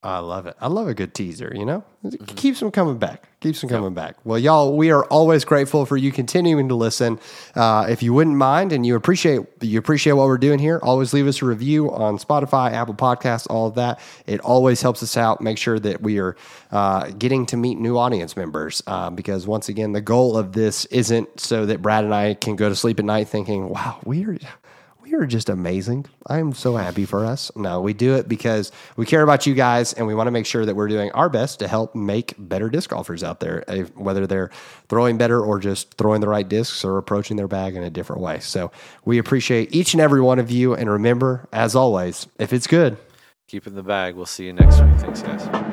I 0.00 0.20
love 0.20 0.46
it. 0.46 0.54
I 0.60 0.68
love 0.68 0.86
a 0.86 0.94
good 0.94 1.12
teaser, 1.12 1.52
you 1.52 1.64
know? 1.64 1.82
It 2.04 2.36
keeps 2.36 2.60
them 2.60 2.70
coming 2.70 2.98
back. 2.98 3.28
Keeps 3.40 3.60
them 3.60 3.68
coming 3.68 3.94
back. 3.94 4.14
Well, 4.24 4.38
y'all, 4.38 4.76
we 4.76 4.92
are 4.92 5.04
always 5.06 5.44
grateful 5.44 5.86
for 5.86 5.96
you 5.96 6.12
continuing 6.12 6.68
to 6.68 6.76
listen. 6.76 7.18
Uh, 7.56 7.86
if 7.88 8.00
you 8.00 8.14
wouldn't 8.14 8.36
mind 8.36 8.72
and 8.72 8.86
you 8.86 8.94
appreciate 8.94 9.40
you 9.60 9.76
appreciate 9.76 10.12
what 10.12 10.28
we're 10.28 10.38
doing 10.38 10.60
here, 10.60 10.78
always 10.84 11.12
leave 11.12 11.26
us 11.26 11.42
a 11.42 11.46
review 11.46 11.90
on 11.90 12.16
Spotify, 12.18 12.70
Apple 12.70 12.94
Podcasts, 12.94 13.48
all 13.50 13.66
of 13.66 13.74
that. 13.74 13.98
It 14.26 14.38
always 14.40 14.80
helps 14.80 15.02
us 15.02 15.16
out. 15.16 15.40
Make 15.40 15.58
sure 15.58 15.80
that 15.80 16.00
we 16.00 16.20
are 16.20 16.36
uh, 16.70 17.10
getting 17.10 17.44
to 17.46 17.56
meet 17.56 17.78
new 17.78 17.98
audience 17.98 18.36
members 18.36 18.80
uh, 18.86 19.10
because 19.10 19.48
once 19.48 19.68
again, 19.68 19.92
the 19.92 20.00
goal 20.00 20.36
of 20.36 20.52
this 20.52 20.84
isn't 20.86 21.40
so 21.40 21.66
that 21.66 21.82
Brad 21.82 22.04
and 22.04 22.14
I 22.14 22.34
can 22.34 22.54
go 22.54 22.68
to 22.68 22.76
sleep 22.76 23.00
at 23.00 23.04
night 23.04 23.28
thinking, 23.28 23.68
"Wow, 23.68 23.98
we 24.04 24.24
are." 24.24 24.38
We 25.08 25.16
are 25.16 25.26
just 25.26 25.48
amazing. 25.48 26.06
I'm 26.26 26.52
so 26.52 26.76
happy 26.76 27.04
for 27.04 27.24
us. 27.24 27.50
No, 27.56 27.80
we 27.80 27.92
do 27.92 28.14
it 28.16 28.28
because 28.28 28.72
we 28.96 29.06
care 29.06 29.22
about 29.22 29.46
you 29.46 29.54
guys 29.54 29.92
and 29.92 30.06
we 30.06 30.14
want 30.14 30.26
to 30.26 30.30
make 30.30 30.46
sure 30.46 30.66
that 30.66 30.74
we're 30.76 30.88
doing 30.88 31.10
our 31.12 31.28
best 31.28 31.60
to 31.60 31.68
help 31.68 31.94
make 31.94 32.34
better 32.38 32.68
disc 32.68 32.90
golfers 32.90 33.22
out 33.24 33.40
there, 33.40 33.64
eh, 33.68 33.84
whether 33.94 34.26
they're 34.26 34.50
throwing 34.88 35.16
better 35.16 35.40
or 35.40 35.58
just 35.58 35.94
throwing 35.94 36.20
the 36.20 36.28
right 36.28 36.48
discs 36.48 36.84
or 36.84 36.98
approaching 36.98 37.36
their 37.36 37.48
bag 37.48 37.76
in 37.76 37.82
a 37.82 37.90
different 37.90 38.22
way. 38.22 38.40
So 38.40 38.70
we 39.04 39.18
appreciate 39.18 39.74
each 39.74 39.94
and 39.94 40.00
every 40.00 40.20
one 40.20 40.38
of 40.38 40.50
you. 40.50 40.74
And 40.74 40.90
remember, 40.90 41.48
as 41.52 41.74
always, 41.74 42.26
if 42.38 42.52
it's 42.52 42.66
good, 42.66 42.98
Keep 43.48 43.66
in 43.66 43.74
the 43.74 43.82
bag. 43.82 44.14
We'll 44.14 44.26
see 44.26 44.44
you 44.44 44.52
next 44.52 44.78
week. 44.78 44.94
Thanks, 44.98 45.22
guys. 45.22 45.67